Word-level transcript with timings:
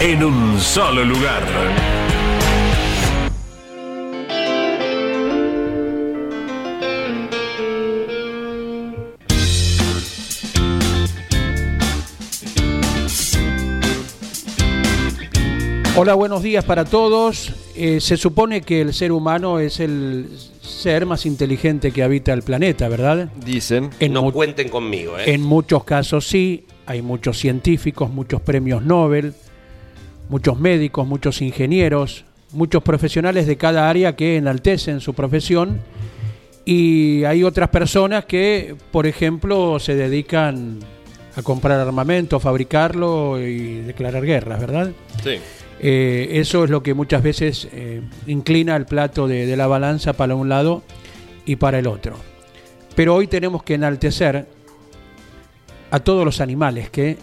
en 0.00 0.22
un 0.22 0.60
solo 0.60 1.04
lugar. 1.04 1.42
Hola, 15.96 16.14
buenos 16.14 16.44
días 16.44 16.64
para 16.64 16.84
todos. 16.84 17.52
Eh, 17.74 18.00
se 18.00 18.16
supone 18.16 18.60
que 18.60 18.82
el 18.82 18.94
ser 18.94 19.10
humano 19.10 19.58
es 19.58 19.80
el 19.80 20.28
ser 20.60 21.06
más 21.06 21.26
inteligente 21.26 21.90
que 21.90 22.04
habita 22.04 22.32
el 22.32 22.42
planeta, 22.42 22.88
¿verdad? 22.88 23.32
Dicen. 23.44 23.90
En 23.98 24.12
no 24.12 24.30
cuenten 24.30 24.68
conmigo, 24.68 25.18
¿eh? 25.18 25.34
En 25.34 25.42
muchos 25.42 25.82
casos 25.82 26.24
sí, 26.28 26.66
hay 26.86 27.02
muchos 27.02 27.36
científicos, 27.36 28.10
muchos 28.10 28.40
premios 28.42 28.84
Nobel, 28.84 29.34
muchos 30.28 30.58
médicos, 30.58 31.06
muchos 31.06 31.40
ingenieros, 31.42 32.24
muchos 32.52 32.82
profesionales 32.82 33.46
de 33.46 33.56
cada 33.56 33.88
área 33.88 34.16
que 34.16 34.36
enaltecen 34.36 35.00
su 35.00 35.14
profesión 35.14 35.80
y 36.64 37.24
hay 37.24 37.44
otras 37.44 37.70
personas 37.70 38.26
que, 38.26 38.76
por 38.90 39.06
ejemplo, 39.06 39.78
se 39.78 39.94
dedican 39.94 40.80
a 41.34 41.42
comprar 41.42 41.80
armamento, 41.80 42.40
fabricarlo 42.40 43.40
y 43.40 43.80
declarar 43.82 44.24
guerras, 44.24 44.60
¿verdad? 44.60 44.90
Sí. 45.22 45.36
Eh, 45.80 46.28
eso 46.32 46.64
es 46.64 46.70
lo 46.70 46.82
que 46.82 46.92
muchas 46.92 47.22
veces 47.22 47.68
eh, 47.72 48.02
inclina 48.26 48.76
el 48.76 48.84
plato 48.84 49.28
de, 49.28 49.46
de 49.46 49.56
la 49.56 49.66
balanza 49.66 50.12
para 50.12 50.34
un 50.34 50.48
lado 50.48 50.82
y 51.46 51.56
para 51.56 51.78
el 51.78 51.86
otro. 51.86 52.16
Pero 52.94 53.14
hoy 53.14 53.28
tenemos 53.28 53.62
que 53.62 53.74
enaltecer 53.74 54.46
a 55.90 56.00
todos 56.00 56.24
los 56.24 56.40
animales 56.40 56.90
que 56.90 57.16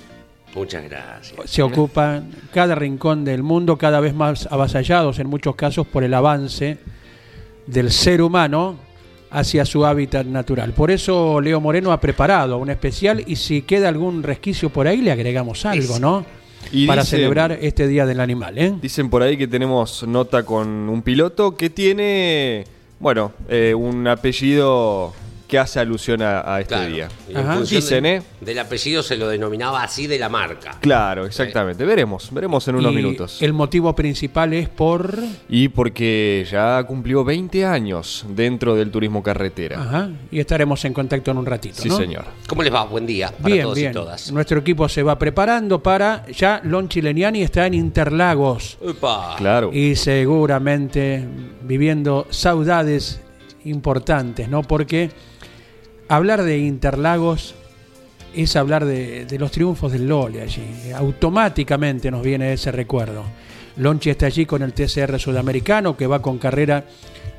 Muchas 0.55 0.83
gracias. 0.89 1.35
se 1.49 1.61
ocupan 1.61 2.31
cada 2.53 2.75
rincón 2.75 3.25
del 3.25 3.43
mundo, 3.43 3.77
cada 3.77 3.99
vez 3.99 4.13
más 4.15 4.47
avasallados 4.49 5.19
en 5.19 5.27
muchos 5.27 5.55
casos 5.55 5.85
por 5.85 6.03
el 6.03 6.13
avance 6.13 6.77
del 7.67 7.91
ser 7.91 8.21
humano 8.21 8.77
hacia 9.31 9.65
su 9.65 9.85
hábitat 9.85 10.25
natural. 10.25 10.71
Por 10.71 10.91
eso 10.91 11.41
Leo 11.41 11.59
Moreno 11.59 11.91
ha 11.91 11.99
preparado 11.99 12.57
un 12.57 12.69
especial 12.69 13.21
y 13.27 13.35
si 13.35 13.63
queda 13.63 13.89
algún 13.89 14.23
resquicio 14.23 14.69
por 14.69 14.87
ahí 14.87 15.01
le 15.01 15.11
agregamos 15.11 15.65
algo. 15.65 15.99
¿no? 15.99 16.25
Y 16.71 16.87
Para 16.87 17.01
dice- 17.01 17.17
celebrar 17.17 17.51
este 17.61 17.87
Día 17.87 18.05
del 18.05 18.19
Animal, 18.21 18.57
¿eh? 18.57 18.73
Dicen 18.81 19.09
por 19.09 19.21
ahí 19.23 19.35
que 19.37 19.47
tenemos 19.47 20.07
nota 20.07 20.43
con 20.43 20.67
un 20.89 21.01
piloto 21.01 21.55
que 21.57 21.69
tiene, 21.69 22.63
bueno, 22.99 23.33
eh, 23.49 23.73
un 23.75 24.07
apellido 24.07 25.13
que 25.47 25.59
hace 25.59 25.79
alusión 25.79 26.21
a, 26.21 26.41
a 26.55 26.59
este 26.61 26.73
Claro. 26.75 26.93
día. 26.93 27.07
Y 27.27 27.31
en 27.31 27.37
Ajá. 27.37 27.53
función 27.55 27.81
Dicen, 27.81 28.03
de- 28.03 28.15
¿eh? 28.15 28.21
Del 28.41 28.59
apellido 28.59 29.03
se 29.03 29.15
lo 29.15 29.27
denominaba 29.27 29.83
así 29.83 30.07
de 30.07 30.17
la 30.17 30.27
marca. 30.29 30.77
Claro, 30.81 31.25
exactamente. 31.25 31.85
Veremos, 31.85 32.29
veremos 32.31 32.67
en 32.67 32.75
unos 32.75 32.91
Y 32.91 32.95
minutos. 32.95 33.41
El 33.41 33.53
motivo 33.53 33.93
principal 33.95 34.53
es 34.53 34.69
por... 34.69 35.13
Y 35.49 35.69
porque 35.69 36.45
ya 36.49 36.83
cumplió 36.83 37.23
20 37.23 37.63
años 37.65 38.25
dentro 38.29 38.75
del 38.75 38.89
turismo 38.91 39.21
carretera. 39.21 39.81
Ajá, 39.81 40.09
y 40.31 40.39
estaremos 40.39 40.83
en 40.85 40.93
contacto 40.93 41.29
en 41.31 41.37
un 41.37 41.45
ratito. 41.45 41.75
Sí, 41.81 41.89
¿no? 41.89 41.97
señor. 41.97 42.25
¿Cómo 42.47 42.63
les 42.63 42.73
va? 42.73 42.83
Buen 42.85 43.05
día 43.05 43.29
para 43.29 43.45
Bien, 43.53 43.63
todos 43.63 43.75
bien. 43.77 43.91
y 43.91 43.93
todas. 43.93 44.31
Nuestro 44.31 44.59
equipo 44.59 44.89
se 44.89 45.03
va 45.03 45.17
preparando 45.19 45.81
para. 45.81 46.25
Ya 46.27 46.59
Lon 46.63 46.89
Chileniani 46.89 47.43
está 47.43 47.65
en 47.67 47.73
Interlagos 47.75 48.77
Upa. 48.81 49.35
Claro. 49.37 49.69
y 49.73 49.95
seguramente 49.95 51.25
viviendo 51.63 52.27
saudades 52.29 53.21
importantes, 53.63 54.47
¿no? 54.49 54.61
Porque 54.61 55.09
hablar 56.07 56.43
de 56.43 56.59
Interlagos 56.59 57.55
es 58.33 58.55
hablar 58.55 58.85
de, 58.85 59.25
de 59.25 59.39
los 59.39 59.51
triunfos 59.51 59.91
del 59.91 60.07
Lole 60.07 60.41
allí. 60.41 60.63
Automáticamente 60.93 62.11
nos 62.11 62.23
viene 62.23 62.53
ese 62.53 62.71
recuerdo. 62.71 63.23
Lonchi 63.77 64.09
está 64.09 64.27
allí 64.27 64.45
con 64.45 64.61
el 64.61 64.73
TCR 64.73 65.19
sudamericano 65.19 65.97
que 65.97 66.07
va 66.07 66.21
con 66.21 66.37
carrera 66.37 66.85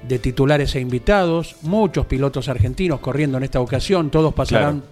de 0.06 0.19
titulares 0.19 0.75
e 0.75 0.81
invitados, 0.81 1.56
muchos 1.62 2.06
pilotos 2.06 2.49
argentinos 2.49 3.00
corriendo 3.00 3.38
en 3.38 3.44
esta 3.44 3.60
ocasión, 3.60 4.10
todos 4.10 4.34
pasarán 4.34 4.83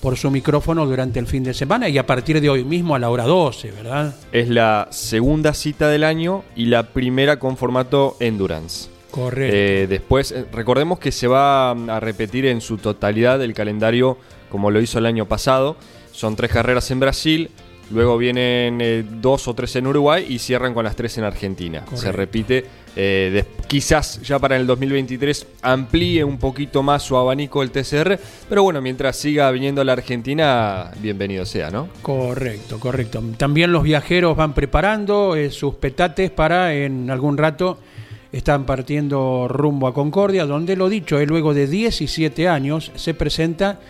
por 0.00 0.16
su 0.16 0.30
micrófono 0.30 0.86
durante 0.86 1.18
el 1.18 1.26
fin 1.26 1.42
de 1.42 1.52
semana 1.52 1.88
y 1.88 1.98
a 1.98 2.06
partir 2.06 2.40
de 2.40 2.48
hoy 2.48 2.64
mismo 2.64 2.94
a 2.94 2.98
la 2.98 3.10
hora 3.10 3.24
12, 3.24 3.72
¿verdad? 3.72 4.14
Es 4.32 4.48
la 4.48 4.88
segunda 4.90 5.52
cita 5.52 5.88
del 5.88 6.04
año 6.04 6.44
y 6.54 6.66
la 6.66 6.84
primera 6.92 7.38
con 7.38 7.56
formato 7.56 8.16
Endurance. 8.20 8.95
Correcto. 9.16 9.56
Eh, 9.56 9.86
después, 9.88 10.30
eh, 10.30 10.44
recordemos 10.52 10.98
que 10.98 11.10
se 11.10 11.26
va 11.26 11.74
mm, 11.74 11.88
a 11.88 12.00
repetir 12.00 12.44
en 12.44 12.60
su 12.60 12.76
totalidad 12.76 13.42
el 13.42 13.54
calendario 13.54 14.18
como 14.50 14.70
lo 14.70 14.78
hizo 14.80 14.98
el 14.98 15.06
año 15.06 15.26
pasado. 15.26 15.76
Son 16.12 16.36
tres 16.36 16.50
carreras 16.50 16.90
en 16.90 17.00
Brasil, 17.00 17.50
luego 17.90 18.18
vienen 18.18 18.80
eh, 18.80 19.04
dos 19.08 19.48
o 19.48 19.54
tres 19.54 19.74
en 19.76 19.86
Uruguay 19.86 20.26
y 20.28 20.38
cierran 20.38 20.74
con 20.74 20.84
las 20.84 20.96
tres 20.96 21.16
en 21.18 21.24
Argentina. 21.24 21.84
Se 21.94 22.12
repite. 22.12 22.64
eh, 22.98 23.44
quizás 23.66 24.22
ya 24.22 24.38
para 24.38 24.56
el 24.56 24.66
2023 24.66 25.46
amplíe 25.62 26.24
un 26.24 26.38
poquito 26.38 26.82
más 26.82 27.02
su 27.02 27.16
abanico 27.16 27.62
el 27.62 27.70
TCR, 27.70 28.18
pero 28.48 28.62
bueno, 28.62 28.80
mientras 28.80 29.16
siga 29.16 29.50
viniendo 29.50 29.80
a 29.80 29.84
la 29.84 29.92
Argentina, 29.92 30.90
bienvenido 31.00 31.44
sea, 31.44 31.70
¿no? 31.70 31.88
Correcto, 32.02 32.78
correcto. 32.80 33.22
También 33.36 33.72
los 33.72 33.82
viajeros 33.82 34.36
van 34.36 34.54
preparando 34.54 35.36
eh, 35.36 35.50
sus 35.50 35.74
petates 35.74 36.30
para 36.30 36.74
en 36.74 37.10
algún 37.10 37.36
rato 37.36 37.78
están 38.36 38.66
partiendo 38.66 39.48
rumbo 39.48 39.86
a 39.88 39.94
Concordia, 39.94 40.44
donde 40.46 40.76
lo 40.76 40.88
dicho, 40.88 41.18
eh, 41.18 41.26
luego 41.26 41.54
de 41.54 41.66
17 41.66 42.48
años 42.48 42.92
se 42.94 43.14
presenta, 43.14 43.80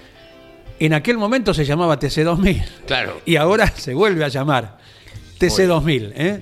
en 0.78 0.92
aquel 0.94 1.18
momento 1.18 1.52
se 1.54 1.64
llamaba 1.64 1.98
TC2000 1.98 2.64
Claro. 2.86 3.20
y 3.24 3.36
ahora 3.36 3.66
se 3.76 3.94
vuelve 3.94 4.24
a 4.24 4.28
llamar 4.28 4.78
TC2000. 5.40 6.12
¿eh? 6.14 6.40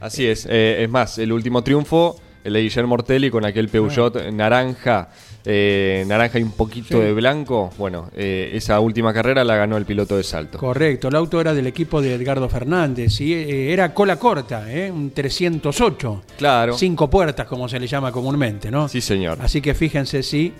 Así 0.00 0.26
es, 0.26 0.46
eh, 0.50 0.82
es 0.84 0.88
más, 0.90 1.18
el 1.18 1.32
último 1.32 1.62
triunfo, 1.62 2.20
el 2.44 2.52
de 2.54 2.62
Guillermo 2.62 2.94
Ortelli 2.94 3.30
con 3.30 3.44
aquel 3.44 3.68
Peugeot 3.68 4.30
naranja, 4.32 5.08
eh, 5.46 6.04
naranja 6.06 6.38
y 6.38 6.42
un 6.42 6.52
poquito 6.52 6.98
Sí. 6.98 7.04
de 7.04 7.12
blanco. 7.12 7.70
Bueno, 7.76 8.10
eh, 8.16 8.50
esa 8.54 8.80
última 8.80 9.12
carrera 9.12 9.44
la 9.44 9.56
ganó 9.56 9.76
el 9.76 9.84
piloto 9.84 10.16
de 10.16 10.22
salto. 10.22 10.58
Correcto, 10.58 11.08
el 11.08 11.16
auto 11.16 11.40
era 11.40 11.52
del 11.52 11.66
equipo 11.66 12.00
de 12.00 12.14
Edgardo 12.14 12.48
Fernández 12.48 13.20
y 13.20 13.32
eh, 13.34 13.72
era 13.72 13.92
cola 13.92 14.16
corta, 14.16 14.72
¿eh? 14.72 14.90
un 14.90 15.10
308. 15.10 16.22
Claro. 16.38 16.78
Cinco 16.78 17.10
puertas, 17.10 17.46
como 17.46 17.68
se 17.68 17.78
le 17.78 17.86
llama 17.86 18.10
comúnmente, 18.10 18.70
¿no? 18.70 18.88
Sí, 18.88 19.00
señor. 19.00 19.38
Así 19.40 19.60
que 19.60 19.74
fíjense 19.74 20.22
si 20.22 20.52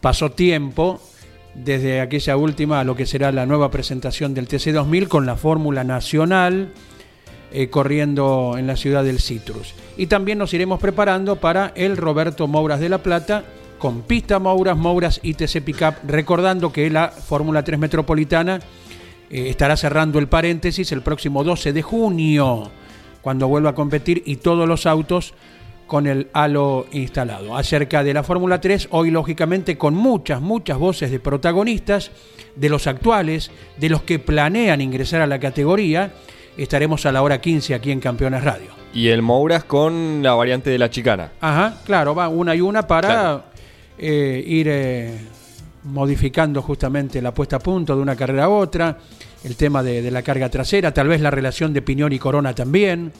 pasó 0.00 0.30
tiempo 0.32 1.00
desde 1.54 2.00
aquella 2.00 2.36
última 2.38 2.80
a 2.80 2.84
lo 2.84 2.96
que 2.96 3.04
será 3.04 3.30
la 3.30 3.44
nueva 3.44 3.70
presentación 3.70 4.32
del 4.32 4.48
TC2000 4.48 5.08
con 5.08 5.26
la 5.26 5.36
Fórmula 5.36 5.84
Nacional 5.84 6.70
eh, 7.52 7.68
corriendo 7.68 8.54
en 8.56 8.66
la 8.66 8.76
ciudad 8.76 9.04
del 9.04 9.20
Citrus. 9.20 9.74
Y 9.98 10.06
también 10.06 10.38
nos 10.38 10.54
iremos 10.54 10.80
preparando 10.80 11.36
para 11.36 11.72
el 11.76 11.98
Roberto 11.98 12.46
Mouras 12.48 12.80
de 12.80 12.88
La 12.88 13.02
Plata 13.02 13.44
con 13.82 14.02
pista 14.02 14.38
Mouras, 14.38 14.76
Mouras 14.76 15.18
y 15.24 15.34
TC 15.34 15.60
Pickup, 15.60 15.94
recordando 16.06 16.72
que 16.72 16.88
la 16.88 17.08
Fórmula 17.08 17.64
3 17.64 17.80
Metropolitana 17.80 18.60
eh, 19.28 19.48
estará 19.48 19.76
cerrando 19.76 20.20
el 20.20 20.28
paréntesis 20.28 20.92
el 20.92 21.02
próximo 21.02 21.42
12 21.42 21.72
de 21.72 21.82
junio, 21.82 22.70
cuando 23.22 23.48
vuelva 23.48 23.70
a 23.70 23.74
competir 23.74 24.22
y 24.24 24.36
todos 24.36 24.68
los 24.68 24.86
autos 24.86 25.34
con 25.88 26.06
el 26.06 26.28
halo 26.32 26.86
instalado. 26.92 27.56
Acerca 27.56 28.04
de 28.04 28.14
la 28.14 28.22
Fórmula 28.22 28.60
3, 28.60 28.86
hoy 28.92 29.10
lógicamente 29.10 29.76
con 29.76 29.94
muchas, 29.94 30.40
muchas 30.40 30.78
voces 30.78 31.10
de 31.10 31.18
protagonistas, 31.18 32.12
de 32.54 32.68
los 32.68 32.86
actuales, 32.86 33.50
de 33.78 33.88
los 33.88 34.04
que 34.04 34.20
planean 34.20 34.80
ingresar 34.80 35.22
a 35.22 35.26
la 35.26 35.40
categoría 35.40 36.12
estaremos 36.56 37.06
a 37.06 37.12
la 37.12 37.22
hora 37.22 37.40
15 37.40 37.74
aquí 37.74 37.90
en 37.90 38.00
Campeones 38.00 38.44
Radio. 38.44 38.68
Y 38.94 39.08
el 39.08 39.22
Mouras 39.22 39.64
con 39.64 40.22
la 40.22 40.34
variante 40.34 40.70
de 40.70 40.78
la 40.78 40.90
chicana. 40.90 41.32
Ajá, 41.40 41.80
claro, 41.84 42.14
va 42.14 42.28
una 42.28 42.54
y 42.54 42.60
una 42.60 42.86
para 42.86 43.08
Claro. 43.08 43.51
Eh, 44.04 44.42
ir 44.44 44.66
eh, 44.68 45.12
modificando 45.84 46.60
justamente 46.60 47.22
la 47.22 47.32
puesta 47.32 47.54
a 47.54 47.58
punto 47.60 47.94
de 47.94 48.02
una 48.02 48.16
carrera 48.16 48.44
a 48.44 48.48
otra, 48.48 48.98
el 49.44 49.54
tema 49.54 49.80
de, 49.80 50.10
la 50.10 50.22
carga 50.22 50.48
trasera, 50.48 50.92
tal 50.92 51.06
vez 51.06 51.20
la 51.20 51.30
relación 51.30 51.72
de 51.72 51.82
Piñón 51.82 52.12
y 52.12 52.18
Corona 52.18 52.52
también, 52.52 53.12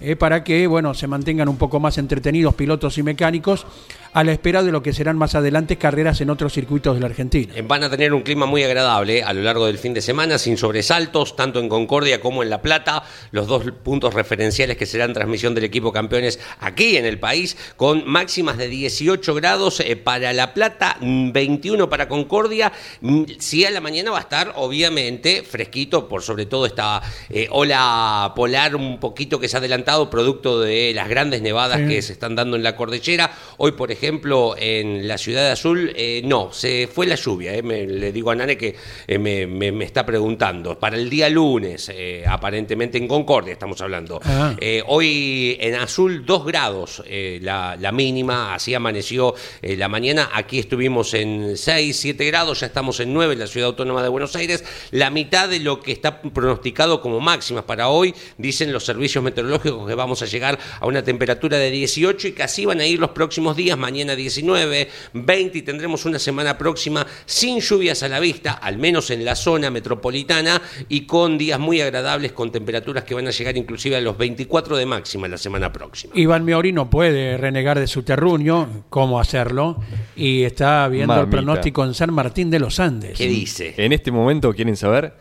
eh, 0.00 0.16
para 0.16 0.42
que 0.42 0.66
bueno 0.66 0.94
se 0.94 1.06
mantengan 1.06 1.50
un 1.50 1.58
poco 1.58 1.80
más 1.80 1.98
entretenidos 1.98 2.54
pilotos 2.54 2.96
y 2.96 3.02
mecánicos 3.02 3.66
a 4.14 4.24
la 4.24 4.32
espera 4.32 4.62
de 4.62 4.70
lo 4.72 4.82
que 4.82 4.92
serán 4.92 5.16
más 5.16 5.34
adelante 5.34 5.78
carreras 5.78 6.20
en 6.20 6.28
otros 6.28 6.52
circuitos 6.52 6.94
de 6.94 7.00
la 7.00 7.06
Argentina. 7.06 7.52
Eh, 7.56 7.62
Van 7.62 7.82
a 7.82 7.88
tener 7.88 8.12
un 8.12 8.20
clima 8.22 8.44
muy 8.44 8.62
agradable 8.62 9.22
a 9.22 9.32
lo 9.32 9.40
largo 9.42 9.64
del 9.66 9.78
fin 9.78 9.94
de 9.94 10.02
semana, 10.02 10.36
sin 10.36 10.58
sobresaltos, 10.58 11.34
tanto 11.34 11.60
en 11.60 11.68
Concordia 11.70 12.20
como 12.20 12.42
en 12.42 12.50
La 12.50 12.60
Plata, 12.60 13.04
los 13.30 13.46
dos 13.46 13.64
puntos 13.82 14.12
referenciales 14.12 14.76
que 14.76 14.84
serán 14.84 15.14
transmisión 15.14 15.54
del 15.54 15.64
equipo 15.64 15.92
campeones 15.92 16.38
aquí 16.60 16.98
en 16.98 17.06
el 17.06 17.18
país, 17.18 17.56
con 17.76 18.06
máximas 18.06 18.58
de 18.58 18.68
18 18.68 19.34
grados 19.34 19.80
eh, 19.80 19.96
para 19.96 20.32
La 20.34 20.52
Plata, 20.52 20.98
mm, 21.00 21.32
21 21.32 21.88
para 21.88 22.06
Concordia. 22.08 22.70
Mm, 23.00 23.22
Sí, 23.38 23.64
a 23.64 23.70
la 23.70 23.80
mañana 23.80 24.10
va 24.10 24.18
a 24.18 24.22
estar, 24.22 24.52
obviamente, 24.56 25.42
fresquito, 25.42 26.08
por 26.08 26.22
sobre 26.22 26.44
todo 26.46 26.66
esta 26.66 27.00
eh, 27.30 27.48
ola 27.50 28.32
polar 28.36 28.76
un 28.76 29.00
poquito 29.00 29.40
que 29.40 29.48
se 29.48 29.56
ha 29.56 29.58
adelantado, 29.60 30.10
producto 30.10 30.60
de 30.60 30.92
las 30.94 31.08
grandes 31.08 31.40
nevadas 31.40 31.78
Sí. 31.80 31.88
que 31.88 32.02
se 32.02 32.12
están 32.12 32.34
dando 32.36 32.56
en 32.56 32.62
la 32.62 32.76
cordillera. 32.76 33.32
Hoy, 33.56 33.72
por 33.72 33.90
ejemplo, 33.90 34.01
en 34.06 35.06
la 35.06 35.16
ciudad 35.18 35.42
de 35.46 35.50
Azul, 35.52 35.92
eh, 35.94 36.22
no, 36.24 36.52
se 36.52 36.88
fue 36.92 37.06
la 37.06 37.14
lluvia. 37.14 37.54
eh, 37.54 37.62
me- 37.62 37.86
le 37.86 38.12
digo 38.12 38.30
a 38.30 38.34
Nane 38.34 38.56
que 38.56 38.74
eh, 39.06 39.18
me, 39.18 39.46
me- 39.46 39.70
me 39.72 39.84
está 39.84 40.04
preguntando. 40.04 40.78
Para 40.78 40.96
el 40.96 41.08
día 41.08 41.28
lunes, 41.28 41.90
eh, 41.94 42.24
aparentemente 42.26 42.98
en 42.98 43.06
Concordia 43.06 43.52
estamos 43.52 43.80
hablando. 43.80 44.20
Ah. 44.24 44.54
Eh, 44.60 44.82
hoy 44.86 45.56
en 45.60 45.74
Azul, 45.76 46.24
2 46.26 46.44
grados 46.46 47.02
la, 47.40 47.76
la 47.78 47.92
mínima, 47.92 48.54
así 48.54 48.74
amaneció 48.74 49.34
la 49.62 49.88
mañana. 49.88 50.30
Aquí 50.34 50.58
estuvimos 50.58 51.14
en 51.14 51.56
6, 51.56 51.96
7 51.96 52.24
grados, 52.26 52.60
ya 52.60 52.66
estamos 52.66 52.98
en 53.00 53.12
9 53.12 53.34
en 53.34 53.38
la 53.38 53.46
ciudad 53.46 53.68
autónoma 53.68 54.02
de 54.02 54.08
Buenos 54.08 54.34
Aires. 54.36 54.64
La 54.90 55.10
mitad 55.10 55.48
de 55.48 55.60
lo 55.60 55.80
que 55.80 55.92
está 55.92 56.20
pronosticado 56.22 57.00
como 57.00 57.20
máximas 57.20 57.64
para 57.64 57.88
hoy, 57.88 58.14
dicen 58.38 58.72
los 58.72 58.84
servicios 58.84 59.22
meteorológicos 59.22 59.86
que 59.86 59.94
vamos 59.94 60.22
a 60.22 60.26
llegar 60.26 60.58
a 60.80 60.86
una 60.86 61.02
temperatura 61.04 61.58
de 61.58 61.70
18 61.70 62.28
y 62.28 62.32
que 62.32 62.42
así 62.42 62.64
van 62.64 62.80
a 62.80 62.86
ir 62.86 62.98
los 62.98 63.10
próximos 63.10 63.56
días, 63.56 63.78
mañana 63.78 63.91
19, 63.92 64.88
20 65.12 65.58
y 65.58 65.62
tendremos 65.62 66.04
una 66.04 66.18
semana 66.18 66.56
próxima 66.56 67.06
sin 67.26 67.60
lluvias 67.60 68.02
a 68.02 68.08
la 68.08 68.20
vista, 68.20 68.52
al 68.52 68.78
menos 68.78 69.10
en 69.10 69.24
la 69.24 69.36
zona 69.36 69.70
metropolitana 69.70 70.60
y 70.88 71.02
con 71.02 71.38
días 71.38 71.60
muy 71.60 71.80
agradables 71.80 72.32
con 72.32 72.50
temperaturas 72.50 73.04
que 73.04 73.14
van 73.14 73.26
a 73.28 73.30
llegar 73.30 73.56
inclusive 73.56 73.96
a 73.96 74.00
los 74.00 74.16
24 74.16 74.76
de 74.76 74.86
máxima 74.86 75.28
la 75.28 75.38
semana 75.38 75.72
próxima. 75.72 76.14
Iván 76.16 76.44
Miori 76.44 76.72
no 76.72 76.90
puede 76.90 77.36
renegar 77.36 77.78
de 77.78 77.86
su 77.86 78.02
terruño, 78.02 78.84
cómo 78.88 79.20
hacerlo, 79.20 79.80
y 80.16 80.42
está 80.44 80.88
viendo 80.88 81.20
el 81.20 81.28
pronóstico 81.28 81.84
en 81.84 81.94
San 81.94 82.12
Martín 82.12 82.50
de 82.50 82.58
los 82.58 82.80
Andes. 82.80 83.18
¿Qué 83.18 83.28
dice? 83.28 83.74
En 83.76 83.92
este 83.92 84.10
momento, 84.10 84.52
¿quieren 84.52 84.76
saber? 84.76 85.14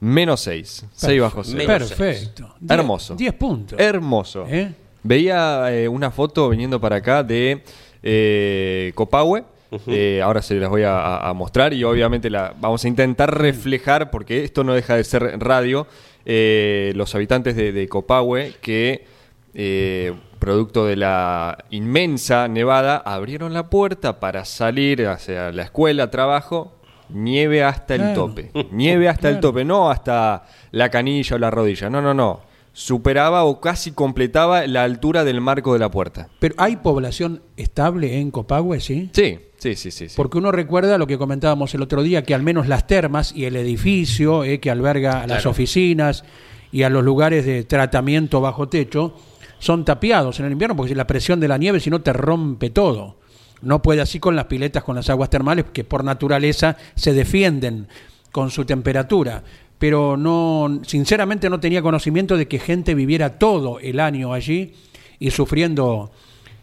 Menos 0.00 0.40
6. 0.42 0.86
6 0.92 1.20
bajo 1.20 1.44
6. 1.44 1.56
Menos 1.56 1.92
Perfecto. 1.92 2.54
Hermoso. 2.68 3.14
10 3.14 3.34
puntos. 3.34 3.78
Hermoso. 3.78 4.46
¿Eh? 4.48 4.72
Veía 5.02 5.72
eh, 5.72 5.88
una 5.88 6.10
foto 6.10 6.48
viniendo 6.48 6.80
para 6.80 6.96
acá 6.96 7.22
de 7.22 7.62
eh, 8.04 8.92
Copahue. 8.94 9.44
Eh, 9.88 10.20
ahora 10.22 10.40
se 10.40 10.54
las 10.54 10.70
voy 10.70 10.82
a, 10.86 11.32
mostrar 11.34 11.72
y 11.72 11.82
obviamente 11.82 12.30
la 12.30 12.54
vamos 12.60 12.84
a 12.84 12.88
intentar 12.88 13.36
reflejar, 13.36 14.10
porque 14.10 14.44
esto 14.44 14.62
no 14.62 14.72
deja 14.72 14.94
de 14.94 15.02
ser 15.02 15.40
radio, 15.40 15.88
eh, 16.24 16.92
los 16.94 17.12
habitantes 17.16 17.56
de, 17.56 17.72
de 17.72 17.88
Copahue 17.88 18.54
que, 18.60 19.04
eh, 19.52 20.12
producto 20.38 20.86
de 20.86 20.96
la 20.96 21.58
inmensa 21.70 22.46
nevada, 22.46 22.98
abrieron 22.98 23.52
la 23.52 23.68
puerta 23.68 24.20
para 24.20 24.44
salir 24.44 25.06
hacia 25.06 25.50
la 25.50 25.62
escuela, 25.64 26.10
trabajo, 26.10 26.72
nieve 27.08 27.64
hasta 27.64 27.94
el 27.94 28.14
tope. 28.14 28.50
Nieve 28.70 29.08
hasta 29.08 29.28
el 29.28 29.40
tope, 29.40 29.64
no 29.64 29.90
hasta 29.90 30.44
la 30.70 30.88
canilla 30.90 31.36
o 31.36 31.38
la 31.38 31.50
rodilla, 31.50 31.90
no, 31.90 32.00
no, 32.00 32.14
no. 32.14 32.40
Superaba 32.76 33.44
o 33.44 33.60
casi 33.60 33.92
completaba 33.92 34.66
la 34.66 34.82
altura 34.82 35.24
del 35.24 35.40
marco 35.40 35.72
de 35.72 35.78
la 35.78 35.90
puerta. 35.90 36.28
Pero 36.40 36.54
hay 36.58 36.76
población 36.76 37.42
estable 37.56 38.18
en 38.18 38.30
Copahue, 38.30 38.80
¿sí? 38.80 39.10
Sí, 39.14 39.38
sí, 39.56 39.76
sí, 39.76 39.90
sí. 39.90 40.08
sí. 40.10 40.14
Porque 40.16 40.38
uno 40.38 40.52
recuerda 40.52 40.98
lo 40.98 41.06
que 41.06 41.16
comentábamos 41.16 41.72
el 41.74 41.82
otro 41.82 42.02
día, 42.02 42.24
que 42.24 42.34
al 42.34 42.42
menos 42.42 42.68
las 42.68 42.86
termas 42.86 43.32
y 43.34 43.46
el 43.46 43.56
edificio 43.56 44.44
eh, 44.44 44.60
que 44.60 44.70
alberga 44.70 45.26
las 45.26 45.46
oficinas 45.46 46.24
y 46.72 46.82
a 46.82 46.90
los 46.90 47.04
lugares 47.04 47.46
de 47.46 47.62
tratamiento 47.64 48.40
bajo 48.40 48.68
techo 48.68 49.14
son 49.60 49.84
tapiados 49.84 50.40
en 50.40 50.46
el 50.46 50.52
invierno 50.52 50.76
porque 50.76 50.90
si 50.90 50.94
la 50.94 51.06
presión 51.06 51.40
de 51.40 51.48
la 51.48 51.56
nieve 51.56 51.80
si 51.80 51.88
no 51.88 52.02
te 52.02 52.12
rompe 52.12 52.70
todo. 52.70 53.16
No 53.62 53.80
puede 53.80 54.02
así 54.02 54.20
con 54.20 54.36
las 54.36 54.44
piletas, 54.44 54.84
con 54.84 54.96
las 54.96 55.08
aguas 55.08 55.30
termales 55.30 55.66
que 55.72 55.84
por 55.84 56.04
naturaleza 56.04 56.76
se 56.96 57.14
defienden 57.14 57.88
con 58.30 58.50
su 58.50 58.64
temperatura. 58.64 59.44
Pero 59.78 60.16
no, 60.16 60.80
sinceramente 60.86 61.50
no 61.50 61.60
tenía 61.60 61.82
conocimiento 61.82 62.36
de 62.36 62.46
que 62.48 62.58
gente 62.58 62.94
viviera 62.94 63.38
todo 63.38 63.80
el 63.80 64.00
año 64.00 64.32
allí 64.32 64.72
y 65.18 65.30
sufriendo 65.30 66.10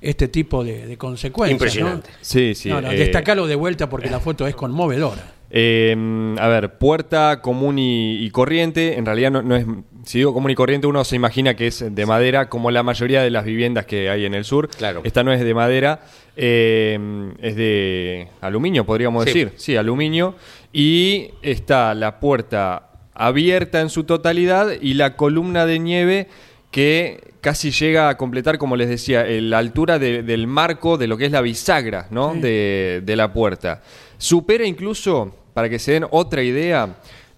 este 0.02 0.28
tipo 0.28 0.64
de, 0.64 0.88
de 0.88 0.98
consecuencias. 0.98 1.52
¿no? 1.52 1.66
Impresionante. 1.66 2.10
Sí, 2.22 2.56
sí. 2.56 2.70
no, 2.70 2.82
no, 2.82 2.92
eh, 2.92 2.98
destacalo 2.98 3.46
de 3.48 3.56
vuelta 3.56 3.90
porque 3.90 4.10
la 4.10 4.20
foto 4.20 4.48
es 4.48 4.56
conmovedora. 4.56 5.34
eh, 5.52 6.36
a 6.40 6.48
ver, 6.48 6.78
puerta 6.80 7.42
común 7.42 7.78
y, 7.78 8.24
y 8.26 8.30
corriente. 8.32 8.98
En 8.98 9.06
realidad 9.06 9.30
no, 9.32 9.42
no 9.44 9.56
es. 9.56 9.66
Si 10.06 10.18
digo 10.18 10.34
común 10.34 10.50
y 10.50 10.56
corriente, 10.56 10.88
uno 10.88 11.04
se 11.04 11.16
imagina 11.16 11.56
que 11.56 11.68
es 11.68 11.86
de 11.94 12.06
madera, 12.08 12.50
como 12.50 12.72
la 12.72 12.82
mayoría 12.82 13.22
de 13.22 13.30
las 13.30 13.46
viviendas 13.46 13.86
que 13.86 14.10
hay 14.10 14.26
en 14.26 14.34
el 14.34 14.46
sur. 14.46 14.70
Claro. 14.70 15.02
Esta 15.04 15.24
no 15.24 15.32
es 15.32 15.40
de 15.42 15.54
madera, 15.54 16.00
eh, 16.36 16.98
es 17.40 17.56
de 17.56 18.28
aluminio, 18.42 18.84
podríamos 18.86 19.26
Sí. 19.26 19.30
decir. 19.30 19.54
Sí, 19.58 19.76
aluminio. 19.76 20.34
Y 20.74 21.30
está 21.44 21.94
la 21.94 22.20
puerta 22.20 22.88
abierta 23.14 23.82
en 23.82 23.90
su 23.90 24.04
totalidad 24.04 24.70
y 24.82 24.94
la 24.96 25.16
columna 25.16 25.66
de 25.66 25.80
nieve 25.80 26.28
que 26.72 27.32
casi 27.42 27.72
llega 27.72 28.08
a 28.10 28.18
completar, 28.18 28.58
como 28.58 28.76
les 28.76 28.88
decía, 28.88 29.26
la 29.28 29.58
altura 29.58 30.00
de- 30.00 30.24
del 30.24 30.48
marco 30.48 30.98
de 30.98 31.08
lo 31.08 31.18
que 31.18 31.26
es 31.26 31.32
la 31.32 31.42
bisagra 31.42 32.08
¿no? 32.12 32.34
de, 32.36 33.02
de 33.04 33.16
la 33.16 33.34
puerta. 33.34 33.82
Supera 34.18 34.66
incluso, 34.66 35.36
para 35.54 35.68
que 35.70 35.80
se 35.80 35.94
den 35.94 36.06
otra 36.12 36.44
idea, 36.44 36.96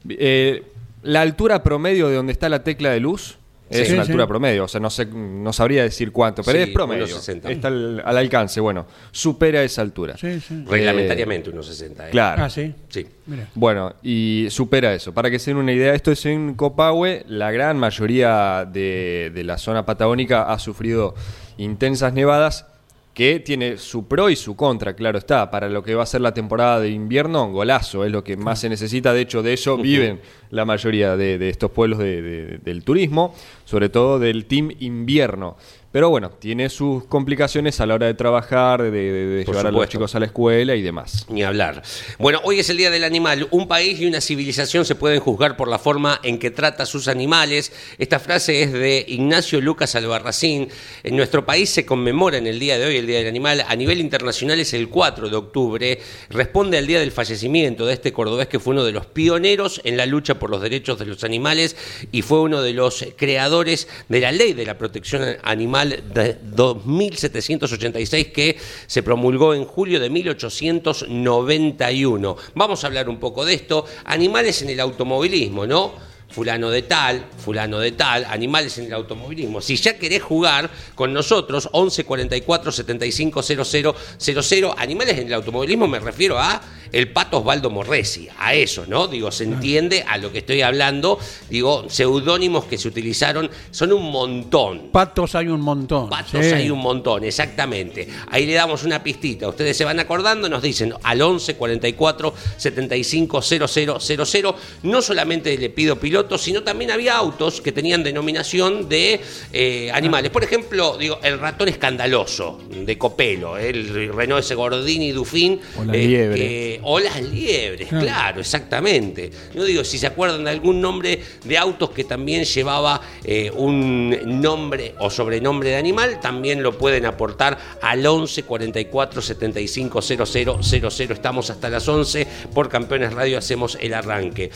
eh, 0.10 0.64
la 1.02 1.22
altura 1.22 1.64
promedio 1.64 2.10
de 2.10 2.16
donde 2.16 2.34
está 2.34 2.50
la 2.50 2.64
tecla 2.64 2.92
de 2.92 3.00
luz. 3.00 3.38
Es 3.82 3.88
Sí, 3.88 3.94
una 3.94 4.04
sí. 4.06 4.12
altura 4.12 4.28
promedio, 4.28 4.64
o 4.66 4.68
sea, 4.68 4.80
no 4.80 4.90
sé, 4.90 5.06
no 5.06 5.52
sabría 5.54 5.84
decir 5.84 6.12
cuánto, 6.12 6.44
pero 6.44 6.58
Sí, 6.58 6.64
es 6.64 6.70
promedio. 6.70 7.06
1,60. 7.06 7.50
Está 7.50 7.68
al, 7.68 8.02
al 8.06 8.18
alcance, 8.18 8.60
bueno, 8.60 8.86
supera 9.12 9.64
esa 9.64 9.82
altura. 9.82 10.16
Sí, 10.18 10.40
sí. 10.40 10.64
Reglamentariamente 10.68 11.50
unos 11.50 11.66
60. 11.68 12.08
¿eh? 12.08 12.12
Claro. 12.12 12.44
Ah, 12.44 12.50
sí. 12.50 12.74
Sí. 12.90 13.06
Mira. 13.26 13.48
Bueno, 13.56 13.96
y 14.04 14.48
supera 14.50 14.94
eso. 14.94 15.14
Para 15.14 15.30
que 15.32 15.40
se 15.40 15.52
den 15.52 15.58
una 15.58 15.72
idea, 15.74 15.94
esto 15.94 16.12
es 16.12 16.26
en 16.26 16.54
Copahue. 16.56 17.24
La 17.28 17.52
gran 17.52 17.78
mayoría 17.78 18.66
de, 18.72 19.32
de 19.34 19.44
la 19.44 19.58
zona 19.58 19.86
patagónica 19.86 20.44
ha 20.52 20.60
sufrido 20.60 21.16
intensas 21.58 22.14
nevadas 22.14 22.66
que 23.14 23.40
tiene 23.40 23.78
su 23.78 24.08
pro 24.08 24.32
y 24.32 24.36
su 24.36 24.56
contra, 24.56 24.96
claro 24.96 25.20
está. 25.20 25.52
Para 25.52 25.70
lo 25.70 25.84
que 25.84 25.94
va 25.94 26.02
a 26.02 26.06
ser 26.08 26.22
la 26.22 26.34
temporada 26.34 26.80
de 26.80 26.90
invierno, 26.90 27.52
golazo, 27.52 28.04
es 28.06 28.12
lo 28.12 28.24
que 28.24 28.36
más 28.38 28.60
se 28.60 28.70
necesita. 28.70 29.14
De 29.14 29.22
hecho, 29.22 29.44
de 29.44 29.54
eso 29.54 29.78
viven 29.82 30.20
la 30.54 30.66
mayoría 30.66 31.18
de, 31.18 31.38
de 31.38 31.50
estos 31.50 31.72
pueblos 31.72 32.00
de- 32.00 32.22
de- 32.22 32.58
del 32.60 32.84
turismo, 32.84 33.36
sobre 33.66 33.90
todo 33.90 34.20
del 34.20 34.46
team 34.46 34.72
invierno. 34.80 35.58
Pero 35.92 36.10
bueno, 36.10 36.32
tiene 36.32 36.70
sus 36.70 37.04
complicaciones 37.04 37.80
a 37.80 37.86
la 37.86 37.94
hora 37.94 38.08
de 38.08 38.16
trabajar, 38.16 38.82
de, 38.82 38.90
de- 38.90 39.12
de 39.28 39.46
Por 39.46 39.54
llevar 39.54 39.68
a 39.68 39.72
los 39.72 39.88
chicos 39.90 40.16
a 40.16 40.20
la 40.20 40.26
escuela 40.26 40.74
y 40.76 40.82
demás. 40.82 41.28
Ni 41.30 41.44
hablar. 41.44 41.84
Bueno, 42.18 42.40
hoy 42.44 42.60
es 42.60 42.70
el 42.72 42.78
Día 42.78 42.90
del 42.90 43.04
Animal. 43.04 43.48
Un 43.52 43.68
país 43.68 44.00
y 44.00 44.08
una 44.08 44.20
civilización 44.20 44.86
se 44.86 44.96
pueden 44.96 45.20
juzgar 45.20 45.56
por 45.56 45.68
la 45.68 45.78
forma 45.78 46.20
en 46.24 46.40
que 46.40 46.50
trata 46.50 46.82
a 46.82 46.86
sus 46.88 47.08
animales. 47.08 47.72
Esta 48.00 48.18
frase 48.20 48.64
es 48.64 48.74
de 48.74 49.06
Ignacio 49.08 49.62
Lucas 49.62 49.94
Albarracín. 49.94 50.70
En 51.04 51.16
nuestro 51.16 51.46
país 51.46 51.70
se 51.70 51.86
conmemora 51.86 52.40
en 52.40 52.48
el 52.48 52.58
día 52.58 52.80
de 52.80 52.88
hoy 52.88 52.98
el 52.98 53.06
Día 53.06 53.20
del 53.20 53.28
Animal. 53.28 53.64
A 53.68 53.76
nivel 53.76 54.00
internacional 54.02 54.60
es 54.60 54.74
el 54.74 54.90
4 54.90 55.30
de 55.30 55.36
octubre. 55.36 56.00
Responde 56.32 56.80
al 56.80 56.88
día 56.88 57.02
del 57.02 57.12
fallecimiento 57.12 57.86
de 57.86 57.94
este 57.94 58.12
cordobés 58.12 58.48
que 58.48 58.60
fue 58.60 58.72
uno 58.74 58.84
de 58.84 58.94
los 58.94 59.06
pioneros 59.06 59.80
en 59.84 59.96
la 59.98 60.08
lucha 60.08 60.40
por 60.40 60.43
los 60.50 60.62
derechos 60.62 61.00
de 61.00 61.06
los 61.06 61.24
animales 61.24 61.78
y 62.12 62.22
fue 62.22 62.42
uno 62.42 62.62
de 62.62 62.74
los 62.74 63.06
creadores 63.16 63.88
de 64.10 64.20
la 64.20 64.32
ley 64.32 64.54
de 64.54 64.66
la 64.66 64.78
protección 64.78 65.38
animal 65.44 66.04
de 66.14 66.38
2786 66.42 68.28
que 68.28 68.58
se 68.88 69.04
promulgó 69.04 69.54
en 69.54 69.66
julio 69.66 70.00
de 70.00 70.10
1891. 70.10 72.38
Vamos 72.56 72.84
a 72.84 72.88
hablar 72.88 73.10
un 73.10 73.20
poco 73.20 73.46
de 73.46 73.54
esto. 73.54 73.86
Animales 74.06 74.62
en 74.62 74.70
el 74.70 74.80
automovilismo, 74.80 75.68
¿no? 75.68 76.13
Fulano 76.34 76.70
de 76.72 76.82
tal, 76.82 77.26
fulano 77.38 77.80
de 77.80 77.92
tal, 77.92 78.26
animales 78.26 78.78
en 78.80 78.86
el 78.86 78.94
automovilismo. 78.94 79.62
Si 79.62 79.76
ya 79.76 79.98
querés 79.98 80.24
jugar 80.24 80.70
con 80.96 81.14
nosotros, 81.14 81.70
11 81.72 82.04
44 82.04 82.72
75 82.72 83.44
00 83.44 83.96
00, 84.18 84.76
animales 84.78 85.20
en 85.20 85.28
el 85.28 85.34
automovilismo 85.34 85.88
me 85.88 86.00
refiero 86.00 86.40
a 86.40 86.62
el 86.94 87.12
pato 87.12 87.40
Osvaldo 87.40 87.72
Morresi, 87.72 88.28
a 88.38 88.54
eso, 88.54 88.86
¿no? 88.88 89.08
Digo, 89.08 89.32
se 89.32 89.46
entiende 89.46 90.06
a 90.08 90.18
lo 90.20 90.32
que 90.32 90.40
estoy 90.40 90.62
hablando, 90.62 91.18
digo, 91.50 91.86
seudónimos 91.90 92.66
que 92.66 92.78
se 92.78 92.88
utilizaron, 92.88 93.50
son 93.72 93.94
un 93.94 94.12
montón. 94.12 94.90
Patos 94.92 95.34
hay 95.34 95.48
un 95.48 95.62
montón. 95.62 96.08
Patos 96.08 96.46
sí. 96.46 96.54
hay 96.54 96.70
un 96.70 96.80
montón, 96.80 97.24
exactamente. 97.24 98.08
Ahí 98.30 98.46
le 98.46 98.54
damos 98.54 98.84
una 98.84 99.04
pistita. 99.04 99.48
Ustedes 99.48 99.76
se 99.76 99.86
van 99.86 100.00
acordando, 100.00 100.48
nos 100.48 100.62
dicen 100.62 100.94
al 101.02 101.20
11 101.20 101.56
44 101.56 102.34
75 102.58 103.42
0000. 103.42 104.56
No 104.84 105.02
solamente 105.02 105.58
le 105.58 105.70
pido 105.72 106.00
pilotos, 106.24 106.42
sino 106.42 106.64
también 106.64 106.92
había 106.92 107.16
autos 107.16 107.62
que 107.62 107.72
tenían 107.72 108.04
denominación 108.04 108.88
de 108.90 109.20
eh, 109.52 109.92
animales. 109.94 110.32
Por 110.32 110.44
ejemplo, 110.44 110.98
digo, 110.98 111.20
el 111.24 111.40
ratón 111.40 111.68
escandaloso 111.70 112.62
de 112.70 112.98
Copelo, 112.98 113.58
el 113.58 114.14
Renault 114.14 114.44
ese 114.44 114.56
Gordini 114.56 115.12
Dufín. 115.12 115.60
O 115.78 115.84
la 115.84 115.94
liebre. 115.94 116.36
que- 116.40 116.80
o 116.84 117.00
las 117.00 117.22
liebres, 117.22 117.88
Claro. 117.90 118.06
claro, 118.06 118.42
exactamente. 118.42 119.30
No 119.54 119.64
digo 119.64 119.84
si 119.84 119.98
se 119.98 120.08
acuerdan 120.08 120.44
de 120.46 120.50
algún 120.52 120.80
nombre 120.82 121.20
de 121.44 121.58
autos 121.58 121.90
que 121.92 122.04
también 122.04 122.44
llevaba 122.46 123.02
eh, 123.24 123.52
un 123.56 124.42
nombre 124.42 124.96
o 125.00 125.10
sobrenombre 125.10 125.70
de 125.70 125.76
animal, 125.78 126.20
también 126.22 126.64
lo 126.64 126.78
pueden 126.78 127.06
aportar 127.06 127.58
al 127.82 128.06
11 128.06 128.44
44 128.44 129.22
75 129.22 130.02
00 130.02 130.60
00. 130.64 131.14
Estamos 131.14 131.50
hasta 131.50 131.70
las 131.70 131.88
11 131.88 132.28
por 132.54 132.70
Campeones 132.70 133.14
Radio, 133.14 133.38
hacemos 133.38 133.78
el 133.82 133.94
arranque. 133.94 134.50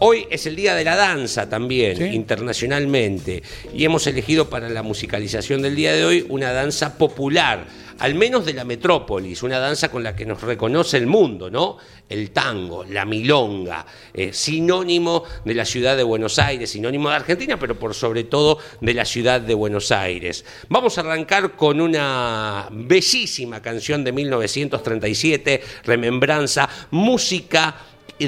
Hoy 0.00 0.26
es 0.30 0.46
el 0.46 0.56
día 0.56 0.74
de 0.74 0.84
la 0.84 0.96
danza 1.10 1.48
también, 1.48 1.96
Sí. 1.96 2.04
internacionalmente, 2.04 3.42
y 3.74 3.84
hemos 3.84 4.06
elegido 4.06 4.48
para 4.48 4.68
la 4.68 4.82
musicalización 4.82 5.62
del 5.62 5.74
día 5.76 5.92
de 5.92 6.04
hoy 6.04 6.26
una 6.28 6.52
danza 6.52 6.96
popular 6.96 7.66
al 8.00 8.14
menos 8.14 8.46
de 8.46 8.54
la 8.54 8.64
metrópolis, 8.64 9.42
una 9.42 9.58
danza 9.58 9.90
con 9.90 10.02
la 10.02 10.16
que 10.16 10.24
nos 10.24 10.40
reconoce 10.40 10.96
el 10.96 11.06
mundo, 11.06 11.50
¿no? 11.50 11.76
El 12.08 12.30
tango, 12.30 12.82
la 12.82 13.04
milonga, 13.04 13.84
eh, 14.14 14.32
sinónimo 14.32 15.24
de 15.44 15.54
la 15.54 15.66
ciudad 15.66 15.98
de 15.98 16.02
Buenos 16.02 16.38
Aires, 16.38 16.70
sinónimo 16.70 17.10
de 17.10 17.16
Argentina, 17.16 17.58
pero 17.58 17.78
por 17.78 17.94
sobre 17.94 18.24
todo 18.24 18.58
de 18.80 18.94
la 18.94 19.04
ciudad 19.04 19.42
de 19.42 19.52
Buenos 19.52 19.92
Aires. 19.92 20.46
Vamos 20.70 20.96
a 20.96 21.02
arrancar 21.02 21.52
con 21.56 21.78
una 21.78 22.68
bellísima 22.72 23.60
canción 23.60 24.02
de 24.02 24.12
1937, 24.12 25.62
Remembranza, 25.84 26.70
música 26.92 27.76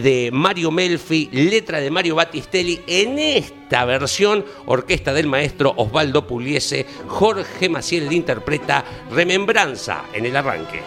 de 0.01 0.31
Mario 0.33 0.71
Melfi, 0.71 1.29
letra 1.33 1.81
de 1.81 1.91
Mario 1.91 2.15
Battistelli, 2.15 2.81
en 2.87 3.19
esta 3.19 3.85
versión, 3.85 4.45
orquesta 4.67 5.13
del 5.13 5.27
maestro 5.27 5.75
Osvaldo 5.77 6.27
Pugliese, 6.27 6.87
Jorge 7.07 7.69
Maciel 7.69 8.13
interpreta 8.13 8.85
Remembranza 9.11 10.05
en 10.13 10.27
el 10.27 10.37
arranque. 10.37 10.83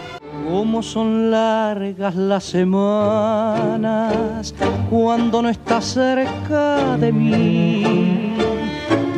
Cómo 0.48 0.82
son 0.82 1.30
largas 1.30 2.14
las 2.14 2.44
semanas 2.44 4.54
cuando 4.90 5.42
no 5.42 5.48
estás 5.48 5.84
cerca 5.84 6.96
de 6.96 7.12
mí. 7.12 8.34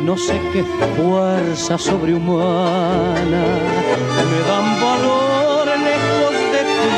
No 0.03 0.17
sé 0.17 0.39
qué 0.51 0.63
fuerza 0.97 1.77
sobrehumana 1.77 3.45
me 4.31 4.39
dan 4.47 4.81
valor 4.81 5.67
lejos 5.67 6.33
de 6.51 6.61
ti. 6.79 6.97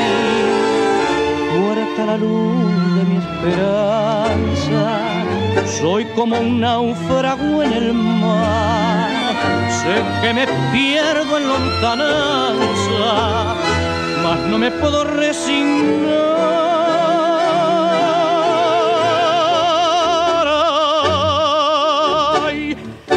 Muerta 1.60 2.02
la 2.06 2.18
luz 2.18 2.61
esperanza, 3.42 5.14
soy 5.80 6.06
como 6.16 6.40
un 6.40 6.60
náufrago 6.60 7.64
en 7.64 7.74
el 7.74 7.94
mar. 7.94 9.10
Sé 9.70 10.04
que 10.22 10.34
me 10.34 10.48
pierdo 10.72 11.38
en 11.38 11.48
lontananza, 11.48 11.96
mas 14.24 14.40
no 14.42 14.58
me 14.58 14.72
puedo 14.72 15.04
resignar. 15.04 16.52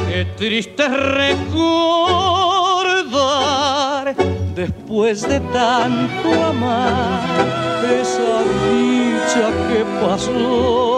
Qué 0.09 0.25
triste 0.37 0.89
recordar 0.89 2.34
después 4.65 5.29
de 5.29 5.41
tanto 5.41 6.43
amar 6.43 7.21
esa 8.01 8.43
dicha 8.71 9.51
que 9.69 9.85
pasó. 10.01 10.94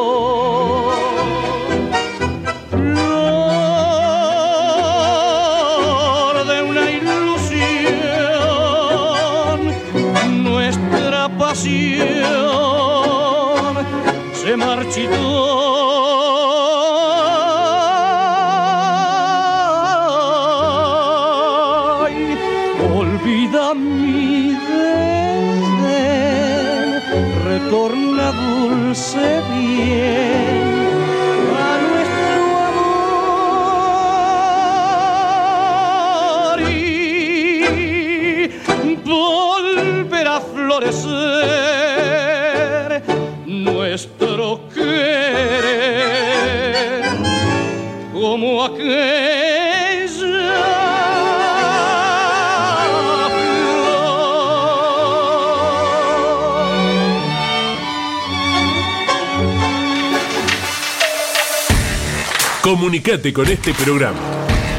Comunicate 62.63 63.33
con 63.33 63.49
este 63.49 63.75
programa. 63.75 64.19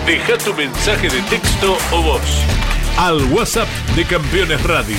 Deja 0.05 0.37
tu 0.37 0.53
mensaje 0.53 1.09
de 1.09 1.21
texto 1.23 1.77
o 1.91 2.01
voz 2.01 2.21
al 2.97 3.21
WhatsApp 3.33 3.67
de 3.95 4.05
Campeones 4.05 4.63
Radio. 4.63 4.95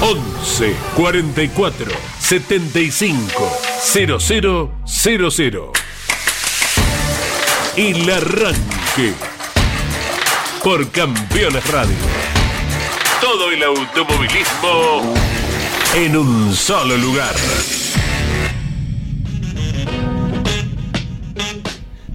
11 0.00 0.74
44 0.94 1.92
75 2.18 3.50
0000. 4.86 5.87
El 7.78 8.10
arranque 8.10 9.14
por 10.64 10.90
Campeones 10.90 11.64
Radio. 11.70 11.94
Todo 13.20 13.52
el 13.52 13.62
automovilismo 13.62 15.14
en 15.94 16.16
un 16.16 16.52
solo 16.56 16.96
lugar. 16.96 17.36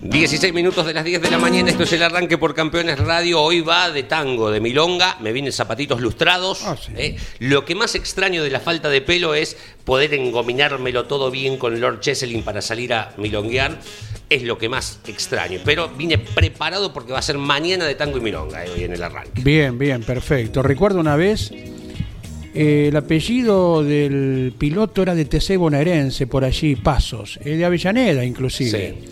16 0.02 0.54
minutos 0.54 0.86
de 0.86 0.94
las 0.94 1.06
10 1.06 1.22
de 1.22 1.32
la 1.32 1.38
mañana, 1.38 1.70
esto 1.70 1.84
es 1.84 1.94
el 1.94 2.04
arranque 2.04 2.38
por 2.38 2.54
Campeones 2.54 3.00
Radio. 3.00 3.42
Hoy 3.42 3.62
va 3.62 3.90
de 3.90 4.04
tango, 4.04 4.52
de 4.52 4.60
milonga, 4.60 5.16
me 5.22 5.32
vienen 5.32 5.54
zapatitos 5.54 6.02
lustrados. 6.02 6.62
Ah, 6.66 6.76
sí. 6.76 6.92
¿eh? 6.98 7.16
Lo 7.40 7.64
que 7.64 7.74
más 7.74 7.96
extraño 7.96 8.44
de 8.44 8.50
la 8.50 8.60
falta 8.60 8.90
de 8.90 9.00
pelo 9.00 9.34
es 9.34 9.56
poder 9.86 10.14
engominármelo 10.14 11.06
todo 11.06 11.32
bien 11.32 11.58
con 11.58 11.80
Lord 11.80 12.02
Cheselin 12.02 12.44
para 12.44 12.62
salir 12.62 12.94
a 12.94 13.14
milonguear. 13.16 13.80
Es 14.34 14.42
lo 14.42 14.58
que 14.58 14.68
más 14.68 15.00
extraño. 15.08 15.60
Pero 15.64 15.90
vine 15.90 16.18
preparado 16.18 16.92
porque 16.92 17.12
va 17.12 17.20
a 17.20 17.22
ser 17.22 17.38
mañana 17.38 17.86
de 17.86 17.94
tango 17.94 18.18
y 18.18 18.22
milonga 18.22 18.66
eh, 18.66 18.70
hoy 18.72 18.84
en 18.84 18.94
el 18.94 19.04
arranque. 19.04 19.44
Bien, 19.44 19.78
bien, 19.78 20.02
perfecto. 20.02 20.64
Recuerdo 20.64 21.00
una 21.00 21.16
vez, 21.16 21.52
eh, 21.52 22.88
el 22.88 22.96
apellido 22.96 23.84
del 23.84 24.56
piloto 24.58 25.04
era 25.04 25.14
de 25.14 25.26
TC 25.26 25.58
bonaerense, 25.58 26.26
por 26.26 26.44
allí, 26.44 26.76
Pasos, 26.76 27.40
eh, 27.44 27.58
de 27.58 27.64
Avellaneda 27.64 28.26
inclusive. 28.26 28.96
Sí. 29.00 29.10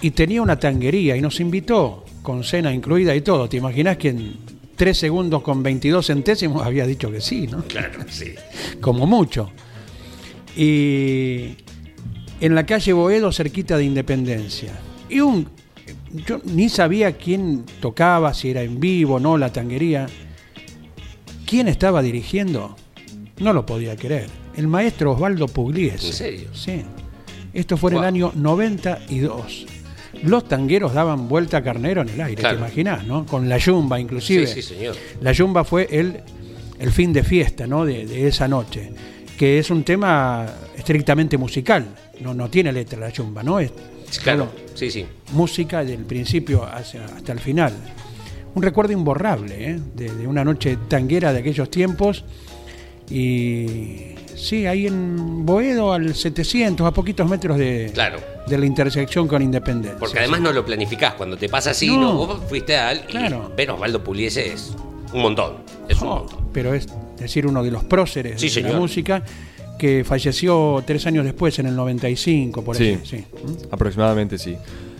Y 0.00 0.10
tenía 0.12 0.40
una 0.40 0.58
tanguería 0.58 1.16
y 1.16 1.20
nos 1.20 1.38
invitó, 1.40 2.06
con 2.22 2.42
cena 2.42 2.72
incluida 2.72 3.14
y 3.14 3.20
todo. 3.20 3.50
¿Te 3.50 3.58
imaginas 3.58 3.98
que 3.98 4.08
en 4.08 4.36
tres 4.74 4.96
segundos 4.96 5.42
con 5.42 5.62
22 5.62 6.06
centésimos 6.06 6.64
había 6.64 6.86
dicho 6.86 7.10
que 7.10 7.20
sí, 7.20 7.46
¿no? 7.46 7.62
Claro, 7.64 8.00
sí. 8.08 8.34
como 8.80 9.06
mucho. 9.06 9.50
Y 10.56 11.56
en 12.40 12.54
la 12.54 12.66
calle 12.66 12.92
Boedo, 12.92 13.32
cerquita 13.32 13.76
de 13.76 13.84
Independencia. 13.84 14.72
Y 15.08 15.20
un. 15.20 15.48
Yo 16.26 16.40
ni 16.44 16.68
sabía 16.68 17.12
quién 17.12 17.64
tocaba, 17.80 18.32
si 18.34 18.50
era 18.50 18.62
en 18.62 18.80
vivo, 18.80 19.20
no, 19.20 19.36
la 19.38 19.52
tanguería. 19.52 20.06
¿Quién 21.46 21.68
estaba 21.68 22.02
dirigiendo? 22.02 22.76
No 23.38 23.52
lo 23.52 23.66
podía 23.66 23.96
creer. 23.96 24.26
El 24.56 24.66
maestro 24.68 25.12
Osvaldo 25.12 25.46
Pugliese. 25.48 26.06
¿En 26.08 26.12
serio? 26.12 26.48
Sí. 26.54 26.82
Esto 27.52 27.76
fue 27.76 27.92
en 27.92 27.98
el 27.98 28.04
año 28.04 28.32
92. 28.34 29.66
Los 30.22 30.48
tangueros 30.48 30.94
daban 30.94 31.28
vuelta 31.28 31.58
a 31.58 31.62
carnero 31.62 32.00
en 32.02 32.08
el 32.08 32.20
aire, 32.20 32.40
Claro. 32.40 32.56
te 32.56 32.62
imaginás, 32.62 33.06
¿no? 33.06 33.26
Con 33.26 33.48
la 33.48 33.58
yumba 33.58 34.00
inclusive. 34.00 34.46
Sí, 34.46 34.62
sí, 34.62 34.74
señor. 34.74 34.96
La 35.20 35.32
yumba 35.32 35.62
fue 35.64 35.86
el, 35.90 36.20
el 36.78 36.90
fin 36.90 37.12
de 37.12 37.22
fiesta, 37.22 37.66
¿no? 37.66 37.84
De, 37.84 38.06
de 38.06 38.26
esa 38.26 38.48
noche. 38.48 38.92
Que 39.36 39.58
es 39.58 39.70
un 39.70 39.84
tema 39.84 40.46
estrictamente 40.76 41.36
musical, 41.36 41.84
no, 42.20 42.32
no 42.34 42.48
tiene 42.48 42.72
letra 42.72 42.98
la 43.00 43.12
chumba, 43.12 43.42
¿no? 43.42 43.58
Es 43.60 43.72
Claro, 44.22 44.48
sí, 44.74 44.90
sí. 44.90 45.04
música 45.32 45.84
del 45.84 46.04
principio 46.04 46.64
hacia- 46.64 47.04
hasta 47.04 47.32
el 47.32 47.40
final. 47.40 47.72
Un 48.54 48.62
recuerdo 48.62 48.92
imborrable 48.92 49.70
¿eh? 49.72 49.78
de, 49.94 50.10
de 50.14 50.26
una 50.26 50.42
noche 50.44 50.78
tanguera 50.88 51.32
de 51.32 51.40
aquellos 51.40 51.70
tiempos. 51.70 52.24
Y 53.10 54.14
sí, 54.34 54.66
ahí 54.66 54.86
en 54.86 55.44
Boedo, 55.46 55.92
al 55.92 56.14
700, 56.14 56.86
a 56.86 56.90
poquitos 56.92 57.28
metros 57.28 57.58
de, 57.58 57.90
Claro. 57.94 58.18
de 58.46 58.58
la 58.58 58.66
intersección 58.66 59.28
con 59.28 59.42
Independencia. 59.42 59.98
Porque 59.98 60.18
además 60.20 60.40
no 60.40 60.52
lo 60.52 60.64
planificás. 60.64 61.14
Cuando 61.14 61.36
te 61.36 61.48
pasa 61.48 61.70
así, 61.70 61.86
No. 61.88 62.00
no, 62.00 62.14
vos 62.26 62.40
fuiste 62.48 62.76
al. 62.76 63.04
Claro. 63.06 63.52
Y 63.56 63.66
Osvaldo 63.68 64.02
Pugliese 64.02 64.52
es 64.52 64.72
un 65.12 65.22
montón. 65.22 65.54
Es 65.88 66.00
un 66.02 66.08
Oh, 66.08 66.16
montón. 66.18 66.48
pero 66.52 66.74
es 66.74 66.86
decir, 67.18 67.46
uno 67.46 67.62
de 67.62 67.70
los 67.70 67.84
próceres 67.84 68.40
Sí, 68.40 68.48
de 68.60 68.68
la 68.70 68.78
música 68.78 69.22
que 69.78 70.04
falleció 70.04 70.82
tres 70.86 71.06
años 71.06 71.24
después, 71.24 71.58
en 71.58 71.66
el 71.66 71.76
95, 71.76 72.64
por 72.64 72.76
Sí. 72.76 72.84
ahí. 72.84 73.00
Sí. 73.04 73.16
¿Mm? 73.18 73.72
Aproximadamente 73.74 74.38
sí. 74.38 74.56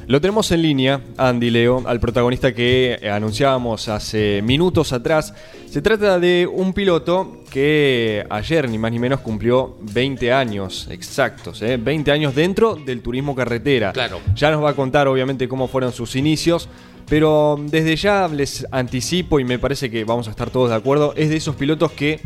Lo 0.06 0.20
tenemos 0.20 0.52
en 0.52 0.62
línea, 0.62 1.00
Andy 1.16 1.50
Leo, 1.50 1.82
al 1.84 1.98
protagonista 1.98 2.54
que 2.54 2.96
eh, 3.02 3.10
anunciábamos 3.10 3.88
hace 3.88 4.40
minutos 4.42 4.92
atrás. 4.92 5.34
Se 5.68 5.82
trata 5.82 6.20
de 6.20 6.46
un 6.46 6.72
piloto 6.72 7.42
que 7.50 8.24
ayer, 8.30 8.68
ni 8.70 8.78
más 8.78 8.92
ni 8.92 9.00
menos, 9.00 9.18
cumplió 9.20 9.76
20 9.80 10.32
años 10.32 10.86
exactos, 10.90 11.60
¿eh? 11.62 11.76
20 11.76 12.12
años 12.12 12.36
dentro 12.36 12.76
del 12.76 13.00
turismo 13.02 13.34
carretera. 13.34 13.92
Claro. 13.92 14.20
Ya 14.36 14.52
nos 14.52 14.62
va 14.62 14.70
a 14.70 14.74
contar, 14.74 15.08
obviamente, 15.08 15.48
cómo 15.48 15.66
fueron 15.66 15.90
sus 15.92 16.14
inicios. 16.14 16.68
Pero 17.08 17.56
desde 17.60 17.94
ya 17.96 18.28
les 18.28 18.66
anticipo, 18.70 19.38
y 19.38 19.44
me 19.44 19.58
parece 19.58 19.90
que 19.90 20.04
vamos 20.04 20.26
a 20.26 20.30
estar 20.30 20.50
todos 20.50 20.70
de 20.70 20.76
acuerdo, 20.76 21.14
es 21.16 21.28
de 21.28 21.36
esos 21.36 21.54
pilotos 21.54 21.92
que 21.92 22.20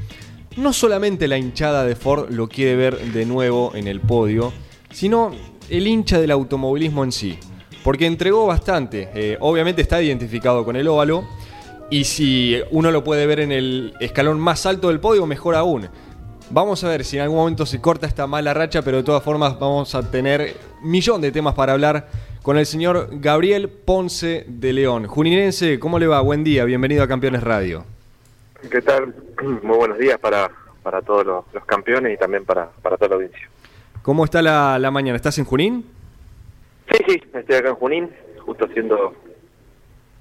no 0.56 0.72
solamente 0.72 1.28
la 1.28 1.38
hinchada 1.38 1.84
de 1.84 1.94
Ford 1.96 2.30
lo 2.30 2.48
quiere 2.48 2.76
ver 2.76 2.98
de 3.12 3.26
nuevo 3.26 3.72
en 3.74 3.86
el 3.86 4.00
podio, 4.00 4.52
sino 4.90 5.32
el 5.68 5.86
hincha 5.86 6.20
del 6.20 6.30
automovilismo 6.30 7.04
en 7.04 7.12
sí. 7.12 7.38
Porque 7.84 8.06
entregó 8.06 8.46
bastante. 8.46 9.08
Eh, 9.14 9.36
obviamente 9.40 9.82
está 9.82 10.02
identificado 10.02 10.64
con 10.64 10.76
el 10.76 10.86
óvalo. 10.88 11.24
Y 11.90 12.04
si 12.04 12.56
uno 12.70 12.90
lo 12.90 13.02
puede 13.02 13.26
ver 13.26 13.40
en 13.40 13.52
el 13.52 13.94
escalón 14.00 14.38
más 14.38 14.66
alto 14.66 14.88
del 14.88 15.00
podio, 15.00 15.26
mejor 15.26 15.54
aún. 15.54 15.88
Vamos 16.50 16.84
a 16.84 16.88
ver 16.88 17.04
si 17.04 17.16
en 17.16 17.22
algún 17.22 17.38
momento 17.38 17.64
se 17.64 17.80
corta 17.80 18.06
esta 18.06 18.26
mala 18.26 18.52
racha, 18.52 18.82
pero 18.82 18.98
de 18.98 19.02
todas 19.02 19.22
formas 19.22 19.58
vamos 19.58 19.94
a 19.94 20.02
tener 20.02 20.56
millón 20.82 21.20
de 21.20 21.32
temas 21.32 21.54
para 21.54 21.72
hablar 21.72 22.08
con 22.42 22.56
el 22.56 22.66
señor 22.66 23.08
Gabriel 23.12 23.68
Ponce 23.68 24.44
de 24.48 24.72
León. 24.72 25.06
Juninense, 25.06 25.78
¿cómo 25.78 25.98
le 25.98 26.06
va? 26.06 26.20
Buen 26.20 26.42
día, 26.42 26.64
bienvenido 26.64 27.02
a 27.02 27.08
Campeones 27.08 27.42
Radio. 27.42 27.84
¿Qué 28.70 28.80
tal? 28.80 29.14
Muy 29.62 29.76
buenos 29.76 29.98
días 29.98 30.18
para, 30.18 30.50
para 30.82 31.02
todos 31.02 31.26
los, 31.26 31.44
los 31.52 31.64
campeones 31.66 32.14
y 32.14 32.16
también 32.16 32.44
para, 32.44 32.70
para 32.82 32.96
toda 32.96 33.10
la 33.10 33.14
audiencia. 33.16 33.48
¿Cómo 34.02 34.24
está 34.24 34.40
la, 34.40 34.78
la 34.78 34.90
mañana? 34.90 35.16
¿Estás 35.16 35.38
en 35.38 35.44
Junín? 35.44 35.84
Sí, 36.90 36.98
sí, 37.06 37.22
estoy 37.34 37.56
acá 37.56 37.68
en 37.68 37.74
Junín, 37.74 38.10
justo 38.38 38.64
haciendo 38.64 39.14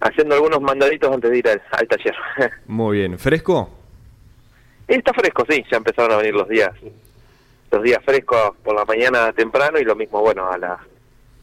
haciendo 0.02 0.36
algunos 0.36 0.62
mandaditos 0.62 1.14
antes 1.14 1.30
de 1.30 1.38
ir 1.38 1.48
al, 1.48 1.62
al 1.72 1.88
taller. 1.88 2.16
Muy 2.68 3.00
bien. 3.00 3.18
¿Fresco? 3.18 3.70
Está 4.88 5.14
fresco, 5.14 5.46
sí, 5.50 5.64
ya 5.70 5.78
empezaron 5.78 6.14
a 6.14 6.18
venir 6.18 6.34
los 6.34 6.48
días 6.48 6.72
los 7.72 7.84
días 7.84 8.04
frescos 8.04 8.56
por 8.64 8.76
la 8.76 8.84
mañana 8.86 9.32
temprano 9.34 9.78
y 9.78 9.84
lo 9.84 9.96
mismo, 9.96 10.22
bueno, 10.22 10.50
a 10.50 10.58
la 10.58 10.80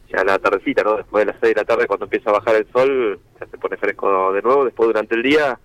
ya 0.09 0.23
la 0.23 0.39
tardecita, 0.39 0.83
¿no? 0.83 0.97
Después 0.97 1.25
de 1.25 1.31
las 1.31 1.41
6 1.41 1.53
de 1.55 1.61
la 1.61 1.65
tarde 1.65 1.87
cuando 1.87 2.05
empieza 2.05 2.29
a 2.29 2.33
bajar 2.33 2.55
el 2.55 2.67
sol, 2.71 3.19
ya 3.39 3.45
se 3.47 3.57
pone 3.57 3.77
fresco 3.77 4.31
de 4.33 4.41
nuevo, 4.41 4.65
después 4.65 4.87
durante 4.87 5.15
el 5.15 5.23
día 5.23 5.59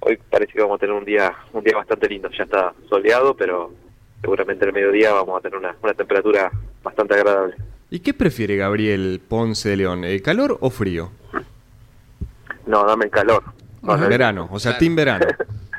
hoy 0.00 0.18
parece 0.30 0.52
que 0.52 0.62
vamos 0.62 0.76
a 0.76 0.80
tener 0.80 0.94
un 0.94 1.04
día 1.04 1.32
un 1.52 1.62
día 1.62 1.76
bastante 1.76 2.08
lindo, 2.08 2.30
ya 2.30 2.44
está 2.44 2.72
soleado, 2.88 3.34
pero 3.34 3.72
seguramente 4.20 4.64
el 4.64 4.72
mediodía 4.72 5.12
vamos 5.12 5.38
a 5.38 5.40
tener 5.40 5.58
una, 5.58 5.74
una 5.82 5.94
temperatura 5.94 6.50
bastante 6.82 7.14
agradable. 7.14 7.54
¿Y 7.90 8.00
qué 8.00 8.14
prefiere 8.14 8.56
Gabriel 8.56 9.20
Ponce 9.26 9.68
de 9.68 9.76
León? 9.76 10.04
¿El 10.04 10.22
calor 10.22 10.56
o 10.60 10.70
frío? 10.70 11.10
No, 12.66 12.84
dame 12.84 13.06
el 13.06 13.10
calor. 13.10 13.42
No, 13.82 13.96
no, 13.96 14.08
verano, 14.08 14.48
o 14.50 14.58
sea, 14.58 14.72
Claro. 14.72 14.78
team 14.80 14.96
verano. 14.96 15.26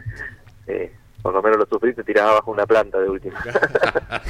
eh, 0.68 0.92
por 1.22 1.34
lo 1.34 1.42
menos 1.42 1.60
lo 1.60 1.66
sufrí, 1.68 1.94
te 1.94 2.04
tiraba 2.04 2.32
abajo 2.32 2.52
una 2.52 2.66
planta 2.66 3.00
de 3.00 3.10
última. 3.10 3.40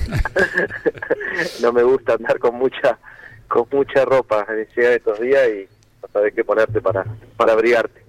no 1.62 1.72
me 1.74 1.84
gusta 1.84 2.14
andar 2.14 2.38
con 2.40 2.56
mucha 2.56 3.00
con 3.52 3.66
mucha 3.72 4.06
ropa 4.06 4.46
en 4.50 4.68
llegar 4.76 4.94
estos 4.94 5.20
días 5.20 5.42
y 5.50 5.68
no 6.02 6.08
sabes 6.12 6.34
qué 6.34 6.44
ponerte 6.44 6.82
para, 6.82 7.06
para 7.38 7.54
abrigarte. 7.54 8.02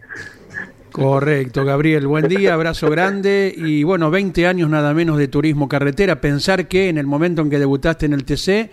Correcto, 0.93 1.65
Gabriel. 1.65 2.07
Buen 2.07 2.29
día, 2.29 2.55
abrazo 2.55 2.89
grande. 2.91 3.53
Y 3.57 3.83
bueno, 3.83 4.11
20 4.11 4.47
años 4.47 4.71
nada 4.71 4.95
menos 4.95 5.19
de 5.19 5.29
turismo 5.29 5.69
carretera. 5.69 6.21
Pensar 6.21 6.69
que 6.69 6.89
en 6.89 6.99
el 6.99 7.07
momento 7.07 7.43
en 7.43 7.51
que 7.51 7.59
debutaste 7.59 8.07
en 8.07 8.13
el 8.13 8.25
TC, 8.25 8.71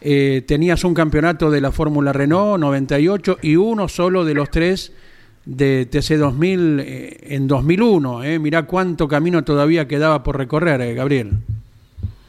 eh, 0.00 0.42
tenías 0.46 0.84
un 0.84 0.94
campeonato 0.94 1.50
de 1.50 1.60
la 1.60 1.72
Fórmula 1.72 2.12
Renault 2.12 2.60
98 2.60 3.38
y 3.42 3.56
uno 3.56 3.88
solo 3.88 4.24
de 4.24 4.34
los 4.34 4.50
tres 4.50 4.92
de 5.44 5.86
TC 5.86 6.18
2000 6.18 6.80
eh, 6.80 7.16
en 7.34 7.48
2001. 7.48 8.24
Eh. 8.24 8.38
Mirá 8.38 8.64
cuánto 8.66 9.08
camino 9.08 9.44
todavía 9.44 9.88
quedaba 9.88 10.22
por 10.22 10.36
recorrer, 10.36 10.80
eh, 10.82 10.94
Gabriel. 10.94 11.30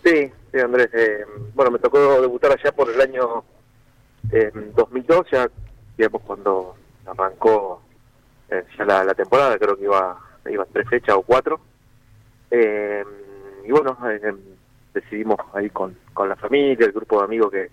Sí, 0.04 0.32
sí, 0.52 0.60
Andrés. 0.60 0.89
eh, 0.93 1.26
bueno, 1.56 1.72
me 1.72 1.80
tocó 1.80 2.22
debutar 2.22 2.52
allá 2.52 2.72
por 2.72 2.89
el 2.89 3.00
año 3.02 3.43
eh, 4.34 4.52
2002, 4.76 5.28
ya, 5.32 5.50
digamos, 5.98 6.22
cuando 6.24 6.76
arrancó 7.06 7.82
eh, 8.50 8.63
ya 8.78 8.86
la, 8.86 9.13
temporada, 9.13 9.58
creo 9.58 9.78
que 9.78 9.84
iba, 9.84 10.19
iba 10.50 10.65
tres 10.72 10.89
fechas 10.89 11.15
o 11.15 11.22
cuatro. 11.22 11.60
Eh, 12.52 13.04
y 13.65 13.72
bueno, 13.72 13.98
eh, 14.10 14.34
decidimos 14.93 15.38
ahí 15.54 15.69
con, 15.69 15.98
con 16.13 16.30
la 16.30 16.36
familia, 16.36 16.86
el 16.86 16.91
grupo 16.91 17.19
de 17.19 17.26
amigos 17.26 17.52
que, 17.52 17.69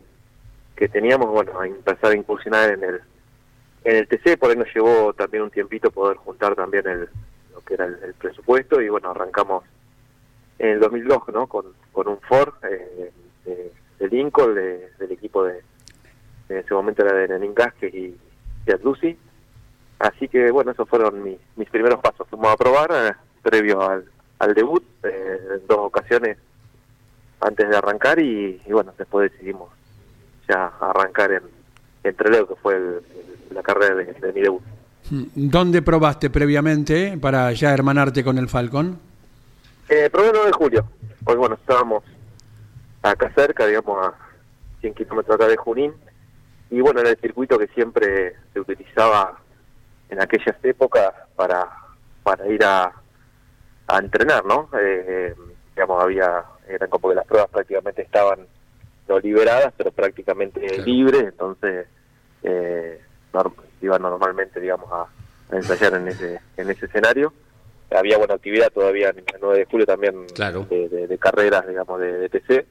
que 0.76 0.88
teníamos, 0.88 1.28
bueno, 1.30 1.58
a 1.60 1.66
empezar 1.66 2.12
a 2.12 2.16
incursionar 2.16 2.70
en 2.72 2.84
el, 2.84 3.00
en 3.84 3.96
el 3.96 4.08
TC, 4.08 4.38
por 4.38 4.50
ahí 4.50 4.56
nos 4.56 4.72
llevó 4.74 5.12
también 5.12 5.42
un 5.42 5.50
tiempito 5.50 5.90
poder 5.90 6.16
juntar 6.18 6.54
también 6.54 6.86
el, 6.86 7.08
lo 7.52 7.60
que 7.62 7.74
era 7.74 7.86
el, 7.86 8.14
presupuesto 8.14 8.80
y 8.80 8.88
bueno, 8.88 9.10
arrancamos 9.10 9.64
en 10.58 10.68
el 10.70 10.80
2002, 10.80 11.22
¿no? 11.32 11.46
Con, 11.46 11.66
con 11.92 12.08
un 12.08 12.20
Ford 12.20 12.52
eh, 12.64 13.12
de 13.98 14.08
Lincoln, 14.08 14.54
de- 14.54 14.90
del 14.98 15.12
equipo 15.12 15.44
de, 15.44 15.62
en 16.50 16.58
ese 16.58 16.74
momento 16.74 17.02
era 17.04 17.14
de 17.14 17.28
Nenin 17.28 17.54
Gasquez 17.54 17.94
y 17.94 18.14
Lucy. 18.84 19.16
Así 19.98 20.28
que, 20.28 20.50
bueno, 20.50 20.70
esos 20.72 20.88
fueron 20.88 21.22
mi- 21.22 21.38
mis 21.56 21.68
primeros 21.70 22.00
pasos. 22.00 22.26
Fuimos 22.28 22.52
a 22.52 22.56
probar 22.56 22.90
eh, 22.92 23.12
previo 23.42 23.82
al, 23.82 24.04
al 24.38 24.54
debut, 24.54 24.82
eh, 25.02 25.40
en 25.60 25.66
dos 25.66 25.78
ocasiones 25.78 26.38
antes 27.40 27.68
de 27.68 27.76
arrancar 27.76 28.18
y, 28.18 28.60
y 28.66 28.72
bueno, 28.72 28.92
después 28.98 29.30
decidimos 29.32 29.70
ya 30.48 30.66
arrancar 30.80 31.32
en, 31.32 31.42
en 32.04 32.14
Trelew, 32.16 32.46
que 32.48 32.54
fue 32.56 32.76
el- 32.76 32.82
el- 33.48 33.54
la 33.54 33.62
carrera 33.62 33.94
de, 33.94 34.04
de 34.12 34.32
mi 34.32 34.40
debut. 34.40 34.62
Mm, 35.10 35.24
¿Dónde 35.34 35.82
probaste 35.82 36.30
previamente 36.30 37.18
para 37.18 37.52
ya 37.52 37.72
hermanarte 37.74 38.22
con 38.24 38.38
el 38.38 38.48
Falcon? 38.48 38.98
Eh, 39.88 40.08
probé 40.10 40.28
el 40.28 40.32
9 40.34 40.46
de 40.48 40.52
julio, 40.52 40.84
porque 41.24 41.38
bueno, 41.38 41.56
estábamos 41.56 42.04
acá 43.02 43.30
cerca, 43.34 43.66
digamos, 43.66 44.06
a 44.06 44.14
100 44.80 44.94
kilómetros 44.94 45.34
acá 45.34 45.46
de 45.48 45.56
Junín, 45.56 45.92
y 46.70 46.80
bueno, 46.80 47.00
era 47.00 47.10
el 47.10 47.18
circuito 47.18 47.58
que 47.58 47.66
siempre 47.68 48.34
se 48.52 48.60
utilizaba 48.60 49.38
en 50.08 50.20
aquellas 50.20 50.56
épocas 50.64 51.12
para, 51.36 51.68
para 52.22 52.46
ir 52.48 52.64
a, 52.64 52.92
a 53.88 53.98
entrenar, 53.98 54.44
¿no? 54.44 54.68
Eh, 54.80 55.34
digamos, 55.74 56.02
había, 56.02 56.44
eran 56.68 56.88
como 56.90 57.08
que 57.08 57.14
las 57.16 57.26
pruebas 57.26 57.50
prácticamente 57.50 58.02
estaban 58.02 58.46
no 59.08 59.18
liberadas, 59.18 59.72
pero 59.76 59.90
prácticamente 59.90 60.60
Claro. 60.60 60.84
libres, 60.84 61.22
entonces 61.24 61.86
eh, 62.42 63.00
norm- 63.32 63.54
iban 63.80 64.02
normalmente, 64.02 64.60
digamos, 64.60 64.90
a, 64.92 65.02
a 65.52 65.56
ensayar 65.56 65.94
en 65.94 66.08
ese, 66.08 66.40
en 66.56 66.70
ese 66.70 66.86
escenario 66.86 67.32
había 67.92 68.18
buena 68.18 68.34
actividad 68.34 68.70
todavía 68.70 69.08
en 69.08 69.18
el 69.18 69.24
9 69.40 69.58
de 69.58 69.64
julio 69.64 69.84
también 69.84 70.26
Claro. 70.34 70.64
de, 70.70 70.88
de- 70.88 71.06
de 71.08 71.18
carreras, 71.18 71.66
digamos, 71.66 71.98
de, 71.98 72.18
de 72.18 72.28
TC. 72.28 72.66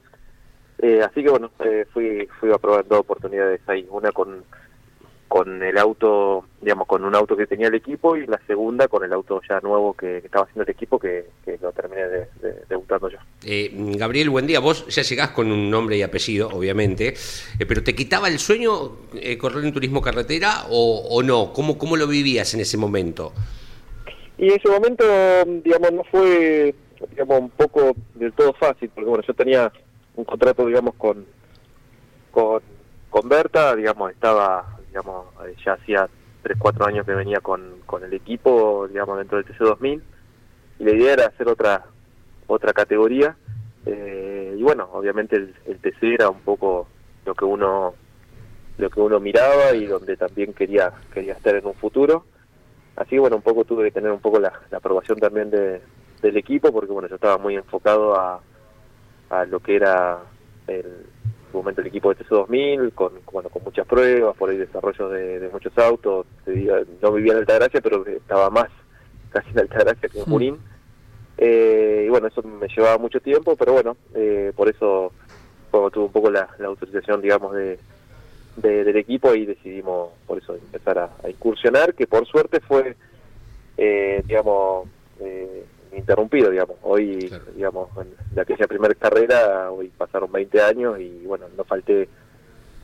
Eh, 0.82 1.02
así 1.02 1.22
que 1.22 1.30
bueno, 1.30 1.50
eh, 1.64 1.84
fui 1.92 2.26
fui 2.38 2.50
a 2.52 2.58
probar 2.58 2.86
dos 2.86 3.00
oportunidades 3.00 3.60
ahí, 3.66 3.86
una 3.90 4.12
con 4.12 4.44
con 5.28 5.62
el 5.62 5.78
auto, 5.78 6.44
digamos, 6.60 6.88
con 6.88 7.04
un 7.04 7.14
auto 7.14 7.36
que 7.36 7.46
tenía 7.46 7.68
el 7.68 7.74
equipo 7.76 8.16
y 8.16 8.26
la 8.26 8.40
segunda 8.48 8.88
con 8.88 9.04
el 9.04 9.12
auto 9.12 9.40
ya 9.48 9.60
nuevo 9.60 9.92
que, 9.94 10.18
que 10.20 10.26
estaba 10.26 10.42
haciendo 10.44 10.64
el 10.64 10.70
equipo 10.70 10.98
que, 10.98 11.26
que 11.44 11.56
lo 11.62 11.70
terminé 11.70 12.02
de, 12.02 12.18
de- 12.42 12.64
debutando 12.68 13.08
yo. 13.08 13.18
Eh, 13.44 13.70
Gabriel, 13.96 14.28
buen 14.30 14.48
día. 14.48 14.58
Vos 14.58 14.88
ya 14.88 15.02
llegás 15.02 15.30
con 15.30 15.52
un 15.52 15.70
nombre 15.70 15.96
y 15.96 16.02
apellido, 16.02 16.48
obviamente, 16.48 17.14
eh, 17.60 17.64
pero 17.68 17.84
¿te 17.84 17.94
quitaba 17.94 18.26
el 18.26 18.40
sueño 18.40 18.96
eh, 19.14 19.38
correr 19.38 19.64
en 19.64 19.72
turismo 19.72 20.00
carretera 20.02 20.64
o, 20.68 21.06
o 21.08 21.22
no? 21.22 21.52
¿Cómo, 21.52 21.78
¿Cómo 21.78 21.96
lo 21.96 22.08
vivías 22.08 22.52
en 22.54 22.60
ese 22.62 22.76
momento? 22.76 23.32
Y 24.36 24.48
en 24.48 24.54
ese 24.58 24.68
momento, 24.68 25.04
digamos, 25.62 25.92
no 25.92 26.02
fue, 26.10 26.74
digamos, 27.10 27.38
un 27.42 27.50
poco 27.50 27.94
del 28.16 28.32
todo 28.32 28.52
fácil, 28.54 28.90
porque 28.92 29.08
bueno, 29.08 29.22
yo 29.24 29.34
tenía 29.34 29.70
un 30.20 30.24
contrato, 30.24 30.66
digamos, 30.66 30.94
con, 30.94 31.26
con, 32.30 32.62
con 33.10 33.28
Berta, 33.28 33.74
digamos, 33.74 34.12
estaba, 34.12 34.78
digamos, 34.88 35.26
eh, 35.46 35.54
ya 35.64 35.72
hacía 35.72 36.08
3, 36.42 36.56
4 36.58 36.86
años 36.86 37.06
que 37.06 37.14
venía 37.14 37.40
con, 37.40 37.80
con 37.86 38.04
el 38.04 38.12
equipo, 38.14 38.86
digamos, 38.88 39.18
dentro 39.18 39.38
del 39.38 39.46
TC2000, 39.46 40.00
y 40.78 40.84
la 40.84 40.92
idea 40.92 41.12
era 41.14 41.26
hacer 41.26 41.48
otra, 41.48 41.84
otra 42.46 42.72
categoría, 42.72 43.36
Eh, 43.86 44.56
y 44.58 44.62
bueno, 44.62 44.90
obviamente 44.92 45.36
el, 45.36 45.54
el 45.64 45.78
TC 45.78 46.02
era 46.12 46.28
un 46.28 46.40
poco 46.44 46.86
lo 47.24 47.34
que 47.34 47.46
uno 47.46 47.94
lo 48.76 48.90
que 48.90 49.00
uno 49.00 49.18
miraba 49.18 49.72
y 49.74 49.86
donde 49.86 50.16
también 50.18 50.52
quería 50.52 50.92
quería 51.14 51.32
estar 51.32 51.54
en 51.56 51.64
un 51.66 51.72
futuro. 51.74 52.24
Así 52.96 53.10
que 53.16 53.20
bueno, 53.20 53.36
un 53.36 53.42
poco 53.42 53.64
tuve 53.64 53.84
que 53.84 53.92
tener 53.92 54.12
un 54.12 54.20
poco 54.20 54.38
la, 54.38 54.52
la 54.70 54.78
aprobación 54.78 55.18
también 55.18 55.50
de, 55.50 55.80
del 56.20 56.36
equipo 56.36 56.70
porque 56.72 56.92
bueno, 56.92 57.08
yo 57.08 57.14
estaba 57.16 57.38
muy 57.38 57.56
enfocado 57.56 58.14
a, 58.14 58.40
a 59.30 59.44
lo 59.46 59.60
que 59.60 59.76
era 59.76 60.18
el, 60.66 60.84
en 60.86 61.50
su 61.52 61.56
momento 61.58 61.80
el 61.80 61.86
equipo 61.86 62.12
de 62.12 62.24
TC2000 62.24 62.92
con 62.94 63.12
bueno 63.32 63.48
con 63.48 63.64
muchas 63.64 63.86
pruebas, 63.86 64.36
por 64.36 64.50
ahí 64.50 64.56
desarrollo 64.58 65.08
de, 65.08 65.38
de 65.40 65.48
muchos 65.48 65.76
autos. 65.78 66.26
No 67.00 67.12
vivía 67.12 67.32
en 67.32 67.38
Altagracia, 67.38 67.80
pero 67.80 68.06
estaba 68.06 68.50
más 68.50 68.68
casi 69.30 69.50
en 69.50 69.60
Altagracia 69.60 70.08
que 70.08 70.18
en 70.18 70.24
Mm. 70.24 70.30
Junín. 70.30 70.58
Eh, 71.38 72.04
y 72.06 72.10
bueno, 72.10 72.26
eso 72.26 72.42
me 72.42 72.68
llevaba 72.68 72.98
mucho 72.98 73.18
tiempo, 73.20 73.56
pero 73.56 73.72
bueno, 73.72 73.96
eh, 74.14 74.52
por 74.54 74.68
eso 74.68 75.12
cuando 75.70 75.90
tuve 75.90 76.04
un 76.04 76.12
poco 76.12 76.30
la, 76.30 76.48
la 76.58 76.66
autorización, 76.66 77.22
digamos, 77.22 77.54
de, 77.54 77.78
de- 78.56 78.84
del 78.84 78.96
equipo 78.96 79.34
y 79.34 79.46
decidimos 79.46 80.10
por 80.26 80.36
eso 80.38 80.54
empezar 80.54 80.98
a, 80.98 81.10
a 81.24 81.30
incursionar, 81.30 81.94
que 81.94 82.06
por 82.06 82.26
suerte 82.26 82.60
fue, 82.60 82.94
eh, 83.78 84.22
digamos, 84.26 84.88
interrumpido, 85.96 86.50
digamos. 86.50 86.76
Hoy, 86.82 87.26
Claro. 87.28 87.44
digamos, 87.54 87.88
en, 87.98 88.34
de 88.34 88.40
aquella 88.40 88.66
primera 88.66 88.94
carrera, 88.94 89.70
hoy 89.70 89.88
pasaron 89.96 90.30
20 90.32 90.60
años 90.62 90.98
y 91.00 91.24
bueno, 91.26 91.46
no 91.56 91.64
falté, 91.64 92.08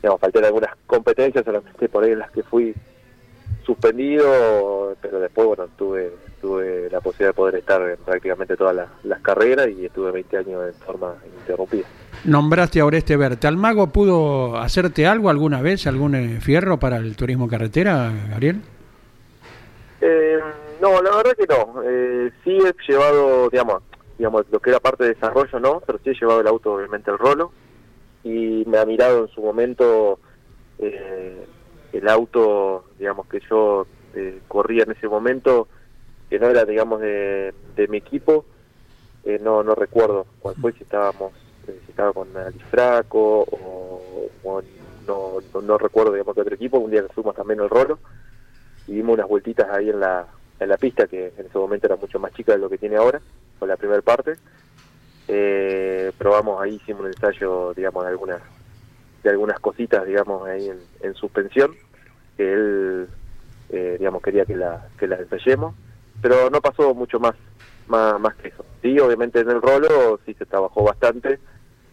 digamos, 0.01 0.19
falté 0.21 0.39
en 0.39 0.45
algunas 0.45 0.75
competencias, 0.85 1.43
solamente 1.45 1.89
por 1.89 2.03
ahí 2.03 2.11
en 2.11 2.19
las 2.19 2.31
que 2.31 2.43
fui 2.43 2.73
suspendido, 3.65 4.95
pero 5.01 5.19
después, 5.19 5.47
bueno, 5.47 5.67
tuve 5.77 6.11
tuve 6.39 6.87
la 6.91 7.01
posibilidad 7.01 7.29
de 7.29 7.33
poder 7.33 7.55
estar 7.55 7.81
en 7.81 7.97
prácticamente 7.97 8.55
todas 8.55 8.75
las, 8.75 8.87
las 9.03 9.19
carreras 9.21 9.67
y 9.69 9.85
estuve 9.87 10.11
20 10.11 10.37
años 10.37 10.67
en 10.67 10.73
forma 10.85 11.15
ininterrumpida. 11.27 11.87
Nombraste 12.25 12.79
a 12.79 12.85
Oreste 12.85 13.17
Berta. 13.17 13.47
¿El 13.49 13.57
mago 13.57 13.87
pudo 13.87 14.55
hacerte 14.57 15.07
algo 15.07 15.31
alguna 15.31 15.63
vez, 15.63 15.87
algún 15.87 16.13
eh, 16.13 16.39
fierro 16.39 16.77
para 16.77 16.97
el 16.97 17.15
turismo 17.15 17.47
carretera, 17.47 18.11
Gabriel? 18.29 18.61
Eh, 20.01 20.37
no, 20.81 21.01
la 21.01 21.15
verdad 21.15 21.35
que 21.35 21.47
no. 21.47 21.81
Eh, 21.83 22.31
sí 22.43 22.57
he 22.57 22.91
llevado, 22.91 23.49
digamos, 23.49 23.83
digamos, 24.17 24.45
lo 24.51 24.59
que 24.59 24.69
era 24.71 24.79
parte 24.79 25.03
de 25.03 25.13
desarrollo, 25.13 25.59
no, 25.59 25.81
pero 25.85 25.99
sí 26.03 26.09
he 26.09 26.13
llevado 26.13 26.41
el 26.41 26.47
auto, 26.47 26.73
obviamente, 26.73 27.11
el 27.11 27.17
rolo. 27.17 27.51
Y 28.23 28.63
me 28.67 28.77
ha 28.77 28.85
mirado 28.85 29.25
en 29.25 29.27
su 29.29 29.41
momento 29.41 30.19
eh, 30.79 31.45
el 31.93 32.09
auto, 32.09 32.85
digamos, 32.99 33.27
que 33.27 33.39
yo 33.49 33.87
eh, 34.15 34.41
corría 34.47 34.83
en 34.83 34.91
ese 34.91 35.07
momento, 35.07 35.67
que 36.29 36.39
no 36.39 36.47
era, 36.47 36.65
digamos, 36.65 36.99
de, 37.01 37.53
de 37.75 37.87
mi 37.87 37.97
equipo. 37.97 38.45
Eh, 39.23 39.39
no 39.41 39.61
no 39.61 39.75
recuerdo 39.75 40.25
cuál 40.39 40.55
fue, 40.55 40.71
si 40.73 40.83
estábamos, 40.83 41.33
eh, 41.67 41.79
si 41.85 41.91
estaba 41.91 42.13
con 42.13 42.35
Alifraco 42.35 43.41
o, 43.43 44.29
o 44.43 44.61
no, 45.05 45.33
no, 45.53 45.61
no 45.61 45.77
recuerdo, 45.77 46.13
digamos, 46.13 46.33
qué 46.33 46.41
otro 46.41 46.55
equipo. 46.55 46.79
Un 46.79 46.91
día 46.91 47.01
que 47.01 47.13
fuimos 47.13 47.35
también 47.35 47.59
el 47.59 47.69
rolo 47.69 47.99
y 48.87 48.93
dimos 48.93 49.15
unas 49.15 49.27
vueltitas 49.27 49.69
ahí 49.69 49.89
en 49.89 49.99
la, 49.99 50.27
en 50.59 50.69
la 50.69 50.77
pista, 50.77 51.07
que 51.07 51.33
en 51.37 51.45
ese 51.45 51.57
momento 51.57 51.87
era 51.87 51.95
mucho 51.95 52.19
más 52.19 52.33
chica 52.33 52.53
de 52.53 52.59
lo 52.59 52.69
que 52.69 52.77
tiene 52.77 52.95
ahora, 52.95 53.21
con 53.59 53.67
la 53.69 53.77
primera 53.77 54.01
parte. 54.01 54.33
Eh, 55.27 56.11
probamos 56.17 56.61
ahí, 56.61 56.75
hicimos 56.75 57.01
un 57.01 57.07
ensayo, 57.07 57.73
digamos, 57.73 58.03
de 58.03 58.09
algunas, 58.09 58.41
de 59.23 59.29
algunas 59.29 59.59
cositas, 59.59 60.05
digamos, 60.05 60.47
ahí 60.47 60.69
en, 60.69 60.79
en 61.01 61.13
suspensión, 61.15 61.75
que 62.37 62.53
él, 62.53 63.07
eh, 63.69 63.97
digamos, 63.99 64.21
quería 64.21 64.45
que 64.45 64.55
la, 64.55 64.87
que 64.97 65.07
la 65.07 65.17
ensayemos, 65.17 65.75
pero 66.21 66.49
no 66.49 66.61
pasó 66.61 66.93
mucho 66.93 67.19
más, 67.19 67.35
más, 67.87 68.19
más 68.19 68.35
que 68.35 68.49
eso. 68.49 68.65
Sí, 68.81 68.97
obviamente 68.99 69.39
en 69.41 69.49
el 69.49 69.61
rolo 69.61 70.19
sí 70.25 70.33
se 70.33 70.45
trabajó 70.45 70.83
bastante, 70.83 71.39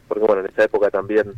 porque 0.09 0.25
bueno, 0.25 0.43
en 0.43 0.51
esa 0.51 0.65
época 0.65 0.91
también, 0.91 1.33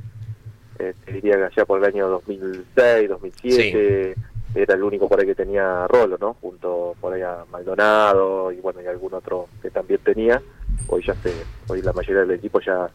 eh, 0.79 0.95
te 1.05 1.13
diría 1.13 1.37
que 1.37 1.45
allá 1.45 1.65
por 1.65 1.79
el 1.79 1.87
año 1.87 2.09
2006, 2.09 3.09
2007, 3.09 4.15
era 4.57 4.75
el 4.75 4.83
único 4.83 5.09
por 5.09 5.21
ahí 5.21 5.27
que 5.27 5.35
tenía 5.35 5.87
rolo, 5.87 6.17
¿no? 6.19 6.35
Junto 6.41 6.95
por 7.01 7.13
ahí 7.13 7.23
a 7.23 7.45
Maldonado 7.51 8.51
y 8.53 8.57
bueno, 8.57 8.81
y 8.83 8.87
algún 8.87 9.15
otro 9.15 9.49
que 9.63 9.71
también 9.71 10.01
tenía. 10.03 10.43
Hoy 10.89 11.05
ya 11.07 11.15
se, 11.23 11.33
hoy 11.69 11.83
la 11.83 11.93
mayoría 11.93 12.23
del 12.23 12.33
equipo 12.33 12.61
ya, 12.61 12.89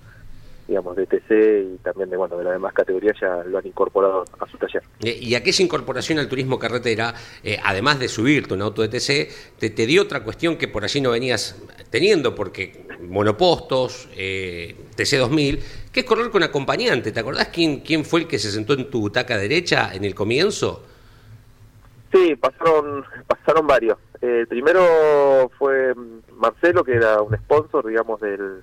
digamos, 0.68 0.96
de 0.96 1.06
TC 1.06 1.74
y 1.74 1.78
también 1.84 2.10
de, 2.10 2.18
bueno, 2.18 2.38
de 2.38 2.44
las 2.44 2.54
demás 2.54 2.74
categorías 2.74 3.16
ya 3.20 3.44
lo 3.46 3.58
han 3.60 3.68
incorporado 3.68 4.26
a 4.40 4.50
su 4.50 4.58
taller. 4.58 4.82
Eh, 5.04 5.18
Y 5.22 5.36
aquella 5.36 5.64
incorporación 5.64 6.20
al 6.20 6.28
turismo 6.28 6.58
carretera, 6.58 7.14
eh, 7.44 7.58
además 7.64 8.00
de 8.00 8.08
subirte 8.08 8.54
un 8.54 8.62
auto 8.62 8.82
de 8.82 8.90
TC, 8.90 9.30
te, 9.60 9.70
te 9.70 9.86
dio 9.86 10.02
otra 10.02 10.24
cuestión 10.24 10.58
que 10.58 10.68
por 10.68 10.84
allí 10.84 11.00
no 11.02 11.12
venías 11.12 11.58
teniendo, 11.90 12.34
porque 12.34 12.88
monopostos, 13.02 14.08
eh, 14.16 14.76
TC 14.96 15.18
2000, 15.18 15.60
que 15.92 16.00
es 16.02 16.06
correr 16.06 16.30
con 16.32 16.44
acompañante. 16.44 17.12
¿Te 17.12 17.20
acordás 17.20 17.50
quién, 17.50 17.82
quién 17.82 18.06
fue 18.06 18.22
el 18.22 18.28
que 18.28 18.40
se 18.40 18.52
sentó 18.52 18.74
en 18.74 18.90
tu 18.90 19.02
butaca 19.02 19.38
derecha 19.38 19.92
en 19.94 20.06
el 20.06 20.16
comienzo? 20.16 20.86
Sí, 22.12 22.36
pasaron, 22.36 23.06
pasaron 23.28 23.68
varios. 23.68 23.98
Eh, 24.22 24.40
el 24.42 24.48
primero 24.48 25.50
fue 25.58 25.94
Marcelo, 26.36 26.84
que 26.84 26.96
era 26.96 27.22
un 27.22 27.36
sponsor, 27.38 27.88
digamos, 27.88 28.20
del, 28.22 28.62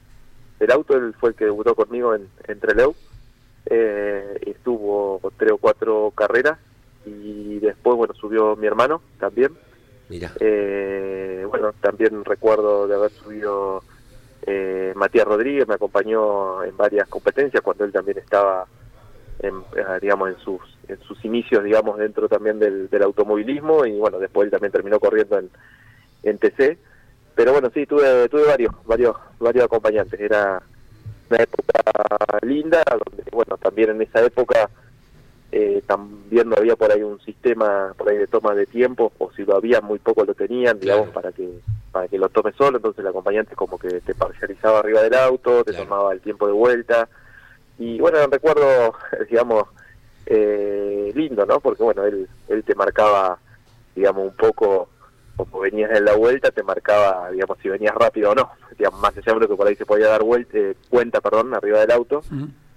del 0.59 0.71
auto. 0.73 0.95
Él 0.97 1.15
fue 1.19 1.31
el 1.31 1.35
que 1.35 1.45
debutó 1.47 1.75
conmigo 1.75 2.15
en, 2.15 2.29
en 2.47 2.61
Trelew. 2.61 2.95
Eh, 3.67 4.39
estuvo 4.47 5.21
tres 5.37 5.53
o 5.53 5.59
cuatro 5.59 6.13
carreras. 6.15 6.59
Y 7.07 7.59
después, 7.61 7.97
bueno, 7.97 8.15
subió 8.15 8.55
mi 8.57 8.67
hermano 8.67 9.01
también. 9.19 9.57
Mira, 10.11 10.31
Eh, 10.41 11.45
bueno, 11.49 11.73
también 11.81 12.25
recuerdo 12.25 12.87
de 12.87 12.95
haber 12.95 13.11
subido 13.11 13.83
eh, 14.47 14.93
Matías 14.97 15.27
Rodríguez, 15.27 15.67
me 15.69 15.75
acompañó 15.75 16.63
en 16.65 16.77
varias 16.77 17.09
competencias 17.09 17.63
cuando 17.63 17.85
él 17.85 17.93
también 17.93 18.19
estaba, 18.19 18.67
en, 19.41 19.55
eh, 19.77 19.99
digamos, 20.01 20.31
en 20.31 20.39
sus 20.39 20.61
en 20.89 20.99
sus 21.03 21.23
inicios, 21.25 21.63
digamos, 21.65 21.99
dentro 21.99 22.29
también 22.29 22.59
del, 22.59 22.89
del 22.89 23.03
automovilismo 23.03 23.85
y 23.85 23.99
bueno, 23.99 24.19
después 24.19 24.47
él 24.47 24.51
también 24.51 24.73
terminó 24.73 24.99
corriendo 24.99 25.39
en, 25.39 25.51
en 26.23 26.39
TC. 26.39 26.79
Pero 27.35 27.53
bueno, 27.53 27.71
sí, 27.75 27.85
tuve, 27.87 28.29
tuve 28.31 28.47
varios, 28.47 28.73
varios, 28.87 29.15
varios 29.39 29.65
acompañantes. 29.67 30.19
Era 30.19 30.63
una 31.31 31.43
época 31.43 31.83
linda, 32.43 32.83
donde, 32.91 33.23
bueno, 33.31 33.59
también 33.59 33.91
en 33.91 34.01
esa 34.03 34.25
época 34.25 34.71
eh, 35.53 35.83
también 35.87 36.49
no 36.49 36.57
había 36.57 36.75
por 36.75 36.91
ahí 36.91 37.03
un 37.03 37.21
sistema 37.21 37.93
por 37.97 38.09
ahí 38.09 38.17
de 38.17 38.27
toma 38.27 38.55
de 38.55 38.67
tiempo, 38.67 39.13
o 39.19 39.31
si 39.33 39.45
lo 39.45 39.57
había, 39.57 39.81
muy 39.83 39.99
poco 39.99 40.25
lo 40.25 40.35
tenían, 40.35 40.81
digamos, 40.81 41.11
Claro. 41.11 41.15
para 41.15 41.33
que 41.33 41.49
para 41.93 42.07
que 42.09 42.19
lo 42.19 42.29
tome 42.29 42.53
solo, 42.53 42.77
entonces 42.79 43.01
el 43.01 43.07
acompañante 43.09 43.55
como 43.55 43.79
que 43.79 43.89
te 44.01 44.15
parcializaba 44.15 44.81
arriba 44.81 45.03
del 45.03 45.15
auto, 45.15 45.65
te 45.65 45.73
Claro. 45.73 45.85
tomaba 45.87 46.13
el 46.13 46.21
tiempo 46.21 46.47
de 46.47 46.53
vuelta, 46.53 47.09
y 47.79 47.99
bueno, 48.01 48.19
recuerdo, 48.31 48.95
digamos, 49.31 49.65
eh, 50.27 51.13
lindo, 51.15 51.47
¿no? 51.47 51.61
Porque 51.61 51.83
bueno, 51.83 52.05
él, 52.05 52.29
él 52.49 52.65
te 52.65 52.75
marcaba, 52.75 53.39
digamos, 53.95 54.25
un 54.25 54.37
poco, 54.37 54.89
como 55.37 55.61
venías 55.61 55.91
en 55.97 56.05
la 56.05 56.15
vuelta, 56.17 56.51
te 56.51 56.63
marcaba, 56.63 57.31
digamos, 57.31 57.59
si 57.63 57.69
venías 57.69 57.95
rápido 57.95 58.31
o 58.31 58.35
no, 58.35 58.51
digamos, 58.77 59.01
más 59.01 59.17
allá 59.17 59.33
de 59.35 59.41
lo 59.41 59.49
que 59.49 59.57
por 59.57 59.67
ahí 59.67 59.77
se 59.77 59.87
podía 59.87 60.09
dar 60.09 60.23
vuelta, 60.23 60.59
eh, 60.59 60.75
cuenta, 60.91 61.21
perdón, 61.21 61.55
arriba 61.55 61.81
del 61.81 61.93
auto, 61.93 62.23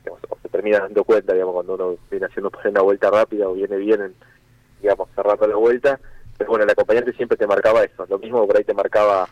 digamos, 0.03 0.21
o 0.29 0.37
se 0.41 0.49
termina 0.49 0.79
dando 0.79 1.03
cuenta, 1.03 1.33
digamos, 1.33 1.53
cuando 1.53 1.73
uno 1.75 1.95
viene 2.09 2.25
haciendo 2.27 2.51
una 2.65 2.81
vuelta 2.81 3.09
rápida 3.09 3.47
o 3.49 3.53
viene 3.53 3.77
bien, 3.77 4.01
en, 4.01 4.15
digamos, 4.81 5.09
cerrando 5.15 5.47
la 5.47 5.55
vuelta. 5.55 5.99
Pero 6.37 6.49
bueno, 6.51 6.63
el 6.63 6.71
acompañante 6.71 7.13
siempre 7.13 7.37
te 7.37 7.45
marcaba 7.45 7.83
eso. 7.83 8.03
Lo 8.09 8.17
mismo 8.17 8.47
por 8.47 8.57
ahí 8.57 8.63
te 8.63 8.73
marcaba, 8.73 9.27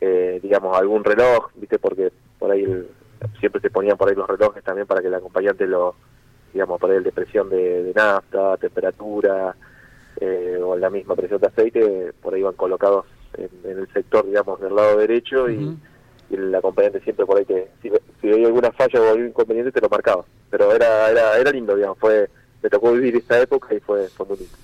eh, 0.00 0.38
digamos, 0.42 0.76
algún 0.76 1.02
reloj, 1.02 1.48
¿viste? 1.56 1.78
Porque 1.80 2.12
por 2.38 2.50
ahí 2.52 2.62
el- 2.62 2.88
siempre 3.40 3.60
te 3.60 3.70
ponían 3.70 3.96
por 3.96 4.08
ahí 4.08 4.14
los 4.14 4.28
relojes 4.28 4.62
también 4.64 4.86
para 4.86 5.00
que 5.00 5.08
el 5.08 5.14
acompañante 5.14 5.66
lo, 5.66 5.94
digamos, 6.52 6.80
por 6.80 6.90
ahí 6.90 6.96
el 6.96 7.04
de 7.04 7.12
presión 7.12 7.48
de, 7.48 7.82
de 7.82 7.94
nafta, 7.94 8.56
temperatura, 8.56 9.54
eh, 10.20 10.58
o 10.62 10.76
la 10.76 10.90
misma 10.90 11.14
presión 11.16 11.40
de 11.40 11.46
aceite, 11.48 12.12
por 12.22 12.34
ahí 12.34 12.42
van 12.42 12.54
colocados 12.54 13.06
en, 13.36 13.50
en 13.70 13.78
el 13.78 13.92
sector, 13.92 14.26
digamos, 14.26 14.60
del 14.60 14.74
lado 14.74 14.98
derecho 14.98 15.48
y 15.50 15.76
el 16.30 16.54
acompañante 16.54 17.00
siempre 17.00 17.26
por 17.26 17.38
ahí 17.38 17.44
te, 17.44 17.68
si, 17.82 17.90
si 18.20 18.28
veía 18.28 18.46
alguna 18.46 18.72
falla 18.72 19.00
o 19.00 19.08
algún 19.08 19.28
inconveniente 19.28 19.72
te 19.72 19.80
lo 19.80 19.88
marcaba. 19.88 20.24
Pero 20.50 20.72
era 20.72 21.10
era 21.10 21.38
era 21.38 21.50
lindo 21.50 21.76
digamos 21.76 21.98
fue 21.98 22.28
me 22.62 22.70
tocó 22.70 22.92
vivir 22.92 23.16
esa 23.16 23.40
época 23.40 23.74
y 23.74 23.80
fue, 23.80 24.08
fue 24.08 24.26
muy 24.26 24.38
lindo 24.38 24.56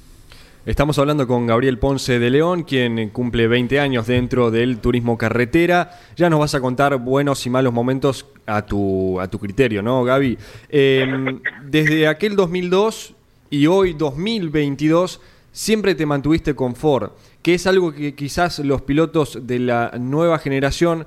Estamos 0.66 0.98
hablando 0.98 1.26
con 1.26 1.46
Gabriel 1.46 1.78
Ponce 1.78 2.18
de 2.18 2.28
León, 2.28 2.64
quien 2.64 3.08
cumple 3.08 3.48
20 3.48 3.80
años 3.80 4.06
dentro 4.06 4.50
del 4.50 4.78
turismo 4.78 5.16
carretera. 5.16 5.98
Ya 6.16 6.28
nos 6.28 6.38
vas 6.38 6.54
a 6.54 6.60
contar 6.60 6.98
buenos 6.98 7.46
y 7.46 7.50
malos 7.50 7.72
momentos 7.72 8.26
a 8.44 8.66
tu, 8.66 9.18
a 9.20 9.28
tu 9.28 9.38
criterio, 9.38 9.80
¿no, 9.80 10.04
Gaby? 10.04 10.36
Eh, 10.68 11.40
desde 11.64 12.06
aquel 12.06 12.36
2002 12.36 13.14
y 13.48 13.68
hoy 13.68 13.94
2022, 13.94 15.22
siempre 15.50 15.94
te 15.94 16.04
mantuviste 16.04 16.54
con 16.54 16.76
Ford, 16.76 17.12
que 17.40 17.54
es 17.54 17.66
algo 17.66 17.94
que 17.94 18.14
quizás 18.14 18.58
los 18.58 18.82
pilotos 18.82 19.38
de 19.46 19.60
la 19.60 19.92
nueva 19.98 20.38
generación 20.38 21.06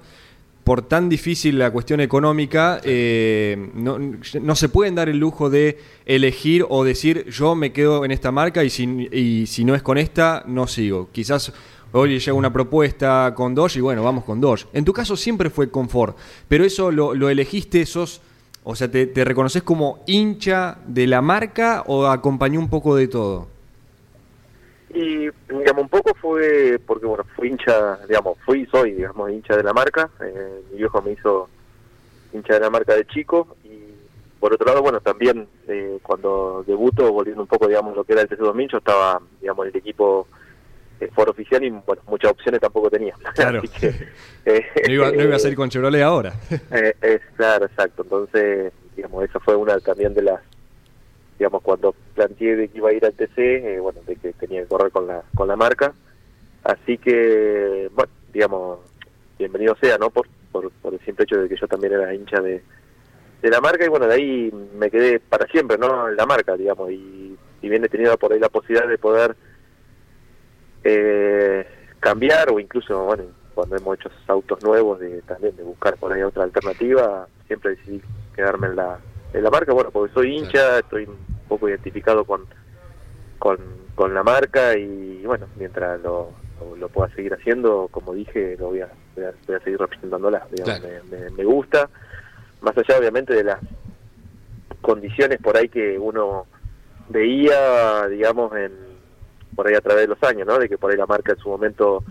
por 0.63 0.81
tan 0.81 1.09
difícil 1.09 1.59
la 1.59 1.71
cuestión 1.71 1.99
económica, 1.99 2.79
eh, 2.83 3.69
no, 3.73 4.55
se 4.55 4.69
pueden 4.69 4.95
dar 4.95 5.09
el 5.09 5.17
lujo 5.17 5.49
de 5.49 5.77
elegir 6.05 6.65
o 6.69 6.83
decir 6.83 7.25
yo 7.29 7.55
me 7.55 7.73
quedo 7.73 8.05
en 8.05 8.11
esta 8.11 8.31
marca 8.31 8.63
y 8.63 8.69
si, 8.69 9.65
no 9.65 9.75
es 9.75 9.81
con 9.81 9.97
esta, 9.97 10.43
no 10.47 10.67
sigo. 10.67 11.09
Quizás 11.11 11.51
Oye, 11.95 12.17
llega 12.17 12.33
una 12.33 12.51
propuesta 12.51 13.33
con 13.35 13.53
Dodge 13.53 13.77
y 13.77 13.81
bueno, 13.81 14.01
vamos 14.01 14.23
con 14.23 14.41
Dodge. 14.41 14.65
En 14.73 14.83
tu 14.83 14.93
caso 14.93 15.15
siempre 15.15 15.51
fue 15.51 15.69
confort, 15.69 16.17
pero 16.47 16.65
eso 16.65 16.89
lo, 16.89 17.13
lo 17.13 17.29
elegiste, 17.29 17.85
sos, 17.85 18.19
o 18.63 18.75
sea, 18.75 18.89
te, 18.89 19.05
te 19.05 19.23
reconoces 19.23 19.61
como 19.61 20.03
hincha 20.07 20.79
de 20.87 21.05
la 21.05 21.21
marca 21.21 21.83
o 21.85 22.07
acompañó 22.07 22.59
un 22.59 22.67
poco 22.67 22.95
de 22.95 23.07
todo? 23.07 23.52
Y, 24.93 25.29
digamos, 25.49 25.83
un 25.83 25.89
poco 25.89 26.13
fue 26.15 26.79
porque, 26.85 27.05
bueno, 27.05 27.25
fui 27.35 27.49
hincha, 27.49 27.97
digamos, 28.07 28.37
fui 28.45 28.65
soy, 28.67 28.93
digamos, 28.93 29.31
hincha 29.31 29.55
de 29.57 29.63
la 29.63 29.73
marca. 29.73 30.09
Eh, 30.21 30.61
mi 30.71 30.77
viejo 30.77 31.01
me 31.01 31.11
hizo 31.11 31.49
hincha 32.31 32.53
de 32.53 32.59
la 32.59 32.69
marca 32.69 32.95
de 32.95 33.05
chico. 33.07 33.55
Y 33.63 33.93
por 34.39 34.53
otro 34.53 34.67
lado, 34.67 34.81
bueno, 34.81 34.99
también 35.01 35.47
eh, 35.67 35.97
cuando 36.03 36.63
debuto, 36.67 37.11
volviendo 37.11 37.41
un 37.41 37.47
poco, 37.47 37.67
digamos, 37.67 37.95
lo 37.95 38.03
que 38.03 38.13
era 38.13 38.21
el 38.21 38.29
TC2000, 38.29 38.71
yo 38.71 38.77
estaba, 38.77 39.21
digamos, 39.41 39.65
en 39.65 39.71
el 39.71 39.77
equipo 39.77 40.27
eh, 40.99 41.09
foro 41.13 41.31
oficial 41.31 41.63
y, 41.63 41.69
bueno, 41.69 42.01
muchas 42.07 42.31
opciones 42.31 42.61
tampoco 42.61 42.89
tenía. 42.89 43.15
Claro. 43.33 43.59
Así 43.59 43.67
que, 43.69 43.87
eh, 44.45 44.65
No 44.87 44.93
iba, 44.93 45.11
no 45.11 45.23
iba 45.23 45.35
a 45.35 45.39
salir 45.39 45.57
con 45.57 45.69
Chevrolet 45.69 46.01
ahora. 46.03 46.33
eh, 46.71 46.93
es, 47.01 47.21
claro, 47.35 47.65
exacto. 47.65 48.03
Entonces, 48.03 48.71
digamos, 48.95 49.23
esa 49.23 49.39
fue 49.39 49.55
una 49.55 49.79
también 49.79 50.13
de 50.13 50.21
las, 50.21 50.41
digamos, 51.43 51.61
cuando 51.61 51.93
planteé 52.15 52.55
de 52.55 52.69
que 52.69 52.77
iba 52.77 52.89
a 52.89 52.93
ir 52.93 53.05
al 53.05 53.11
TC, 53.15 53.37
eh, 53.37 53.79
bueno, 53.81 53.99
de 54.07 54.15
que 54.15 54.31
tenía 54.31 54.61
que 54.61 54.67
correr 54.69 54.93
con 54.93 55.07
la, 55.07 55.23
con 55.35 55.45
la 55.45 55.57
marca. 55.57 55.93
Así 56.63 56.97
que, 56.97 57.89
bueno, 57.93 58.09
digamos, 58.31 58.79
bienvenido 59.37 59.75
sea, 59.75 59.97
¿no? 59.97 60.09
Por, 60.09 60.25
por, 60.53 60.71
por 60.71 60.93
el 60.93 61.01
simple 61.01 61.25
hecho 61.25 61.41
de 61.41 61.49
que 61.49 61.57
yo 61.57 61.67
también 61.67 61.91
era 61.95 62.13
hincha 62.13 62.39
de, 62.39 62.63
de 63.41 63.49
la 63.49 63.59
marca 63.59 63.83
y 63.83 63.89
bueno, 63.89 64.07
de 64.07 64.13
ahí 64.13 64.53
me 64.77 64.89
quedé 64.89 65.19
para 65.19 65.45
siempre, 65.47 65.77
¿no? 65.77 66.07
En 66.07 66.15
la 66.15 66.25
marca, 66.25 66.55
digamos, 66.55 66.89
y 66.91 67.37
si 67.59 67.67
bien 67.67 67.83
he 67.83 67.89
tenido 67.89 68.17
por 68.17 68.31
ahí 68.31 68.39
la 68.39 68.47
posibilidad 68.47 68.87
de 68.87 68.97
poder 68.97 69.35
eh, 70.85 71.67
cambiar 71.99 72.51
o 72.51 72.59
incluso, 72.61 73.03
bueno, 73.03 73.25
cuando 73.53 73.75
hemos 73.75 73.99
hecho 73.99 74.07
esos 74.07 74.29
autos 74.29 74.63
nuevos, 74.63 74.97
de 75.01 75.21
también 75.23 75.57
de 75.57 75.63
buscar 75.63 75.97
por 75.97 76.13
ahí 76.13 76.21
otra 76.21 76.43
alternativa, 76.43 77.27
siempre 77.47 77.71
decidí 77.71 78.01
quedarme 78.33 78.67
en 78.67 78.77
la, 78.77 78.97
en 79.33 79.43
la 79.43 79.49
marca, 79.49 79.73
bueno, 79.73 79.89
porque 79.91 80.13
soy 80.13 80.37
hincha, 80.37 80.79
estoy 80.79 81.07
poco 81.53 81.69
identificado 81.69 82.25
con, 82.25 82.45
con, 83.39 83.57
con 83.95 84.13
la 84.13 84.23
marca 84.23 84.75
y 84.77 85.21
bueno, 85.25 85.45
mientras 85.55 86.01
lo, 86.01 86.31
lo, 86.59 86.75
lo 86.75 86.89
pueda 86.89 87.13
seguir 87.15 87.33
haciendo, 87.33 87.87
como 87.91 88.13
dije, 88.13 88.55
lo 88.57 88.67
voy 88.69 88.81
a, 88.81 88.89
voy 89.15 89.25
a, 89.25 89.33
voy 89.47 89.55
a 89.55 89.59
seguir 89.59 89.79
representándola, 89.79 90.47
digamos, 90.51 90.79
Claro. 90.79 91.03
me, 91.11 91.17
me, 91.17 91.29
me 91.29 91.43
gusta, 91.45 91.89
más 92.61 92.75
allá 92.77 92.97
obviamente 92.97 93.33
de 93.33 93.43
las 93.43 93.59
condiciones 94.81 95.39
por 95.41 95.55
ahí 95.57 95.69
que 95.69 95.97
uno 95.99 96.45
veía, 97.09 98.07
digamos, 98.07 98.55
en 98.55 98.71
por 99.55 99.67
ahí 99.67 99.75
a 99.75 99.81
través 99.81 100.03
de 100.03 100.15
los 100.15 100.23
años, 100.23 100.47
¿no? 100.47 100.57
De 100.57 100.67
que 100.67 100.77
por 100.79 100.89
ahí 100.91 100.97
la 100.97 101.05
marca 101.05 101.33
en 101.33 101.37
su 101.37 101.47
momento, 101.49 102.03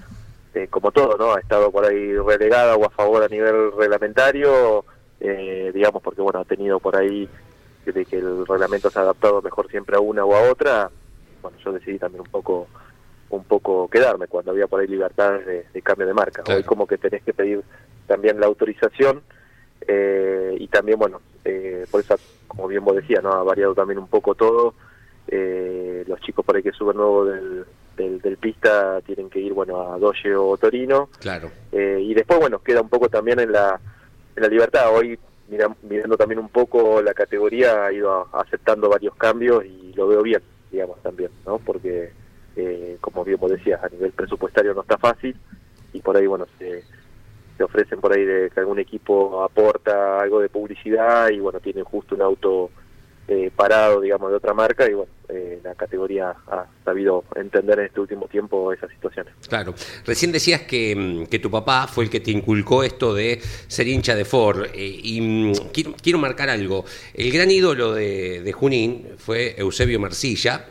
eh, 0.54 0.68
como 0.70 0.92
todo, 0.92 1.16
¿no? 1.18 1.34
Ha 1.34 1.40
estado 1.40 1.72
por 1.72 1.84
ahí 1.84 2.14
relegada 2.16 2.76
o 2.76 2.84
a 2.86 2.90
favor 2.90 3.22
a 3.24 3.28
nivel 3.28 3.72
reglamentario, 3.76 4.84
eh, 5.18 5.72
digamos, 5.74 6.00
porque, 6.02 6.22
bueno, 6.22 6.38
ha 6.40 6.44
tenido 6.44 6.78
por 6.78 6.94
ahí 6.96 7.28
de 7.84 8.04
que 8.04 8.18
el 8.18 8.46
reglamento 8.46 8.90
se 8.90 8.98
ha 8.98 9.02
adaptado 9.02 9.42
mejor 9.42 9.68
siempre 9.68 9.96
a 9.96 10.00
una 10.00 10.24
o 10.24 10.34
a 10.34 10.50
otra. 10.50 10.90
Bueno, 11.40 11.58
yo 11.64 11.72
decidí 11.72 11.98
también 11.98 12.20
un 12.20 12.30
poco 12.30 12.68
un 13.30 13.44
poco 13.44 13.88
quedarme 13.88 14.26
cuando 14.26 14.50
había 14.50 14.66
por 14.66 14.80
ahí 14.80 14.86
libertades 14.86 15.46
de, 15.46 15.66
de 15.72 15.82
cambio 15.82 16.06
de 16.06 16.12
marca. 16.12 16.42
Claro. 16.42 16.58
Hoy 16.58 16.64
como 16.64 16.86
que 16.86 16.98
tenés 16.98 17.22
que 17.22 17.32
pedir 17.32 17.62
también 18.06 18.38
la 18.38 18.46
autorización 18.46 19.22
eh, 19.88 20.54
y 20.58 20.68
también, 20.68 20.98
bueno, 20.98 21.20
eh, 21.44 21.86
por 21.90 22.00
eso, 22.00 22.14
como 22.46 22.68
bien 22.68 22.84
vos 22.84 22.94
decías, 22.94 23.22
¿no? 23.22 23.32
ha 23.32 23.42
variado 23.42 23.74
también 23.74 23.98
un 23.98 24.06
poco 24.06 24.34
todo. 24.34 24.74
Eh, 25.28 26.04
los 26.06 26.20
chicos 26.20 26.44
por 26.44 26.56
ahí 26.56 26.62
que 26.62 26.72
suben 26.72 26.96
nuevo 26.96 27.24
del, 27.24 27.64
del, 27.96 28.20
del 28.20 28.36
pista 28.36 29.00
tienen 29.00 29.30
que 29.30 29.40
ir, 29.40 29.52
bueno, 29.52 29.92
a 29.92 29.98
Doge 29.98 30.34
o 30.34 30.56
Torino. 30.56 31.08
Claro. 31.18 31.50
Eh, 31.72 31.98
y 32.00 32.14
después, 32.14 32.38
bueno, 32.38 32.62
queda 32.62 32.82
un 32.82 32.88
poco 32.88 33.08
también 33.08 33.40
en 33.40 33.52
la, 33.52 33.80
en 34.36 34.42
la 34.42 34.48
libertad. 34.48 34.94
Hoy, 34.94 35.18
mira- 35.52 35.76
mirando 35.82 36.16
también 36.16 36.38
un 36.40 36.48
poco 36.48 37.02
la 37.02 37.12
categoría, 37.12 37.84
ha 37.84 37.92
ido 37.92 38.26
aceptando 38.32 38.88
varios 38.88 39.14
cambios 39.16 39.64
y 39.66 39.92
lo 39.92 40.08
veo 40.08 40.22
bien, 40.22 40.42
digamos, 40.70 41.00
también, 41.02 41.30
¿no? 41.46 41.58
Porque, 41.58 42.10
eh, 42.56 42.96
como 43.02 43.22
bien 43.22 43.38
vos 43.38 43.50
decías, 43.50 43.82
a 43.84 43.88
nivel 43.90 44.12
presupuestario 44.12 44.72
no 44.72 44.80
está 44.80 44.96
fácil 44.96 45.36
y 45.92 46.00
por 46.00 46.16
ahí, 46.16 46.26
bueno, 46.26 46.46
se, 46.58 46.82
se 47.58 47.62
ofrecen 47.62 48.00
por 48.00 48.16
ahí 48.16 48.24
de 48.24 48.48
que 48.50 48.60
algún 48.60 48.78
equipo 48.78 49.44
aporta 49.44 50.20
algo 50.20 50.40
de 50.40 50.48
publicidad 50.48 51.28
y, 51.28 51.38
bueno, 51.38 51.60
tienen 51.60 51.84
justo 51.84 52.14
un 52.14 52.22
auto 52.22 52.70
parado, 53.54 54.00
digamos, 54.00 54.30
de 54.30 54.36
otra 54.36 54.54
marca 54.54 54.88
y, 54.88 54.94
bueno, 54.94 55.10
eh, 55.28 55.60
la 55.62 55.74
categoría 55.74 56.34
ha 56.46 56.66
sabido 56.84 57.24
entender 57.36 57.78
en 57.78 57.86
este 57.86 58.00
último 58.00 58.26
tiempo 58.26 58.72
esas 58.72 58.90
situaciones. 58.90 59.32
Claro. 59.48 59.74
Recién 60.04 60.32
decías 60.32 60.62
que, 60.62 60.94
mm, 60.94 61.26
que 61.26 61.38
tu 61.38 61.50
papá 61.50 61.86
fue 61.86 62.04
el 62.04 62.10
que 62.10 62.20
te 62.20 62.30
inculcó 62.30 62.82
esto 62.82 63.14
de 63.14 63.40
ser 63.66 63.88
hincha 63.88 64.14
de 64.14 64.24
Ford. 64.24 64.66
eh, 64.74 65.00
y 65.02 65.20
mm, 65.20 65.52
quiero, 65.72 65.94
quiero 66.00 66.18
marcar 66.18 66.50
algo. 66.50 66.84
El 67.14 67.32
gran 67.32 67.50
ídolo 67.50 67.94
de, 67.94 68.52
Junín 68.52 69.08
fue 69.16 69.54
Eusebio 69.56 69.98
Marcilla, 69.98 70.66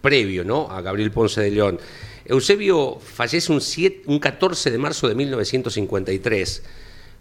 previo 0.00 0.44
¿no? 0.44 0.70
a 0.70 0.80
Gabriel 0.80 1.10
Ponce 1.10 1.40
de 1.40 1.50
León. 1.50 1.78
Eusebio 2.24 2.98
fallece 3.00 3.52
un, 3.52 3.60
un 4.06 4.18
14 4.18 4.70
de 4.70 4.78
marzo 4.78 5.08
de 5.08 5.14
1953. 5.14 6.62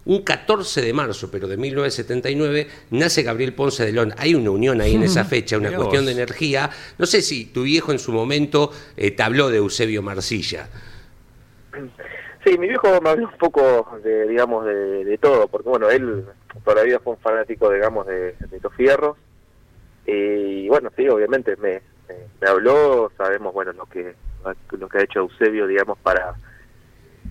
Un 0.05 0.23
14 0.23 0.81
de 0.81 0.93
marzo, 0.93 1.31
pero 1.31 1.47
de 1.47 1.55
1979, 1.55 2.67
nace 2.91 3.23
Gabriel 3.23 3.53
Ponce 3.53 3.85
de 3.85 3.93
León. 3.93 4.13
Hay 4.17 4.35
una 4.35 4.51
unión 4.51 4.81
ahí 4.81 4.95
en 4.95 5.03
esa 5.03 5.23
fecha, 5.25 5.57
una 5.57 5.73
cuestión 5.73 6.05
de 6.05 6.11
energía. 6.11 6.69
No 6.97 7.05
sé 7.05 7.21
si 7.21 7.45
tu 7.45 7.63
viejo 7.63 7.91
en 7.91 7.99
su 7.99 8.11
momento 8.11 8.71
eh, 8.97 9.11
te 9.11 9.23
habló 9.23 9.49
de 9.49 9.57
Eusebio 9.57 10.01
Marcilla. 10.01 10.67
Sí, 12.45 12.57
mi 12.57 12.67
viejo 12.67 12.99
me 13.01 13.09
habló 13.09 13.29
un 13.29 13.37
poco 13.37 13.99
de, 14.03 14.27
digamos, 14.27 14.65
de, 14.65 15.05
de 15.05 15.17
todo, 15.17 15.47
porque 15.47 15.69
bueno, 15.69 15.89
él 15.89 16.25
toda 16.63 16.75
la 16.77 16.83
vida 16.83 16.99
fue 16.99 17.13
un 17.13 17.19
fanático, 17.19 17.71
digamos, 17.71 18.05
de, 18.05 18.33
de 18.33 18.59
los 18.61 18.73
fierros. 18.73 19.17
Y 20.05 20.67
bueno, 20.67 20.91
sí, 20.97 21.07
obviamente 21.07 21.55
me, 21.55 21.81
me, 22.09 22.15
me 22.41 22.49
habló, 22.49 23.09
sabemos, 23.17 23.53
bueno, 23.53 23.71
lo 23.71 23.85
que 23.85 24.15
lo 24.71 24.89
que 24.89 24.97
ha 24.97 25.03
hecho 25.03 25.19
Eusebio, 25.19 25.67
digamos, 25.67 25.97
para 25.99 26.35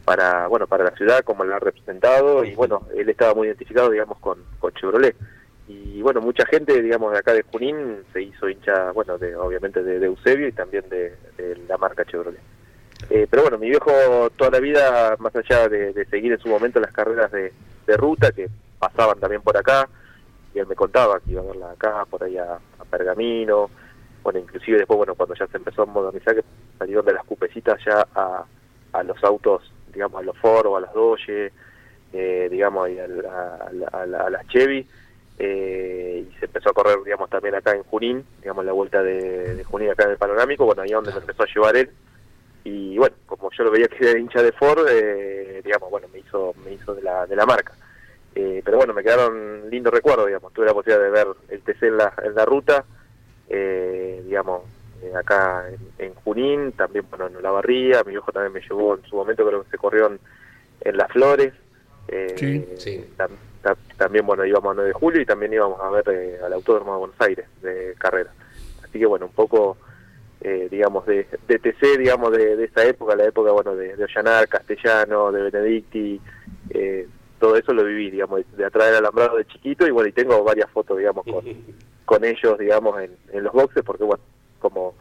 para 0.04 0.46
bueno 0.48 0.66
para 0.66 0.84
la 0.84 0.96
ciudad, 0.96 1.20
como 1.24 1.44
la 1.44 1.56
ha 1.56 1.60
representado, 1.60 2.44
y 2.44 2.54
bueno, 2.54 2.86
él 2.96 3.08
estaba 3.08 3.34
muy 3.34 3.46
identificado, 3.48 3.90
digamos, 3.90 4.18
con, 4.18 4.38
con 4.58 4.72
Chevrolet. 4.74 5.16
Y 5.68 6.02
bueno, 6.02 6.20
mucha 6.20 6.44
gente, 6.46 6.82
digamos, 6.82 7.12
de 7.12 7.18
acá 7.18 7.32
de 7.32 7.44
Junín 7.44 8.04
se 8.12 8.22
hizo 8.22 8.48
hincha, 8.48 8.90
bueno, 8.92 9.16
de, 9.16 9.34
obviamente 9.36 9.82
de, 9.82 10.04
Eusebio 10.04 10.48
y 10.48 10.52
también 10.52 10.88
de, 10.88 11.16
la 11.68 11.78
marca 11.78 12.04
Chevrolet. 12.04 12.40
Eh, 13.10 13.26
pero 13.30 13.42
bueno, 13.42 13.58
mi 13.58 13.68
viejo 13.68 13.90
toda 14.36 14.50
la 14.50 14.60
vida, 14.60 15.16
más 15.18 15.34
allá 15.34 15.68
de, 15.68 16.06
seguir 16.10 16.32
en 16.32 16.40
su 16.40 16.48
momento 16.48 16.80
las 16.80 16.92
carreras 16.92 17.30
de, 17.30 17.52
ruta 17.96 18.32
que 18.32 18.48
pasaban 18.78 19.20
también 19.20 19.42
por 19.42 19.56
acá, 19.56 19.88
y 20.54 20.58
él 20.58 20.66
me 20.66 20.74
contaba 20.74 21.20
que 21.20 21.32
iba 21.32 21.42
a 21.42 21.44
verla 21.44 21.70
acá, 21.72 22.06
por 22.08 22.24
ahí 22.24 22.38
a, 22.38 22.54
a 22.54 22.84
Pergamino, 22.90 23.70
bueno, 24.22 24.38
inclusive 24.38 24.78
después, 24.78 24.96
bueno, 24.96 25.14
cuando 25.14 25.34
ya 25.34 25.46
se 25.46 25.56
empezó 25.56 25.82
a 25.82 25.86
modernizar, 25.86 26.34
que 26.34 26.44
salieron 26.78 27.04
de 27.04 27.12
las 27.12 27.24
cupecitas 27.24 27.78
ya 27.84 28.06
a, 28.14 28.44
a 28.92 29.02
los 29.02 29.22
autos, 29.24 29.71
digamos, 29.92 30.20
a 30.20 30.24
los 30.24 30.36
Ford 30.38 30.66
o 30.66 30.76
a 30.76 30.80
las 30.80 30.92
Doge, 30.92 31.52
eh, 32.12 32.48
digamos, 32.50 32.90
y 32.90 32.98
a, 32.98 33.04
a 33.04 33.68
a 33.92 34.06
la- 34.06 34.20
a 34.26 34.30
las 34.30 34.46
Chevy, 34.48 34.86
eh, 35.38 36.24
y 36.30 36.38
se 36.38 36.44
empezó 36.46 36.70
a 36.70 36.74
correr, 36.74 36.98
digamos, 37.04 37.28
también 37.30 37.54
acá 37.54 37.74
en 37.74 37.82
Junín, 37.84 38.24
digamos, 38.40 38.64
la 38.64 38.72
vuelta 38.72 39.02
de, 39.02 39.54
de 39.56 39.64
Junín 39.64 39.90
acá 39.90 40.04
en 40.04 40.10
el 40.10 40.16
Panorámico, 40.18 40.64
bueno, 40.66 40.82
ahí 40.82 40.88
es 40.90 40.94
donde 40.94 41.12
me 41.12 41.18
empezó 41.18 41.42
a 41.42 41.46
llevar 41.54 41.76
él, 41.76 41.90
y 42.64 42.96
bueno, 42.98 43.16
como 43.26 43.50
yo 43.50 43.64
lo 43.64 43.70
veía 43.70 43.88
que 43.88 44.10
era 44.10 44.18
hincha 44.18 44.42
de 44.42 44.52
Ford, 44.52 44.86
eh, 44.88 45.60
digamos, 45.64 45.90
bueno, 45.90 46.06
me 46.12 46.20
hizo, 46.20 46.54
me 46.64 46.72
hizo 46.72 46.94
de 46.94 47.02
la, 47.02 47.26
de 47.26 47.34
la 47.36 47.44
marca. 47.46 47.72
Eh, 48.34 48.62
pero 48.64 48.78
bueno, 48.78 48.94
me 48.94 49.02
quedaron 49.02 49.68
lindos 49.68 49.92
recuerdos, 49.92 50.26
digamos, 50.26 50.52
tuve 50.52 50.66
la 50.66 50.72
posibilidad 50.72 51.04
de 51.04 51.10
ver 51.10 51.26
el 51.48 51.60
TC 51.62 51.82
en 51.88 51.96
la, 51.98 52.14
en 52.24 52.34
la 52.34 52.44
ruta, 52.44 52.84
eh, 53.48 54.22
digamos, 54.24 54.62
eh, 55.02 55.12
acá 55.16 55.64
en, 55.68 56.06
en 56.06 56.14
Junín, 56.14 56.72
también, 56.72 57.04
bueno, 57.10 57.26
en 57.26 57.42
la 57.42 57.50
barría, 57.50 58.02
mi 58.04 58.12
viejo 58.12 58.30
también 58.32 58.52
me 58.52 58.60
llevó 58.60 58.94
en 58.96 59.02
su 59.04 59.16
momento, 59.16 59.46
creo 59.46 59.62
que 59.64 59.70
se 59.70 59.78
corrió 59.78 60.06
en, 60.06 60.18
en 60.82 60.96
Las 60.96 61.10
Flores, 61.12 61.52
eh, 62.08 62.34
Sí. 62.36 62.66
Sí. 62.76 63.04
tam- 63.16 63.28
tam- 63.62 63.76
también, 63.96 64.26
bueno, 64.26 64.44
íbamos 64.44 64.72
a 64.72 64.74
9 64.74 64.88
de 64.88 64.94
julio 64.94 65.20
y 65.20 65.26
también 65.26 65.52
íbamos 65.52 65.80
a 65.80 65.90
ver 65.90 66.04
eh, 66.08 66.38
al 66.44 66.52
Autódromo 66.52 66.92
de 66.92 66.98
Buenos 66.98 67.20
Aires 67.20 67.46
de 67.62 67.94
carrera. 67.98 68.30
Así 68.84 68.98
que, 68.98 69.06
bueno, 69.06 69.26
un 69.26 69.32
poco, 69.32 69.76
eh, 70.40 70.68
digamos, 70.70 71.06
de, 71.06 71.26
de 71.48 71.58
TC, 71.58 71.98
digamos, 71.98 72.32
de, 72.32 72.56
de 72.56 72.64
esa 72.64 72.84
época, 72.84 73.14
la 73.16 73.24
época, 73.26 73.52
bueno, 73.52 73.74
de, 73.76 73.96
de 73.96 74.04
Ollanar, 74.04 74.48
Castellano, 74.48 75.30
de 75.32 75.50
Benedicti, 75.50 76.20
eh, 76.70 77.06
todo 77.38 77.56
eso 77.56 77.72
lo 77.72 77.84
viví, 77.84 78.10
digamos, 78.10 78.40
de, 78.50 78.56
de 78.56 78.64
atraer 78.64 78.94
alambrado 78.94 79.36
de 79.36 79.44
chiquito 79.46 79.86
y, 79.86 79.90
bueno, 79.90 80.08
y 80.08 80.12
tengo 80.12 80.42
varias 80.44 80.70
fotos, 80.70 80.98
digamos, 80.98 81.24
con, 81.24 81.44
con 82.04 82.24
ellos, 82.24 82.58
digamos, 82.58 83.00
en, 83.00 83.16
en 83.32 83.44
los 83.44 83.52
boxes, 83.52 83.82
porque, 83.84 84.04
bueno, 84.04 84.22
como 84.62 84.94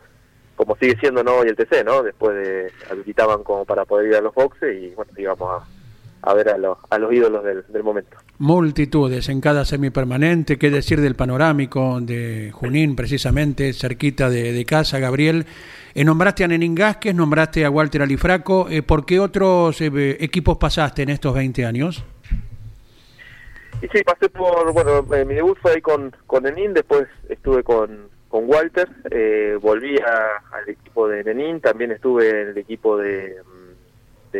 como 0.57 0.75
sigue 0.75 0.95
siendo 0.99 1.23
no 1.23 1.37
hoy 1.37 1.47
el 1.47 1.55
TC, 1.55 1.83
¿no? 1.83 2.03
Después 2.03 2.35
de 2.35 2.71
habilitaban 2.91 3.43
como 3.43 3.65
para 3.65 3.85
poder 3.85 4.09
ir 4.09 4.15
a 4.15 4.21
los 4.21 4.35
boxes 4.35 4.75
y 4.79 4.93
bueno, 4.93 5.11
íbamos 5.17 5.63
a 6.21 6.33
ver 6.33 6.49
a 6.49 6.57
los, 6.57 6.77
a 6.89 6.97
los 6.99 7.11
ídolos 7.11 7.43
del, 7.43 7.63
del 7.67 7.83
momento. 7.83 8.17
Multitudes 8.37 9.29
en 9.29 9.41
cada 9.41 9.65
semipermanente, 9.65 10.57
qué 10.57 10.69
decir 10.69 11.01
del 11.01 11.15
panorámico 11.15 11.99
de 12.01 12.51
Junín, 12.53 12.95
precisamente, 12.95 13.73
cerquita 13.73 14.29
de, 14.29 14.51
de 14.53 14.65
casa, 14.65 14.99
Gabriel. 14.99 15.45
Eh, 15.93 16.03
nombraste 16.03 16.43
a 16.43 16.47
Nenín 16.47 16.75
Gásquez, 16.75 17.15
nombraste 17.15 17.65
a 17.65 17.69
Walter 17.69 18.01
Alifraco. 18.01 18.67
Eh, 18.69 18.83
¿Por 18.83 19.05
qué 19.05 19.19
otros 19.19 19.81
eh, 19.81 20.17
equipos 20.19 20.57
pasaste 20.57 21.01
en 21.01 21.09
estos 21.09 21.33
20 21.33 21.65
años? 21.65 22.03
Y 23.81 23.87
sí, 23.87 24.03
pasé 24.03 24.29
por, 24.29 24.73
bueno, 24.73 25.05
eh, 25.15 25.25
mi 25.25 25.33
debut 25.33 25.57
fue 25.59 25.73
ahí 25.73 25.81
con, 25.81 26.15
con 26.27 26.43
Nenín, 26.43 26.73
después 26.73 27.07
estuve 27.29 27.63
con, 27.63 28.10
con 28.31 28.49
Walter, 28.49 28.87
eh, 29.11 29.57
volví 29.61 29.97
a- 29.99 30.41
al 30.55 30.69
equipo 30.69 31.07
de 31.07 31.23
Nenín, 31.23 31.59
también 31.59 31.91
estuve 31.91 32.29
en 32.29 32.47
el 32.49 32.57
equipo 32.57 32.97
de, 32.97 33.35
mm, 33.43 34.37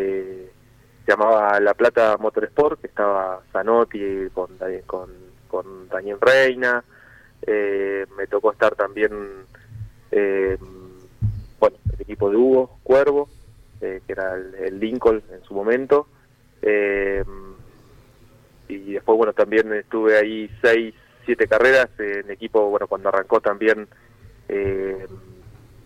llamaba 1.08 1.60
La 1.60 1.73
Plata 1.73 2.15
Motorsport, 2.17 2.80
que 2.80 2.88
estaba 2.88 3.41
Zanotti 3.51 4.30
con 4.34 4.58
Daniel 5.89 6.17
Reina, 6.21 6.82
eh, 7.45 8.06
me 8.17 8.27
tocó 8.27 8.54
estar 8.54 8.73
también, 8.75 9.12
eh, 10.12 10.58
bueno, 11.60 11.75
el 11.93 12.01
equipo 12.01 12.30
de 12.30 12.38
Hugo 12.38 12.80
Cuervo, 12.84 13.27
eh, 13.82 13.99
que 14.08 14.13
era 14.13 14.36
el, 14.36 14.56
el 14.56 14.80
Lincoln 14.80 15.21
en 15.34 15.43
su 15.43 15.54
momento, 15.54 16.08
eh, 16.62 17.23
y 18.69 18.93
después 18.93 19.17
bueno 19.17 19.34
también 19.34 19.73
estuve 19.73 20.17
ahí 20.17 20.49
seis 20.62 20.95
siete 21.25 21.47
carreras 21.47 21.89
en 21.99 22.29
equipo 22.31 22.69
bueno 22.69 22.88
cuando 22.88 23.10
arrancó 23.10 23.39
también 23.41 23.88
eh, 24.49 25.05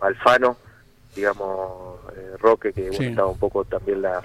Alfano 0.00 0.56
digamos 1.14 2.00
eh, 2.16 2.36
Roque 2.38 2.72
que 2.72 2.82
bueno, 2.82 2.98
Sí. 2.98 3.06
estaba 3.06 3.28
un 3.28 3.38
poco 3.38 3.64
también 3.64 4.02
la, 4.02 4.22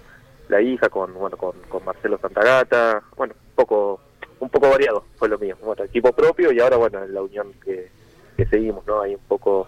la 0.50 0.62
hija 0.62 0.90
con 0.90 1.14
bueno 1.14 1.38
con, 1.38 1.54
con 1.70 1.86
Marcelo 1.86 2.18
Santagata. 2.18 3.02
Bueno 3.16 3.34
un 3.50 3.56
poco 3.56 4.02
un 4.40 4.50
poco 4.50 4.70
variado 4.70 5.06
fue 5.18 5.30
lo 5.30 5.38
mío. 5.40 5.56
Bueno 5.62 5.84
equipo 5.84 6.12
propio 6.12 6.52
y 6.52 6.60
ahora 6.60 6.78
bueno 6.78 7.06
la 7.08 7.22
unión 7.22 7.54
que, 7.64 7.90
que 8.36 8.46
seguimos 8.48 8.86
no 8.88 9.02
ahí 9.02 9.16
un 9.16 9.22
poco 9.28 9.68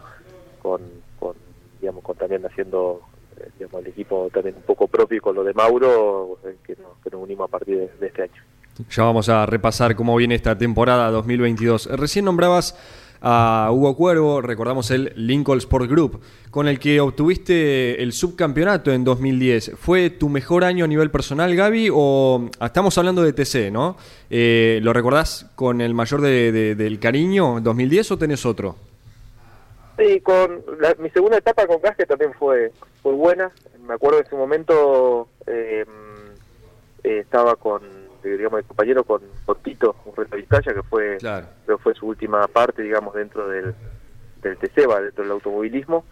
con, 0.62 0.82
con 1.20 1.36
digamos 1.80 2.04
con 2.04 2.18
también 2.18 2.46
haciendo 2.46 3.02
eh, 3.38 3.50
digamos 3.60 3.82
el 3.82 3.88
equipo 3.88 4.30
también 4.34 4.56
un 4.56 4.64
poco 4.64 4.88
propio 4.88 5.18
y 5.18 5.22
con 5.22 5.36
lo 5.36 5.44
de 5.44 5.54
Mauro 5.54 6.40
que, 6.66 6.76
nos, 6.76 6.98
que 7.04 7.10
nos 7.10 7.22
unimos 7.22 7.48
a 7.48 7.52
partir 7.52 7.78
de- 7.78 7.92
de 8.00 8.08
este 8.08 8.24
año 8.24 8.42
Ya 8.90 9.04
vamos 9.04 9.30
a 9.30 9.46
repasar 9.46 9.96
cómo 9.96 10.16
viene 10.16 10.36
esta 10.36 10.58
temporada 10.58 11.12
2022. 11.12 11.88
Recién 11.98 12.26
nombrabas 12.26 12.76
a 13.22 13.70
Hugo 13.72 13.96
Cuervo, 13.96 14.42
recordamos 14.42 14.92
el 14.92 15.14
Lincoln 15.16 15.60
Sport 15.60 15.90
Group, 15.90 16.20
con 16.52 16.68
el 16.68 16.80
que 16.80 17.00
obtuviste 17.00 18.02
el 18.04 18.12
subcampeonato 18.12 18.92
en 18.92 19.04
2010. 19.04 19.74
¿Fue 19.80 20.10
tu 20.10 20.28
mejor 20.28 20.64
año 20.64 20.84
a 20.86 20.88
nivel 20.88 21.10
personal, 21.12 21.56
Gaby? 21.56 21.90
O 21.94 22.50
ah, 22.60 22.66
estamos 22.66 22.98
hablando 22.98 23.22
de 23.24 23.32
TC, 23.32 23.72
¿no? 23.72 23.96
Eh, 24.30 24.80
¿Lo 24.84 24.92
recordás 24.92 25.46
con 25.56 25.80
el 25.80 25.94
mayor 25.94 26.20
de- 26.22 26.52
de- 26.52 26.76
del 26.76 27.00
cariño, 27.00 27.62
2010, 27.62 28.12
o 28.12 28.18
tenés 28.18 28.46
otro? 28.46 28.76
Sí, 29.98 30.20
con 30.22 30.62
la- 30.82 30.96
mi 31.00 31.10
segunda 31.12 31.38
etapa 31.38 31.68
con 31.68 31.80
Gasque 31.82 32.06
también 32.06 32.34
fue 32.34 32.72
fue 33.04 33.14
buena. 33.14 33.52
Me 33.88 33.94
acuerdo 33.94 34.20
en 34.20 34.26
ese 34.26 34.36
momento 34.36 35.28
eh, 35.46 35.86
eh, 37.04 37.20
estaba 37.20 37.56
con, 37.56 37.82
digamos, 38.30 38.62
mi 38.62 38.68
compañero 38.68 39.04
con, 39.04 39.22
con 39.46 39.58
Tito, 39.64 39.96
un 40.06 40.16
reto 40.16 40.36
Vizcaya, 40.38 40.74
que 40.74 40.84
fue, 40.84 41.18
Claro. 41.18 41.48
creo 41.66 41.78
fue 41.78 41.94
su 41.94 42.08
última 42.08 42.48
parte, 42.48 42.82
digamos, 42.82 43.14
dentro 43.16 43.48
del, 43.48 43.74
del 44.42 44.58
TCEBA, 44.58 45.02
dentro 45.02 45.24
del 45.24 45.32
automovilismo. 45.34 46.06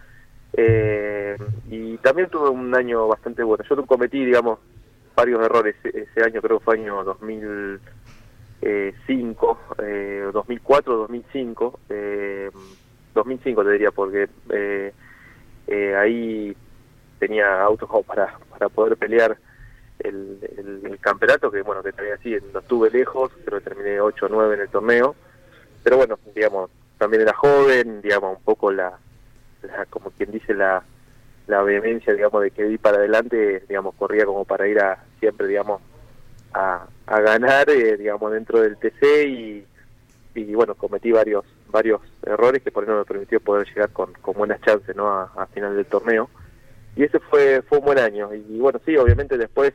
Eh, 0.53 1.37
y 1.69 1.97
también 1.99 2.29
tuve 2.29 2.49
un 2.49 2.75
año 2.75 3.07
bastante 3.07 3.41
bueno. 3.43 3.63
Yo 3.69 3.85
cometí, 3.85 4.25
digamos, 4.25 4.59
varios 5.15 5.41
errores 5.43 5.75
ese, 5.83 6.01
ese 6.01 6.23
año, 6.23 6.41
creo 6.41 6.59
que 6.59 6.65
fue 6.65 6.75
año 6.77 7.03
2005, 8.61 9.59
eh, 9.79 10.29
2004, 10.33 10.97
2005, 10.97 11.79
eh, 11.89 12.49
2005 13.13 13.63
te 13.63 13.71
diría, 13.71 13.91
porque 13.91 14.29
eh, 14.49 14.93
eh, 15.67 15.95
ahí 15.95 16.55
tenía 17.19 17.61
autos 17.61 17.87
como 17.89 18.03
para, 18.03 18.37
para 18.49 18.67
poder 18.69 18.97
pelear 18.97 19.37
el, 20.03 20.97
campeonato, 21.01 21.49
que 21.49 21.61
bueno, 21.63 21.81
que 21.81 21.93
también 21.93 22.17
así, 22.19 22.37
no 22.53 22.59
estuve 22.59 22.91
lejos, 22.91 23.31
pero 23.43 23.59
terminé 23.61 23.99
8 23.99 24.25
o 24.25 24.29
9 24.29 24.55
en 24.55 24.61
el 24.61 24.69
torneo, 24.69 25.15
pero 25.83 25.97
bueno, 25.97 26.19
digamos, 26.35 26.69
también 26.97 27.23
era 27.23 27.33
joven, 27.33 28.01
digamos, 28.01 28.37
un 28.37 28.43
poco 28.43 28.71
la, 28.71 28.99
la 29.63 29.85
como 29.87 30.11
quien 30.11 30.31
dice, 30.31 30.53
la, 30.53 30.83
la 31.47 31.63
vehemencia, 31.63 32.13
digamos, 32.13 32.43
de 32.43 32.51
que 32.51 32.67
ir 32.67 32.79
para 32.79 32.97
adelante, 32.97 33.63
digamos, 33.67 33.95
corría 33.95 34.25
como 34.25 34.45
para 34.45 34.67
ir 34.67 34.79
a 34.79 35.03
siempre, 35.19 35.47
digamos, 35.47 35.81
a, 36.53 36.85
a 37.07 37.19
ganar, 37.21 37.69
eh, 37.69 37.97
digamos, 37.97 38.31
dentro 38.31 38.61
del 38.61 38.77
TC 38.77 39.25
y, 39.27 39.65
y 40.35 40.53
bueno, 40.53 40.75
cometí 40.75 41.11
varios 41.11 41.45
varios 41.71 42.01
errores 42.23 42.61
que 42.61 42.71
por 42.71 42.87
no 42.87 42.97
me 42.97 43.05
permitió 43.05 43.39
poder 43.39 43.67
llegar 43.67 43.89
con, 43.91 44.13
con 44.13 44.35
buenas 44.35 44.61
chances, 44.61 44.95
¿no? 44.95 45.07
A, 45.07 45.31
a 45.35 45.45
final 45.47 45.75
del 45.75 45.85
torneo. 45.85 46.29
Y 46.95 47.03
ese 47.03 47.19
fue 47.19 47.61
fue 47.63 47.79
un 47.79 47.85
buen 47.85 47.97
año. 47.97 48.33
Y, 48.33 48.59
bueno, 48.59 48.79
sí, 48.85 48.95
obviamente 48.97 49.37
después, 49.37 49.73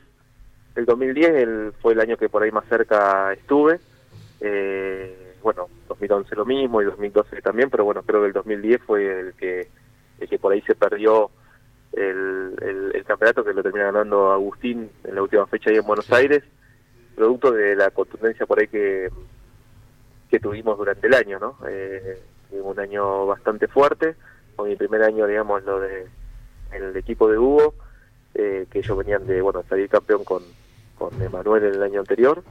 el 0.77 0.85
2010 0.85 1.31
el, 1.31 1.73
fue 1.81 1.95
el 1.95 2.01
año 2.01 2.17
que 2.17 2.29
por 2.29 2.43
ahí 2.43 2.53
más 2.53 2.67
cerca 2.69 3.33
estuve. 3.33 3.81
Eh, 4.41 5.35
bueno, 5.43 5.69
2011 5.89 6.35
lo 6.35 6.45
mismo 6.45 6.83
y 6.83 6.85
2012 6.85 7.41
también, 7.41 7.71
pero 7.71 7.85
bueno, 7.85 8.03
creo 8.03 8.21
que 8.21 8.27
el 8.29 8.33
2010 8.33 8.83
fue 8.83 9.21
el 9.21 9.35
que, 9.35 9.69
el 10.19 10.29
que 10.29 10.39
por 10.39 10.53
ahí 10.53 10.61
se 10.62 10.75
perdió 10.75 11.31
el, 11.93 12.55
el, 12.61 12.93
el 12.95 13.05
campeonato 13.05 13.45
que 13.45 13.55
lo 13.55 13.62
termina 13.62 13.87
ganando 13.87 14.33
Agustín 14.33 14.91
en 15.05 15.15
la 15.15 15.23
última 15.23 15.47
fecha 15.47 15.71
ahí 15.71 15.77
en 15.77 15.87
Buenos 15.87 16.11
Aires, 16.12 16.43
producto 17.15 17.53
de 17.53 17.77
la 17.77 17.91
contundencia 17.91 18.45
por 18.45 18.61
ahí 18.61 18.69
que, 18.69 19.09
que 20.31 20.41
tuvimos 20.41 20.77
durante 20.77 21.07
el 21.07 21.15
año, 21.15 21.39
¿no? 21.39 21.57
Eh, 21.69 22.21
tuvimos 22.51 22.77
un 22.77 22.81
año 22.81 23.27
bastante 23.27 23.69
fuerte, 23.69 24.17
con 24.57 24.69
mi 24.69 24.77
primer 24.77 25.03
año, 25.03 25.27
digamos, 25.27 25.62
lo 25.65 25.81
de 25.81 26.07
el 26.73 26.97
equipo 26.97 27.31
de 27.31 27.39
Hugo, 27.39 27.75
eh, 28.35 28.67
que 28.71 28.81
ellos 28.81 28.99
venían 28.99 29.27
de, 29.27 29.41
bueno, 29.41 29.62
salir 29.69 29.89
campeón 29.89 30.25
con, 30.25 30.43
con 30.99 31.21
Emanuel 31.21 31.65
en 31.65 31.75
el 31.75 31.83
año 31.83 32.01
anterior, 32.01 32.43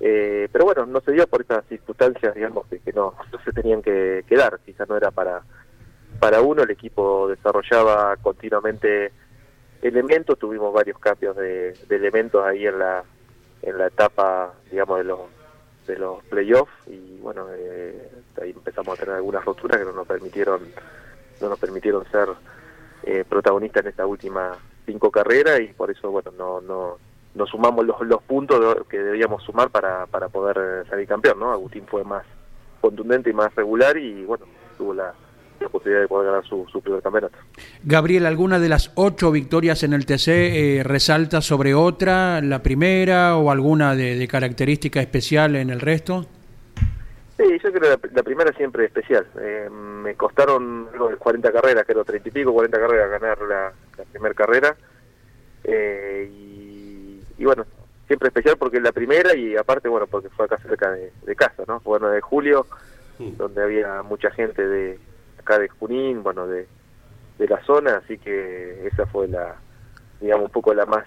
eh, 0.00 0.48
pero 0.52 0.64
bueno, 0.64 0.86
no 0.86 1.00
se 1.00 1.12
dio 1.12 1.26
por 1.26 1.40
estas 1.40 1.64
circunstancias, 1.66 2.34
digamos, 2.34 2.66
que, 2.66 2.92
no, 2.92 3.14
se 3.44 3.52
tenían 3.52 3.82
que, 3.82 4.24
que 4.26 4.36
dar, 4.36 4.60
quizás 4.64 4.88
no 4.88 4.96
era 4.96 5.10
para, 5.10 5.42
para 6.20 6.40
uno, 6.40 6.62
el 6.62 6.70
equipo 6.70 7.28
desarrollaba 7.28 8.16
continuamente 8.16 9.12
elementos, 9.82 10.38
tuvimos 10.38 10.72
varios 10.72 10.98
cambios 10.98 11.36
de, 11.36 11.72
de 11.72 11.96
elementos 11.96 12.44
ahí 12.44 12.66
en 12.66 12.78
la, 12.78 13.04
en 13.62 13.78
la 13.78 13.86
etapa, 13.86 14.54
digamos, 14.70 14.98
de 14.98 15.04
los 15.04 15.20
de 15.88 15.98
los 15.98 16.22
playoffs 16.24 16.70
y 16.86 17.18
bueno 17.18 17.46
eh, 17.56 18.10
ahí 18.40 18.50
empezamos 18.50 18.96
a 18.96 19.00
tener 19.00 19.16
algunas 19.16 19.44
roturas 19.44 19.78
que 19.78 19.84
no 19.84 19.92
nos 19.92 20.06
permitieron 20.06 20.60
no 21.40 21.48
nos 21.48 21.58
permitieron 21.58 22.04
ser 22.10 22.28
eh, 23.04 23.24
protagonistas 23.26 23.84
en 23.84 23.90
esta 23.90 24.06
última 24.06 24.54
cinco 24.84 25.10
carreras 25.10 25.60
y 25.60 25.68
por 25.68 25.90
eso 25.90 26.10
bueno 26.10 26.30
no 26.36 26.60
no 26.60 26.98
no 27.34 27.46
sumamos 27.46 27.84
los, 27.84 28.00
los 28.02 28.22
puntos 28.22 28.84
que 28.88 28.98
debíamos 28.98 29.42
sumar 29.42 29.70
para, 29.70 30.06
para 30.06 30.28
poder 30.28 30.86
salir 30.88 31.06
campeón 31.06 31.38
no 31.38 31.52
Agustín 31.52 31.84
fue 31.86 32.04
más 32.04 32.24
contundente 32.80 33.30
y 33.30 33.32
más 33.32 33.54
regular 33.54 33.96
y 33.96 34.24
bueno 34.24 34.46
tuvo 34.76 34.94
la, 34.94 35.12
la 35.60 35.68
posibilidad 35.68 36.02
de 36.02 36.08
poder 36.08 36.26
ganar 36.30 36.44
su, 36.44 36.66
su 36.70 36.80
primer 36.80 37.02
campeonato 37.02 37.38
Gabriel, 37.84 38.26
¿alguna 38.26 38.58
de 38.58 38.68
las 38.68 38.92
ocho 38.94 39.30
victorias 39.30 39.82
en 39.82 39.92
el 39.92 40.06
TC 40.06 40.28
eh, 40.28 40.82
resalta 40.84 41.40
sobre 41.40 41.74
otra, 41.74 42.40
la 42.40 42.62
primera 42.62 43.36
o 43.36 43.50
alguna 43.50 43.94
de, 43.94 44.16
de 44.16 44.28
característica 44.28 45.00
especial 45.00 45.56
en 45.56 45.70
el 45.70 45.80
resto? 45.80 46.26
Sí, 47.38 47.44
yo 47.62 47.72
creo 47.72 47.80
que 48.00 48.08
la, 48.08 48.14
la 48.14 48.22
primera 48.24 48.52
siempre 48.52 48.84
es 48.84 48.88
especial. 48.88 49.24
Eh, 49.40 49.70
me 49.70 50.16
costaron 50.16 50.88
algo 50.92 51.08
de 51.08 51.16
40 51.16 51.52
carreras, 51.52 51.84
creo, 51.86 52.04
30 52.04 52.28
y 52.28 52.32
pico, 52.32 52.52
40 52.52 52.78
carreras 52.80 53.10
ganar 53.10 53.38
la, 53.42 53.72
la 53.96 54.04
primera 54.10 54.34
carrera. 54.34 54.76
Eh, 55.62 56.28
y, 56.32 56.57
y 57.38 57.44
bueno, 57.44 57.64
siempre 58.06 58.28
especial 58.28 58.56
porque 58.58 58.78
es 58.78 58.82
la 58.82 58.92
primera 58.92 59.34
y 59.34 59.56
aparte, 59.56 59.88
bueno, 59.88 60.06
porque 60.06 60.28
fue 60.30 60.46
acá 60.46 60.58
cerca 60.58 60.90
de, 60.92 61.12
de 61.24 61.36
casa, 61.36 61.62
¿no? 61.66 61.80
Fue 61.80 61.98
bueno 61.98 62.08
de 62.08 62.20
julio, 62.20 62.66
donde 63.18 63.62
había 63.62 64.02
mucha 64.02 64.30
gente 64.30 64.66
de 64.66 64.98
acá 65.38 65.58
de 65.58 65.68
Junín, 65.68 66.22
bueno, 66.22 66.46
de, 66.46 66.66
de 67.38 67.48
la 67.48 67.62
zona, 67.64 67.96
así 67.96 68.18
que 68.18 68.86
esa 68.86 69.06
fue 69.06 69.28
la, 69.28 69.56
digamos, 70.20 70.46
un 70.46 70.52
poco 70.52 70.74
la 70.74 70.86
más 70.86 71.04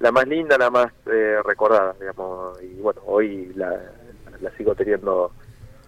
la 0.00 0.12
más 0.12 0.28
linda, 0.28 0.56
la 0.56 0.70
más 0.70 0.92
eh, 1.06 1.38
recordada, 1.44 1.94
digamos, 1.98 2.62
y 2.62 2.80
bueno, 2.80 3.00
hoy 3.04 3.52
la, 3.56 3.76
la 4.40 4.50
sigo 4.56 4.74
teniendo 4.74 5.32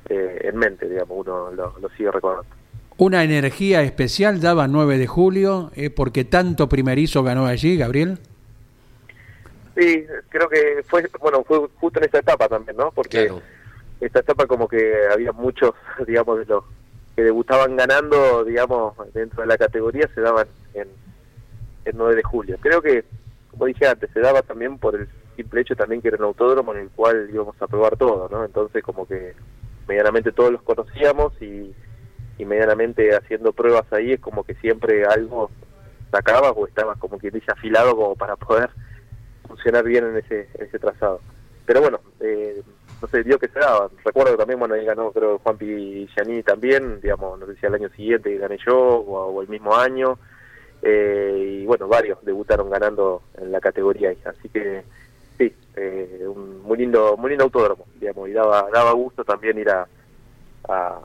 eh, 0.08 0.40
en 0.42 0.56
mente, 0.56 0.88
digamos, 0.88 1.16
uno 1.18 1.52
lo, 1.52 1.78
lo 1.78 1.88
sigue 1.90 2.10
recordando. 2.10 2.48
Una 2.96 3.24
energía 3.24 3.82
especial 3.82 4.40
daba 4.40 4.66
9 4.66 4.98
de 4.98 5.06
julio, 5.06 5.70
eh, 5.74 5.90
porque 5.90 6.24
tanto 6.24 6.68
primerizo 6.68 7.22
ganó 7.22 7.46
allí, 7.46 7.76
Gabriel. 7.76 8.18
Sí, 9.76 10.04
creo 10.28 10.48
que 10.48 10.82
fue, 10.88 11.08
bueno, 11.20 11.44
fue 11.44 11.66
justo 11.80 11.98
en 12.00 12.04
esta 12.06 12.18
etapa 12.18 12.48
también, 12.48 12.76
¿no? 12.76 12.90
Porque 12.90 13.26
Claro. 13.26 13.42
esta 14.00 14.20
etapa 14.20 14.46
como 14.46 14.68
que 14.68 14.94
había 15.12 15.32
muchos, 15.32 15.72
digamos, 16.06 16.38
de 16.38 16.46
los 16.46 16.64
que 17.16 17.22
debutaban 17.22 17.76
ganando, 17.76 18.44
digamos, 18.44 18.94
dentro 19.12 19.42
de 19.42 19.48
la 19.48 19.58
categoría 19.58 20.08
se 20.14 20.20
daban 20.20 20.46
en 20.74 20.88
el 21.84 21.96
9 21.96 22.16
de 22.16 22.22
julio. 22.22 22.56
Creo 22.60 22.80
que, 22.82 23.04
como 23.50 23.66
dije 23.66 23.86
antes, 23.86 24.10
se 24.12 24.20
daba 24.20 24.42
también 24.42 24.78
por 24.78 24.94
el 24.96 25.08
simple 25.36 25.60
hecho 25.62 25.74
también 25.76 26.02
que 26.02 26.08
era 26.08 26.18
un 26.18 26.24
autódromo 26.24 26.74
en 26.74 26.80
el 26.82 26.90
cual 26.90 27.28
íbamos 27.32 27.60
a 27.60 27.66
probar 27.66 27.96
todo, 27.96 28.28
¿no? 28.30 28.44
Entonces 28.44 28.82
como 28.82 29.06
que 29.06 29.34
medianamente 29.88 30.32
todos 30.32 30.52
los 30.52 30.62
conocíamos 30.62 31.32
y, 31.40 31.74
y 32.38 32.44
medianamente 32.44 33.14
haciendo 33.16 33.52
pruebas 33.52 33.90
ahí 33.92 34.12
es 34.12 34.20
como 34.20 34.44
que 34.44 34.54
siempre 34.56 35.04
algo 35.04 35.50
sacabas 36.12 36.52
o 36.56 36.66
estabas 36.66 36.98
como 36.98 37.18
quien 37.18 37.32
dice 37.34 37.50
afilado 37.50 37.96
como 37.96 38.14
para 38.16 38.36
poder 38.36 38.70
funcionar 39.50 39.84
bien 39.84 40.04
en 40.04 40.16
ese, 40.16 40.48
en 40.54 40.66
ese 40.66 40.78
trazado. 40.78 41.20
Pero 41.66 41.80
bueno, 41.80 42.00
eh, 42.20 42.62
no 43.02 43.08
sé, 43.08 43.22
dio 43.24 43.38
que 43.38 43.48
se 43.48 43.58
daba. 43.58 43.90
Recuerdo 44.04 44.36
también, 44.36 44.58
bueno, 44.58 44.74
ahí 44.74 44.84
ganó 44.84 45.10
creo 45.10 45.38
Juanpi 45.38 46.06
Giannini 46.14 46.42
también, 46.42 47.00
digamos, 47.00 47.38
no 47.38 47.46
sé 47.46 47.56
si 47.56 47.66
al 47.66 47.74
año 47.74 47.88
siguiente 47.90 48.36
gané 48.38 48.58
yo 48.64 48.78
o, 48.78 49.42
el 49.42 49.48
mismo 49.48 49.76
año. 49.76 50.18
Eh, 50.82 51.60
y 51.62 51.66
bueno, 51.66 51.88
varios 51.88 52.24
debutaron 52.24 52.70
ganando 52.70 53.22
en 53.38 53.50
la 53.52 53.60
categoría. 53.60 54.12
Así 54.24 54.48
que 54.48 54.84
sí, 55.36 55.52
eh, 55.76 56.24
un 56.26 56.62
muy 56.62 56.78
lindo, 56.78 57.16
muy 57.16 57.30
lindo 57.30 57.44
autódromo, 57.44 57.86
digamos, 57.98 58.28
y 58.28 58.32
daba, 58.32 58.68
daba 58.72 58.92
gusto 58.92 59.24
también 59.24 59.58
ir 59.58 59.70
a, 59.70 59.86
a, 60.68 61.00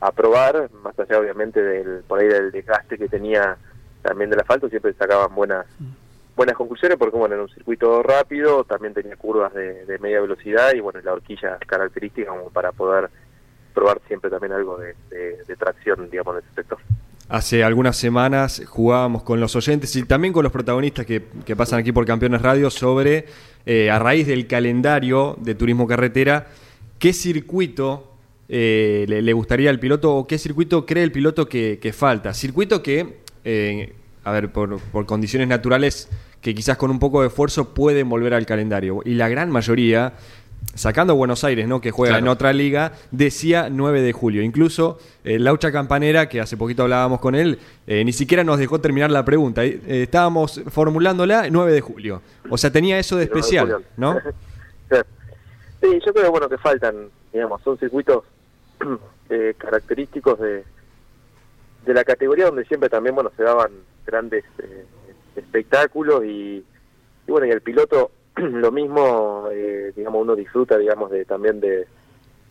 a, 0.00 0.12
probar, 0.12 0.70
más 0.82 0.98
allá 0.98 1.18
obviamente 1.18 1.62
del 1.62 2.02
por 2.04 2.20
ahí 2.20 2.28
del 2.28 2.50
desgaste 2.50 2.98
que 2.98 3.08
tenía 3.08 3.56
también 4.02 4.30
del 4.30 4.40
asfalto, 4.40 4.68
siempre 4.68 4.92
sacaban 4.94 5.34
buenas 5.34 5.66
buenas 6.36 6.54
conclusiones 6.54 6.98
porque 6.98 7.16
bueno, 7.16 7.34
en 7.34 7.40
un 7.40 7.48
circuito 7.48 8.02
rápido 8.02 8.62
también 8.64 8.92
tenía 8.92 9.16
curvas 9.16 9.52
de, 9.54 9.98
media 10.00 10.20
velocidad 10.20 10.74
y 10.74 10.80
bueno, 10.80 11.00
la 11.02 11.14
horquilla 11.14 11.58
característica 11.66 12.30
como 12.30 12.50
para 12.50 12.72
poder 12.72 13.10
probar 13.74 14.00
siempre 14.06 14.30
también 14.30 14.52
algo 14.52 14.78
de, 14.78 14.94
tracción, 15.58 16.08
digamos, 16.10 16.36
en 16.36 16.44
ese 16.44 16.54
sector. 16.54 16.78
Hace 17.28 17.64
algunas 17.64 17.96
semanas 17.96 18.62
jugábamos 18.66 19.22
con 19.22 19.40
los 19.40 19.56
oyentes 19.56 19.96
y 19.96 20.04
también 20.04 20.32
con 20.32 20.44
los 20.44 20.52
protagonistas 20.52 21.06
que, 21.06 21.20
pasan 21.56 21.80
aquí 21.80 21.90
por 21.90 22.06
Campeones 22.06 22.42
Radio 22.42 22.70
sobre, 22.70 23.26
eh, 23.64 23.90
a 23.90 23.98
raíz 23.98 24.26
del 24.26 24.46
calendario 24.46 25.36
de 25.40 25.54
turismo 25.54 25.86
carretera, 25.86 26.46
qué 26.98 27.12
circuito 27.12 28.12
eh, 28.48 29.06
le, 29.08 29.32
gustaría 29.32 29.70
al 29.70 29.80
piloto 29.80 30.14
o 30.14 30.26
qué 30.26 30.38
circuito 30.38 30.86
cree 30.86 31.02
el 31.02 31.12
piloto 31.12 31.48
que, 31.48 31.94
falta. 31.94 32.32
Circuito 32.32 32.82
que, 32.82 33.18
eh, 33.44 33.94
a 34.22 34.32
ver, 34.32 34.52
por, 34.52 34.78
por 34.78 35.06
condiciones 35.06 35.48
naturales 35.48 36.08
que 36.46 36.54
quizás 36.54 36.76
con 36.76 36.92
un 36.92 37.00
poco 37.00 37.22
de 37.22 37.26
esfuerzo 37.26 37.74
pueden 37.74 38.08
volver 38.08 38.32
al 38.32 38.46
calendario. 38.46 39.00
Y 39.04 39.14
la 39.14 39.28
gran 39.28 39.50
mayoría, 39.50 40.12
sacando 40.76 41.16
Buenos 41.16 41.42
Aires, 41.42 41.66
¿no? 41.66 41.80
que 41.80 41.90
juega 41.90 42.18
en 42.18 42.28
otra 42.28 42.52
liga, 42.52 42.92
decía 43.10 43.66
9 43.68 44.00
de 44.00 44.12
julio. 44.12 44.42
Incluso 44.42 45.00
eh, 45.24 45.40
Laucha 45.40 45.72
Campanera, 45.72 46.28
que 46.28 46.40
hace 46.40 46.56
poquito 46.56 46.84
hablábamos 46.84 47.18
con 47.18 47.34
él, 47.34 47.58
eh, 47.88 48.04
ni 48.04 48.12
siquiera 48.12 48.44
nos 48.44 48.60
dejó 48.60 48.80
terminar 48.80 49.10
la 49.10 49.24
pregunta. 49.24 49.64
Eh, 49.64 49.80
estábamos 49.88 50.62
formulándola 50.68 51.48
9 51.50 51.72
de 51.72 51.80
julio. 51.80 52.22
O 52.48 52.56
sea, 52.56 52.70
tenía 52.70 52.96
eso 52.96 53.16
de 53.16 53.24
especial, 53.24 53.84
¿no? 53.96 54.14
sí, 55.80 55.98
yo 56.06 56.14
creo 56.14 56.30
bueno 56.30 56.48
que 56.48 56.58
faltan, 56.58 57.08
digamos, 57.32 57.60
son 57.62 57.76
circuitos 57.76 58.22
característicos 59.58 60.38
de, 60.38 60.62
de 61.86 61.92
la 61.92 62.04
categoría 62.04 62.44
donde 62.44 62.64
siempre 62.66 62.88
también, 62.88 63.16
bueno, 63.16 63.32
se 63.36 63.42
daban 63.42 63.72
grandes 64.06 64.44
espectáculos 65.36 66.24
y, 66.24 66.64
bueno, 67.26 67.46
y 67.46 67.50
el 67.50 67.60
piloto 67.60 68.10
lo 68.36 68.70
mismo, 68.70 69.48
eh, 69.52 69.92
digamos, 69.94 70.22
uno 70.22 70.34
disfruta, 70.34 70.76
digamos, 70.78 71.10
de 71.10 71.24
también 71.24 71.60
de, 71.60 71.86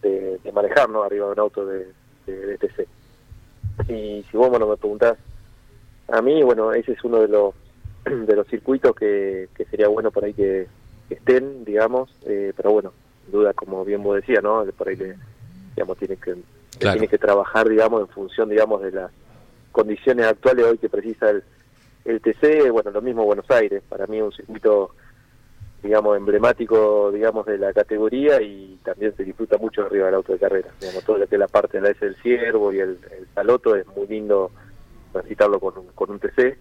de, 0.02 0.52
manejar, 0.54 0.90
¿no? 0.90 1.04
Arriba 1.04 1.26
de 1.28 1.32
un 1.34 1.40
auto 1.40 1.66
de, 1.66 1.88
de, 2.26 2.58
TC. 2.58 2.88
Y 3.90 4.24
si 4.30 4.38
vos, 4.38 4.50
bueno, 4.50 4.68
me 4.68 4.78
preguntás 4.78 5.18
a 6.08 6.22
mí, 6.22 6.44
bueno, 6.44 6.72
ese 6.72 6.94
es 6.94 7.04
uno 7.04 7.22
de 7.22 7.28
los 7.28 7.54
de 8.06 8.36
los 8.36 8.48
circuitos 8.48 8.96
que, 8.96 9.50
que 9.56 9.66
sería 9.66 9.88
bueno 9.88 10.12
por 10.12 10.24
ahí 10.24 10.34
que, 10.34 10.68
estén, 11.10 11.64
digamos, 11.66 12.10
eh, 12.26 12.54
pero 12.56 12.72
bueno, 12.72 12.94
duda, 13.28 13.54
como 13.54 13.86
bien 13.86 14.02
vos 14.02 14.16
decías, 14.16 14.42
¿no? 14.42 14.66
Por 14.78 14.90
ahí, 14.90 14.98
que, 14.98 15.16
digamos, 15.76 15.98
tiene 15.98 16.18
que, 16.18 16.36
tiene 16.80 17.08
que 17.08 17.18
trabajar, 17.18 17.70
digamos, 17.70 18.02
en 18.02 18.08
función, 18.08 18.50
digamos, 18.50 18.82
de 18.82 18.92
las 18.92 19.12
condiciones 19.72 20.26
actuales 20.26 20.66
hoy 20.66 20.78
que 20.78 20.90
precisa 20.90 21.30
el, 21.30 21.44
el 22.06 22.22
TC, 22.22 22.70
bueno, 22.72 22.92
lo 22.92 23.02
mismo 23.02 23.26
Buenos 23.26 23.50
Aires, 23.50 23.84
para 23.90 24.06
mí 24.06 24.22
un 24.22 24.32
circuito, 24.32 24.92
digamos, 25.82 26.16
emblemático, 26.16 27.12
digamos, 27.12 27.46
de 27.48 27.58
la 27.58 27.74
categoría 27.74 28.42
y 28.42 28.80
también 28.84 29.16
se 29.18 29.24
disfruta 29.24 29.58
mucho 29.58 29.86
arriba 29.86 30.06
del 30.06 30.16
auto 30.16 30.34
de 30.34 30.40
carrera. 30.40 30.70
Digamos, 30.80 31.04
todo 31.04 31.18
lo 31.18 31.28
que 31.28 31.38
la 31.38 31.48
parte 31.48 31.78
de 31.78 31.84
la 31.84 31.90
S 31.90 32.06
del 32.06 32.16
Ciervo 32.18 32.72
y 32.72 32.80
el, 32.80 33.00
Saloto 33.34 33.76
es 33.76 33.88
muy 33.88 34.08
lindo 34.08 34.52
transitarlo 35.12 35.60
con 35.60 35.78
un, 35.80 35.88
con 35.88 36.12
un 36.12 36.20
TC. 36.20 36.58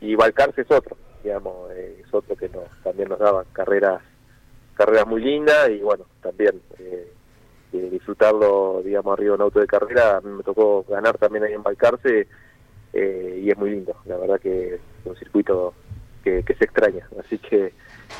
Y 0.00 0.14
Balcarce 0.14 0.62
es 0.62 0.70
otro, 0.70 0.96
digamos, 1.24 1.70
eh, 1.72 2.02
es 2.06 2.14
otro 2.14 2.36
que 2.36 2.48
nos, 2.48 2.64
también 2.82 3.08
nos 3.08 3.18
daba 3.18 3.44
carreras 3.52 4.02
carreras 4.74 5.06
muy 5.06 5.22
lindas 5.22 5.70
y 5.70 5.78
bueno, 5.78 6.04
también 6.20 6.60
eh, 6.78 7.10
eh, 7.72 7.88
disfrutarlo, 7.90 8.82
digamos, 8.84 9.14
arriba 9.14 9.30
de 9.30 9.36
un 9.36 9.42
auto 9.42 9.58
de 9.58 9.66
carrera. 9.66 10.18
A 10.18 10.20
mí 10.20 10.30
me 10.30 10.42
tocó 10.42 10.84
ganar 10.88 11.18
también 11.18 11.44
ahí 11.44 11.54
en 11.54 11.62
Balcarce 11.62 12.28
eh, 12.92 13.42
y 13.44 13.50
es 13.50 13.56
muy 13.56 13.70
lindo, 13.70 13.96
la 14.06 14.16
verdad 14.16 14.40
que 14.40 14.74
es 14.74 14.80
un 15.04 15.16
circuito 15.16 15.74
que, 16.24 16.42
se 16.42 16.64
extraña, 16.64 17.08
así 17.24 17.38
que 17.38 17.72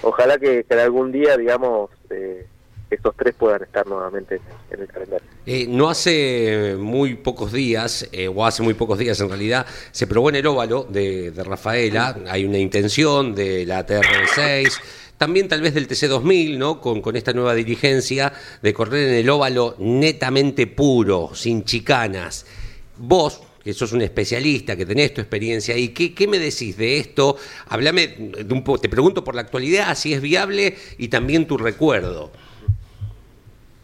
ojalá 0.03 0.39
que, 0.39 0.65
algún 0.71 1.11
día, 1.11 1.37
digamos, 1.37 1.91
eh, 2.11 2.47
estos 2.89 3.17
tres 3.17 3.35
puedan 3.35 3.65
estar 3.65 3.85
nuevamente 3.87 4.41
en, 4.71 4.81
el 4.81 4.87
calendario. 4.87 5.27
Eh, 5.45 5.67
no 5.69 5.89
hace 5.89 6.77
muy 6.79 7.15
pocos 7.15 7.53
días, 7.53 8.09
o 8.33 8.45
hace 8.45 8.63
muy 8.63 8.75
pocos 8.75 8.99
días 8.99 9.21
en 9.21 9.29
realidad, 9.29 9.67
se 9.91 10.07
probó 10.07 10.29
en 10.29 10.37
el 10.37 10.47
óvalo 10.47 10.85
de, 10.85 11.33
Rafaela, 11.37 12.17
hay 12.29 12.45
una 12.45 12.59
intención 12.59 13.35
de 13.35 13.67
la 13.67 13.85
TR6, 13.85 14.79
también 15.17 15.49
tal 15.49 15.63
vez 15.63 15.75
del 15.75 15.89
TC2000, 15.89 16.59
¿no? 16.59 16.81
Con, 16.81 17.01
con 17.01 17.17
esta 17.17 17.33
nueva 17.33 17.55
dirigencia 17.55 18.33
de 18.63 18.75
correr 18.75 19.09
en 19.09 19.15
el 19.15 19.31
óvalo 19.31 19.75
netamente 19.79 20.67
puro, 20.67 21.31
sin 21.35 21.65
chicanas. 21.65 22.47
Vos, 22.99 23.43
que 23.67 23.75
sos 23.75 23.93
un 23.93 24.01
especialista, 24.01 24.77
que 24.77 24.87
tenés 24.87 25.13
tu 25.13 25.21
experiencia 25.21 25.75
ahí. 25.75 25.89
¿Qué, 25.89 26.29
me 26.29 26.39
decís 26.39 26.77
de 26.77 26.99
esto? 26.99 27.35
Háblame, 27.69 28.07
de 28.07 28.55
un 28.55 28.63
te 28.81 28.89
pregunto 28.89 29.25
por 29.25 29.35
la 29.35 29.41
actualidad, 29.41 29.93
si 29.97 30.15
es 30.15 30.23
viable 30.23 30.77
y 30.99 31.09
también 31.09 31.49
tu 31.49 31.59
recuerdo. 31.59 32.31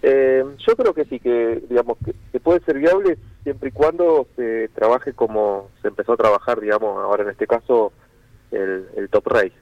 Eh, 0.01 0.45
yo 0.64 0.76
creo 0.76 0.95
que 0.95 1.05
sí, 1.07 1.18
que 1.18 1.64
digamos 1.68 1.99
que, 2.05 2.39
puede 2.39 2.61
ser 2.61 2.78
viable 2.78 3.18
siempre 3.43 3.70
y 3.70 3.72
cuando 3.72 4.28
se 4.37 4.68
trabaje 4.68 5.14
como 5.14 5.70
se 5.83 5.89
empezó 5.89 6.12
a 6.12 6.16
trabajar, 6.16 6.61
digamos, 6.61 7.03
ahora 7.03 7.24
en 7.24 7.30
este 7.30 7.49
caso 7.49 7.93
el, 8.53 9.09
top 9.11 9.26
race, 9.26 9.53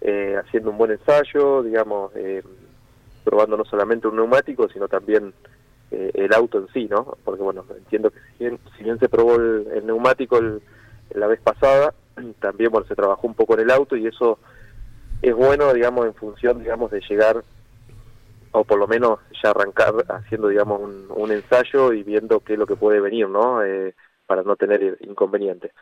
eh, 0.00 0.34
haciendo 0.42 0.70
un 0.70 0.78
buen 0.78 0.92
ensayo, 0.92 1.62
digamos, 1.62 2.10
eh, 2.16 2.42
probando 3.22 3.58
no 3.58 3.66
solamente 3.66 4.08
un 4.08 4.16
neumático, 4.16 4.66
sino 4.70 4.88
también 4.88 5.34
eh, 5.90 6.10
el 6.14 6.34
auto 6.34 6.58
en 6.58 6.68
sí, 6.68 6.86
¿no? 6.90 7.16
Porque 7.24 7.42
bueno, 7.42 7.64
entiendo 7.76 8.10
que 8.10 8.18
si 8.38 8.84
bien, 8.84 8.98
se 8.98 9.08
probó 9.08 9.36
el, 9.36 9.86
neumático 9.86 10.38
la 11.14 11.26
vez 11.26 11.40
pasada, 11.40 11.94
también 12.40 12.70
bueno, 12.70 12.86
se 12.86 12.94
trabajó 12.94 13.26
un 13.26 13.34
poco 13.34 13.54
en 13.54 13.60
el 13.60 13.70
auto 13.70 13.96
y 13.96 14.06
eso 14.06 14.38
es 15.22 15.34
bueno, 15.34 15.72
digamos, 15.72 16.06
en 16.06 16.14
función, 16.14 16.60
digamos, 16.60 16.90
de 16.90 17.00
llegar 17.08 17.42
o 18.52 18.64
por 18.64 18.78
lo 18.78 18.86
menos 18.86 19.18
ya 19.42 19.50
arrancar 19.50 19.92
haciendo, 20.08 20.48
digamos, 20.48 20.80
un, 20.80 21.32
ensayo 21.32 21.92
y 21.92 22.02
viendo 22.02 22.40
qué 22.40 22.54
es 22.54 22.58
lo 22.58 22.66
que 22.66 22.76
puede 22.76 23.00
venir, 23.00 23.28
¿no? 23.28 23.62
Eh, 23.62 23.94
para 24.26 24.42
no 24.42 24.56
tener 24.56 24.98
inconvenientes. 25.00 25.72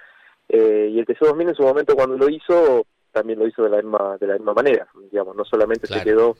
Eh, 0.49 0.91
y 0.93 0.99
el 0.99 1.07
TC2000 1.07 1.49
en 1.49 1.55
su 1.55 1.63
momento 1.63 1.97
cuando 1.97 2.17
lo 2.17 2.29
hizo, 2.29 2.87
también 3.13 3.39
lo 3.39 3.47
hizo 3.47 3.63
de 3.65 3.71
la 3.71 3.77
misma, 3.79 4.17
de 4.19 4.27
la 4.27 4.35
misma 4.35 4.55
manera, 4.55 4.87
digamos, 5.11 5.35
no 5.37 5.45
solamente 5.45 5.87
se 5.87 6.03
quedó 6.03 6.37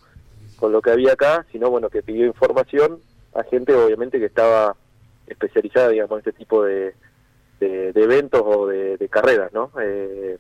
con 0.57 0.73
lo 0.73 0.81
que 0.81 0.91
había 0.91 1.13
acá, 1.13 1.45
sino 1.51 1.71
bueno, 1.71 1.91
que 1.91 2.03
pidió 2.03 2.27
información 2.27 3.01
a 3.37 3.45
gente 3.45 3.75
obviamente 3.75 4.19
que 4.19 4.27
estaba 4.27 4.77
especializada, 5.27 5.91
digamos, 5.91 6.13
en 6.13 6.19
este 6.19 6.33
tipo 6.33 6.65
de, 6.65 6.95
de, 7.61 7.93
eventos 7.95 8.43
o 8.45 8.67
de, 8.67 9.09
carreras, 9.11 9.53
¿no? 9.53 9.71
Eh, 9.81 10.39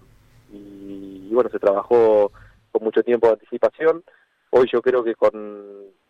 y, 0.53 1.29
bueno, 1.33 1.51
se 1.51 1.59
trabajó 1.59 2.31
con 2.73 2.85
mucho 2.85 3.03
tiempo 3.03 3.27
de 3.27 3.35
anticipación. 3.35 4.03
Hoy 4.51 4.69
yo 4.73 4.81
creo 4.81 5.03
que 5.03 5.15
con 5.15 5.67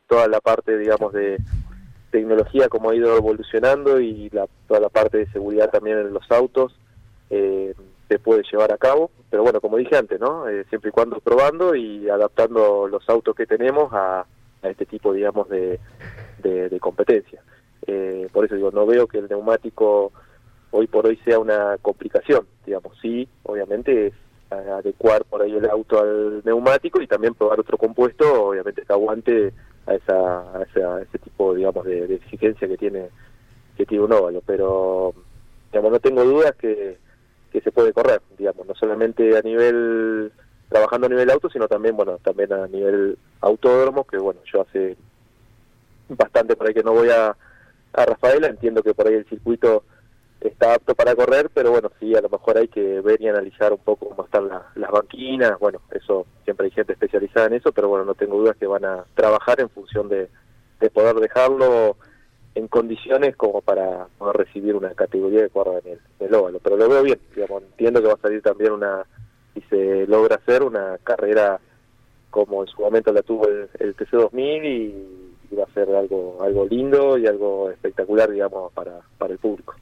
toda 0.08 0.28
la 0.28 0.40
parte, 0.40 0.76
digamos, 0.78 1.12
de 1.12 1.38
tecnología 2.10 2.68
como 2.68 2.90
ha 2.90 2.94
ido 2.94 3.16
evolucionando 3.16 4.00
y 4.00 4.30
la, 4.30 4.46
toda 4.68 4.80
la 4.80 4.88
parte 4.88 5.18
de 5.18 5.32
seguridad 5.32 5.70
también 5.70 5.98
en 5.98 6.12
los 6.12 6.30
autos, 6.30 6.78
eh, 7.30 7.74
se 8.08 8.18
puede 8.18 8.42
llevar 8.50 8.72
a 8.72 8.78
cabo. 8.78 9.10
Pero 9.30 9.42
bueno, 9.42 9.60
como 9.60 9.78
dije 9.78 9.96
antes, 9.96 10.20
¿no? 10.20 10.48
Eh, 10.48 10.64
siempre 10.68 10.90
y 10.90 10.92
cuando 10.92 11.18
probando 11.20 11.74
y 11.74 12.08
adaptando 12.08 12.86
los 12.86 13.08
autos 13.08 13.34
que 13.34 13.46
tenemos 13.46 13.92
a, 13.92 14.26
a 14.66 14.70
este 14.70 14.86
tipo, 14.86 15.12
digamos, 15.12 15.48
de, 15.48 15.80
de, 16.42 16.80
competencia. 16.80 17.42
Eh, 17.86 18.28
por 18.32 18.44
eso 18.44 18.54
digo, 18.54 18.70
no 18.70 18.86
veo 18.86 19.06
que 19.06 19.18
el 19.18 19.28
neumático 19.28 20.12
hoy 20.70 20.86
por 20.86 21.06
hoy 21.06 21.16
sea 21.24 21.38
una 21.38 21.78
complicación, 21.80 22.46
digamos, 22.64 22.98
sí, 23.00 23.28
obviamente 23.44 24.08
es 24.08 24.14
adecuar 24.50 25.24
por 25.24 25.42
ahí 25.42 25.52
el 25.52 25.68
auto 25.68 26.00
al 26.00 26.42
neumático 26.44 27.00
y 27.00 27.06
también 27.06 27.34
probar 27.34 27.60
otro 27.60 27.78
compuesto, 27.78 28.48
obviamente 28.48 28.82
que 28.82 28.92
aguante 28.92 29.52
a, 29.86 29.94
esa, 29.94 30.40
a, 30.58 31.02
ese 31.02 31.18
tipo, 31.18 31.54
digamos, 31.54 31.84
de, 31.84 32.14
exigencia 32.14 32.68
que 32.68 32.76
tiene 32.76 33.08
que 33.76 33.84
tiene 33.84 34.04
un 34.04 34.12
óvalo, 34.12 34.42
pero 34.46 35.12
digamos 35.70 35.92
no 35.92 36.00
tengo 36.00 36.24
dudas 36.24 36.54
que, 36.56 36.96
que 37.52 37.60
se 37.60 37.72
puede 37.72 37.92
correr, 37.92 38.22
digamos, 38.38 38.66
no 38.66 38.74
solamente 38.74 39.36
a 39.36 39.42
nivel 39.42 40.32
trabajando 40.68 41.06
a 41.06 41.10
nivel 41.10 41.30
auto, 41.30 41.48
sino 41.50 41.68
también, 41.68 41.96
bueno, 41.96 42.18
también 42.18 42.52
a 42.52 42.66
nivel 42.66 43.18
autódromo, 43.40 44.04
que 44.04 44.18
bueno, 44.18 44.40
yo 44.52 44.62
hace 44.62 44.96
bastante 46.08 46.56
por 46.56 46.66
ahí 46.66 46.74
que 46.74 46.82
no 46.82 46.92
voy 46.92 47.10
a, 47.10 47.36
a 47.92 48.04
Rafaela, 48.04 48.48
entiendo 48.48 48.82
que 48.82 48.94
por 48.94 49.06
ahí 49.06 49.14
el 49.14 49.28
circuito 49.28 49.84
está 50.40 50.74
apto 50.74 50.94
para 50.94 51.14
correr, 51.14 51.50
pero 51.52 51.70
bueno, 51.70 51.90
sí, 51.98 52.14
a 52.14 52.20
lo 52.20 52.28
mejor 52.28 52.58
hay 52.58 52.68
que 52.68 53.00
ver 53.00 53.20
y 53.20 53.28
analizar 53.28 53.72
un 53.72 53.78
poco 53.78 54.08
cómo 54.08 54.24
están 54.24 54.48
las 54.48 54.90
banquinas, 54.90 55.58
bueno, 55.58 55.80
eso 55.90 56.26
siempre 56.44 56.66
hay 56.66 56.72
gente 56.72 56.92
especializada 56.92 57.46
en 57.46 57.54
eso, 57.54 57.72
pero 57.72 57.88
bueno, 57.88 58.04
no 58.04 58.14
tengo 58.14 58.38
dudas 58.38 58.56
que 58.56 58.66
van 58.66 58.84
a 58.84 59.04
trabajar 59.14 59.60
en 59.60 59.70
función 59.70 60.08
de, 60.08 60.28
de 60.80 60.90
poder 60.90 61.16
dejarlo 61.16 61.96
en 62.54 62.68
condiciones 62.68 63.36
como 63.36 63.60
para 63.60 64.08
recibir 64.32 64.74
una 64.74 64.94
categoría 64.94 65.42
de 65.42 65.50
cuadra 65.50 65.78
en 65.84 65.92
el, 65.92 66.00
en 66.20 66.26
el 66.26 66.34
óvalo, 66.34 66.58
pero 66.62 66.76
lo 66.76 66.88
veo 66.88 67.02
bien, 67.02 67.20
digamos, 67.34 67.62
entiendo 67.62 68.00
que 68.00 68.08
va 68.08 68.14
a 68.14 68.18
salir 68.18 68.42
también 68.42 68.72
una, 68.72 69.04
si 69.56 69.68
se 69.68 70.06
logra 70.06 70.36
hacer, 70.36 70.62
una 70.62 70.98
carrera 71.02 71.58
como 72.30 72.62
en 72.62 72.68
su 72.68 72.82
momento 72.82 73.12
la 73.12 73.22
tuvo 73.22 73.48
el, 73.48 73.68
el 73.78 73.96
TC2000 73.96 74.64
y, 74.64 74.94
y 75.50 75.56
va 75.56 75.64
a 75.64 75.72
ser 75.72 75.88
algo 75.94 76.38
algo 76.42 76.66
lindo 76.66 77.16
y 77.16 77.26
algo 77.26 77.70
espectacular, 77.70 78.30
digamos, 78.30 78.72
para, 78.72 79.00
para 79.18 79.32
el 79.32 79.38
público. 79.38 79.74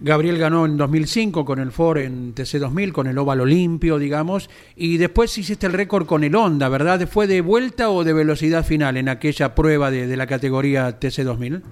Gabriel 0.00 0.38
ganó 0.38 0.64
en 0.64 0.76
2005 0.76 1.44
con 1.44 1.58
el 1.58 1.72
Ford 1.72 1.98
en 1.98 2.32
TC2000, 2.34 2.92
con 2.92 3.08
el 3.08 3.18
óvalo 3.18 3.44
limpio, 3.44 3.98
digamos, 3.98 4.48
y 4.76 4.96
después 4.96 5.36
hiciste 5.36 5.66
el 5.66 5.72
récord 5.72 6.06
con 6.06 6.22
el 6.22 6.36
Honda, 6.36 6.68
¿verdad? 6.68 7.06
¿Fue 7.08 7.26
de 7.26 7.40
vuelta 7.40 7.90
o 7.90 8.04
de 8.04 8.12
velocidad 8.12 8.64
final 8.64 8.96
en 8.96 9.08
aquella 9.08 9.56
prueba 9.56 9.90
de, 9.90 10.06
de 10.06 10.16
la 10.16 10.28
categoría 10.28 11.00
TC2000? 11.00 11.62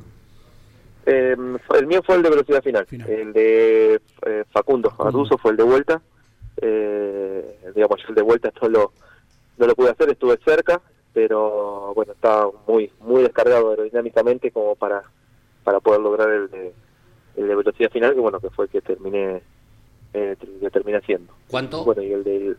Eh, 1.06 1.36
el 1.78 1.86
mío 1.86 2.02
fue 2.04 2.16
el 2.16 2.22
de 2.24 2.30
velocidad 2.30 2.62
final, 2.64 2.84
Final. 2.86 3.08
el 3.08 3.32
de 3.32 4.00
eh, 4.26 4.44
Facundo 4.50 4.92
Arduzo 4.98 5.38
fue 5.38 5.52
el 5.52 5.56
de 5.56 5.62
vuelta, 5.62 6.02
eh, 6.62 7.58
digamos, 7.74 8.00
yo 8.02 8.08
el 8.10 8.14
de 8.14 8.22
vuelta 8.22 8.52
no 8.62 8.68
lo, 8.68 8.92
no 9.58 9.66
lo 9.66 9.74
pude 9.74 9.90
hacer, 9.90 10.10
estuve 10.10 10.38
cerca, 10.44 10.80
pero 11.12 11.92
bueno, 11.94 12.12
estaba 12.12 12.50
muy 12.66 12.90
muy 13.00 13.22
descargado 13.22 13.70
aerodinámicamente 13.70 14.50
como 14.50 14.74
para, 14.76 15.02
para 15.64 15.80
poder 15.80 16.00
lograr 16.00 16.28
el 16.30 16.50
de, 16.50 16.72
el 17.36 17.48
de 17.48 17.54
velocidad 17.54 17.90
final, 17.90 18.14
que 18.14 18.20
bueno, 18.20 18.40
que 18.40 18.50
fue 18.50 18.66
el 18.66 18.70
que 18.70 18.80
terminé, 18.80 19.42
eh, 20.14 20.36
que 20.60 20.70
terminé 20.70 20.98
haciendo. 20.98 21.32
¿Cuánto? 21.48 21.84
Bueno, 21.84 22.02
y 22.02 22.12
el 22.12 22.24
del... 22.24 22.56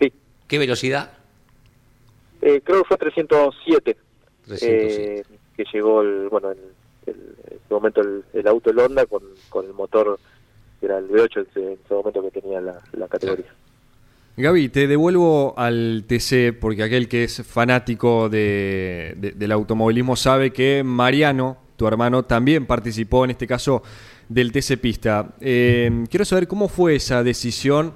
Sí, 0.00 0.12
¿Qué 0.48 0.58
velocidad? 0.58 1.12
eh, 2.40 2.60
creo 2.64 2.82
que 2.82 2.88
fue 2.88 2.96
307. 2.98 3.96
307. 4.46 5.20
eh, 5.20 5.24
que 5.56 5.64
llegó 5.72 6.02
el, 6.02 6.28
bueno, 6.28 6.50
el, 6.50 6.58
el- 7.06 7.36
en 7.50 7.56
ese 7.56 7.74
momento 7.74 8.00
el, 8.00 8.24
el 8.32 8.46
auto 8.48 8.70
el 8.70 8.78
Honda 8.78 9.06
con, 9.06 9.22
con 9.48 9.66
el 9.66 9.72
motor 9.74 10.18
era 10.86 10.98
el 10.98 11.08
V8 11.08 11.36
en 11.36 11.46
ese, 11.50 11.60
en 11.72 11.78
ese 11.84 11.94
momento 11.94 12.22
que 12.22 12.40
tenía 12.40 12.60
la, 12.60 13.08
categoría. 13.08 13.46
Gaby, 14.36 14.68
te 14.70 14.86
devuelvo 14.86 15.54
al 15.58 16.04
TC 16.06 16.58
porque 16.58 16.82
aquel 16.82 17.06
que 17.08 17.24
es 17.24 17.42
fanático 17.46 18.28
de- 18.28 19.34
del 19.36 19.52
automovilismo 19.52 20.16
sabe 20.16 20.50
que 20.52 20.82
Mariano, 20.82 21.58
tu 21.76 21.86
hermano, 21.86 22.24
también 22.24 22.64
participó 22.66 23.24
en 23.24 23.32
este 23.32 23.46
caso 23.46 23.82
del 24.28 24.50
TC 24.50 24.78
Pista. 24.78 25.34
Eh, 25.40 26.04
quiero 26.10 26.24
saber 26.24 26.48
cómo 26.48 26.68
fue 26.68 26.94
esa 26.96 27.22
decisión 27.22 27.92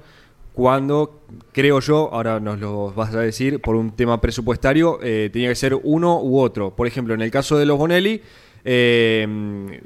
cuando, 0.53 1.21
creo 1.51 1.79
yo, 1.79 2.09
ahora 2.11 2.39
nos 2.39 2.59
lo 2.59 2.91
vas 2.93 3.13
a 3.13 3.19
decir, 3.21 3.59
por 3.61 3.75
un 3.75 3.95
tema 3.95 4.19
presupuestario, 4.21 4.99
eh, 5.03 5.29
tenía 5.31 5.49
que 5.49 5.55
ser 5.55 5.75
uno 5.83 6.19
u 6.21 6.39
otro. 6.39 6.75
Por 6.75 6.87
ejemplo, 6.87 7.13
en 7.13 7.21
el 7.21 7.29
caso 7.31 7.57
de 7.57 7.65
los 7.65 7.77
Bonelli, 7.77 8.21
eh, 8.65 9.79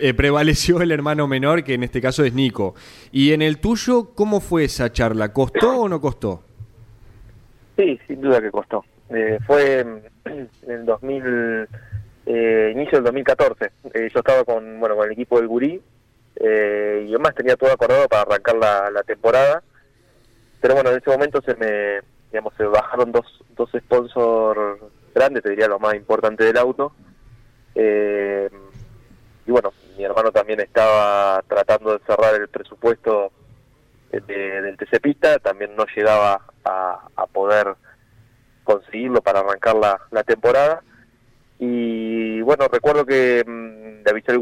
eh, 0.00 0.14
prevaleció 0.14 0.80
el 0.80 0.92
hermano 0.92 1.26
menor, 1.26 1.64
que 1.64 1.74
en 1.74 1.82
este 1.82 2.00
caso 2.00 2.24
es 2.24 2.32
Nico. 2.34 2.74
Y 3.12 3.32
en 3.32 3.42
el 3.42 3.58
tuyo, 3.58 4.10
¿cómo 4.14 4.40
fue 4.40 4.64
esa 4.64 4.92
charla? 4.92 5.32
¿Costó 5.32 5.82
o 5.82 5.88
no 5.88 6.00
costó? 6.00 6.42
Sí, 7.76 7.98
sin 8.06 8.20
duda 8.20 8.40
que 8.40 8.50
costó. 8.50 8.84
Eh, 9.10 9.38
fue 9.46 9.80
en 9.80 10.02
el 10.68 10.84
2000, 10.84 11.68
eh, 12.26 12.70
inicio 12.74 12.98
del 12.98 13.04
2014. 13.04 13.70
Eh, 13.94 14.08
yo 14.12 14.20
estaba 14.20 14.44
con, 14.44 14.78
bueno, 14.78 14.96
con 14.96 15.06
el 15.06 15.12
equipo 15.12 15.38
del 15.38 15.48
Gurí 15.48 15.80
eh, 16.36 17.04
y 17.06 17.10
además 17.10 17.34
tenía 17.34 17.56
todo 17.56 17.72
acordado 17.72 18.08
para 18.08 18.22
arrancar 18.22 18.56
la, 18.56 18.90
la 18.90 19.02
temporada. 19.02 19.62
Pero 20.60 20.74
bueno, 20.74 20.90
en 20.90 20.98
ese 20.98 21.10
momento 21.10 21.40
se 21.42 21.54
me, 21.56 22.00
digamos, 22.30 22.54
se 22.56 22.64
bajaron 22.64 23.12
dos, 23.12 23.26
dos 23.56 23.70
sponsors 23.76 24.80
grandes, 25.14 25.42
te 25.42 25.50
diría 25.50 25.68
lo 25.68 25.78
más 25.78 25.94
importante 25.94 26.44
del 26.44 26.56
auto. 26.56 26.92
Eh, 27.74 28.50
y 29.46 29.50
bueno, 29.50 29.72
mi 30.00 30.06
hermano 30.06 30.32
también 30.32 30.60
estaba 30.60 31.42
tratando 31.46 31.92
de 31.92 32.04
cerrar 32.06 32.34
el 32.34 32.48
presupuesto 32.48 33.30
de- 34.10 34.62
del 34.62 34.78
TC 34.78 34.98
también 35.40 35.76
no 35.76 35.84
llegaba 35.94 36.40
a, 36.64 37.06
a 37.14 37.26
poder 37.26 37.74
conseguirlo 38.64 39.20
para 39.20 39.40
arrancar 39.40 39.76
la, 39.76 40.00
la 40.10 40.22
temporada. 40.24 40.82
Y 41.58 42.40
bueno, 42.40 42.66
recuerdo 42.72 43.04
que 43.04 43.44
mm, 43.46 44.02
le 44.02 44.10
avisé 44.10 44.32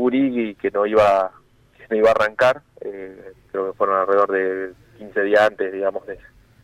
que 0.55 0.71
no 0.71 0.87
iba 0.87 1.33
que 1.77 1.87
no 1.91 1.97
iba 1.97 2.11
a 2.11 2.13
arrancar, 2.13 2.63
eh, 2.81 3.33
creo 3.51 3.73
que 3.73 3.77
fueron 3.77 3.99
alrededor 3.99 4.31
de 4.31 4.73
15 4.99 5.23
días 5.23 5.41
antes, 5.41 5.73
digamos, 5.73 6.07
de, 6.07 6.19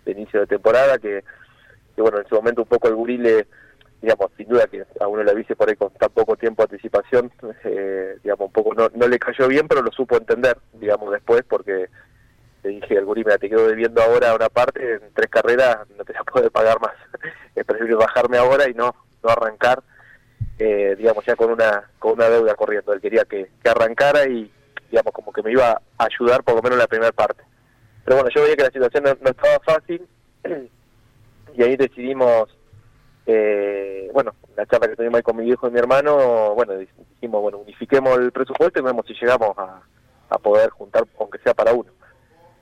de 0.05 0.13
inicio 0.13 0.39
de 0.39 0.47
temporada, 0.47 0.99
que, 0.99 1.25
que 1.97 2.01
bueno, 2.01 2.19
en 2.19 2.27
ese 2.27 2.35
momento 2.37 2.63
un 2.63 2.69
poco 2.69 2.87
el 2.87 2.95
Gurí 2.95 3.19
le, 3.19 3.49
digamos, 4.05 4.31
sin 4.37 4.49
duda 4.49 4.67
que 4.67 4.85
a 5.01 5.09
uno 5.09 5.23
le 5.23 5.31
avise 5.31 5.57
por 5.57 5.69
ahí 5.69 5.77
con 5.77 5.91
tan 5.95 6.11
poco 6.11 6.37
tiempo 6.37 6.63
de 6.63 6.75
anticipación, 6.75 7.33
eh, 7.65 8.19
digamos, 8.23 8.47
un 8.47 8.53
poco 8.53 8.75
no, 8.75 8.91
no 8.95 9.09
le 9.09 9.19
cayó 9.19 9.49
bien, 9.49 9.67
pero 9.67 9.83
lo 9.83 9.91
supo 9.93 10.17
entender, 10.17 10.59
digamos, 10.75 11.11
después, 11.11 11.43
porque 11.49 11.89
le 12.63 12.71
dije 12.71 12.99
al 12.99 13.07
Gurí, 13.07 13.25
mira, 13.25 13.39
te 13.39 13.49
quedo 13.49 13.67
debiendo 13.67 14.03
ahora 14.03 14.35
una 14.35 14.51
parte, 14.51 14.95
en 14.95 15.01
tres 15.15 15.31
carreras 15.31 15.79
no 15.97 16.05
te 16.05 16.13
la 16.13 16.23
puedo 16.33 16.51
pagar 16.51 16.81
más, 16.81 16.93
es 17.55 17.65
preferible 17.65 17.97
bajarme 17.97 18.37
ahora 18.37 18.69
y 18.69 18.75
no, 18.75 18.95
no 19.23 19.31
arrancar, 19.31 19.83
eh, 20.59 20.95
digamos, 20.99 21.25
ya 21.25 21.35
con 21.35 21.51
una 21.51 21.91
con 21.99 22.13
una 22.13 22.29
deuda 22.29 22.55
corriendo, 22.55 22.93
él 22.93 23.01
quería 23.01 23.25
que, 23.25 23.51
que 23.63 23.71
arrancara 23.71 24.29
y, 24.29 24.53
digamos, 24.91 25.15
como 25.15 25.33
que 25.33 25.43
me 25.43 25.53
iba 25.53 25.71
a 25.71 26.05
ayudar 26.05 26.45
por 26.45 26.57
lo 26.57 26.63
menos 26.63 26.77
en 26.77 26.81
la 26.81 26.89
primera 26.89 27.13
parte. 27.13 27.43
Pero 28.05 28.17
bueno, 28.17 28.31
yo 28.35 28.43
veía 28.43 28.57
que 28.57 28.65
la 28.65 28.71
situación 28.71 29.05
no, 29.05 29.17
no 29.23 29.31
estaba 29.31 29.59
fácil 29.65 30.07
y 31.57 31.63
ahí 31.63 31.77
decidimos 31.77 32.55
eh, 33.27 34.11
bueno, 34.13 34.35
la 34.57 34.67
charla 34.67 34.89
que 34.89 34.97
tuvimos 34.97 35.17
ahí 35.17 35.23
con 35.23 35.37
mi 35.37 35.45
viejo 35.45 35.67
y 35.67 35.71
mi 35.71 35.79
hermano, 35.79 36.55
bueno, 36.55 36.75
dijimos, 36.77 37.43
bueno, 37.43 37.59
unifiquemos 37.59 38.19
el 38.19 38.33
presupuesto 38.33 38.81
y 38.81 38.83
vemos 38.83 39.07
si 39.07 39.15
llegamos 39.15 39.57
a, 39.57 39.83
poder 40.43 40.71
juntar, 40.71 41.05
aunque 41.21 41.39
sea 41.39 41.55
para 41.55 41.73
uno. 41.73 41.93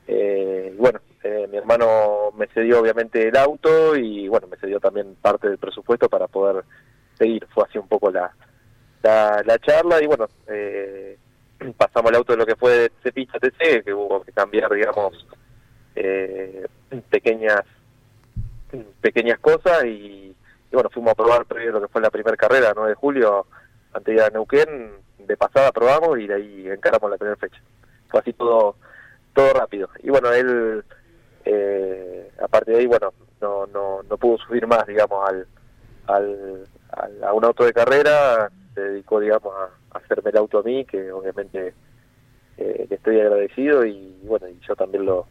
Eh, 0.07 0.75
bueno, 0.77 0.99
eh, 1.23 1.47
mi 1.49 1.57
hermano 1.57 2.31
me 2.37 2.45
cedió 2.47 2.79
obviamente 2.79 3.27
el 3.27 3.35
auto 3.35 3.95
y 3.95 4.27
bueno, 4.27 4.45
me 4.45 4.57
cedió 4.57 4.79
también 4.79 5.15
parte 5.19 5.49
del 5.49 5.57
presupuesto 5.57 6.07
para 6.07 6.27
poder 6.27 6.63
seguir. 7.17 7.47
Fue 7.51 7.63
así 7.67 7.79
un 7.79 7.87
poco 7.87 8.11
la, 8.11 8.31
la, 9.01 9.41
la 9.43 9.57
charla 9.57 10.03
y 10.03 10.05
bueno, 10.05 10.27
eh, 10.47 11.17
pasamos 11.77 12.11
el 12.11 12.17
auto 12.17 12.33
de 12.33 12.37
lo 12.37 12.45
que 12.45 12.55
fue 12.55 12.91
de 13.03 13.11
pista 13.11 13.39
TC, 13.39 13.83
que 13.83 13.93
hubo 13.93 14.21
que 14.21 14.31
cambiar, 14.31 14.71
digamos, 14.71 15.25
eh, 15.95 16.67
pequeñas 17.09 17.61
pequeñas 19.01 19.39
cosas 19.39 19.85
y, 19.85 20.35
y 20.73 20.75
bueno, 20.75 20.89
fuimos 20.89 21.11
a 21.11 21.15
probar 21.15 21.45
previo 21.45 21.73
lo 21.73 21.81
que 21.81 21.87
fue 21.87 22.01
la 22.01 22.09
primera 22.09 22.35
carrera, 22.35 22.73
9 22.75 22.89
de 22.89 22.95
julio, 22.95 23.45
antes 23.93 24.15
de 24.15 24.31
Neuquén, 24.31 24.91
de 25.19 25.37
pasada 25.37 25.71
probamos 25.71 26.17
y 26.17 26.25
de 26.25 26.33
ahí 26.33 26.67
encaramos 26.67 27.11
la 27.11 27.17
primera 27.17 27.37
fecha. 27.37 27.61
Fue 28.09 28.19
así 28.19 28.33
todo 28.33 28.75
todo 29.35 29.53
rápido. 29.53 29.87
Y 30.01 30.09
bueno, 30.09 30.31
él, 30.31 30.83
eh, 31.45 32.27
aparte 32.41 32.71
de 32.71 32.79
ahí, 32.79 32.87
bueno, 32.87 33.13
no, 33.39 33.67
no, 33.67 34.01
no 34.01 34.17
pudo 34.17 34.39
subir 34.39 34.65
más, 34.65 34.87
digamos, 34.87 35.29
al, 35.29 35.47
al, 36.07 37.23
a 37.23 37.33
un 37.33 37.45
auto 37.45 37.65
de 37.65 37.73
carrera, 37.73 38.49
se 38.73 38.81
dedicó, 38.81 39.19
digamos, 39.19 39.53
a, 39.53 39.95
a 39.95 39.99
hacerme 39.99 40.31
el 40.31 40.37
auto 40.37 40.57
a 40.57 40.63
mí, 40.63 40.85
que 40.85 41.11
obviamente 41.11 41.75
eh, 42.57 42.87
le 42.89 42.95
estoy 42.95 43.19
agradecido 43.19 43.85
y 43.85 44.21
bueno, 44.23 44.47
y 44.49 44.59
yo 44.67 44.75
también 44.75 45.05
lo, 45.05 45.27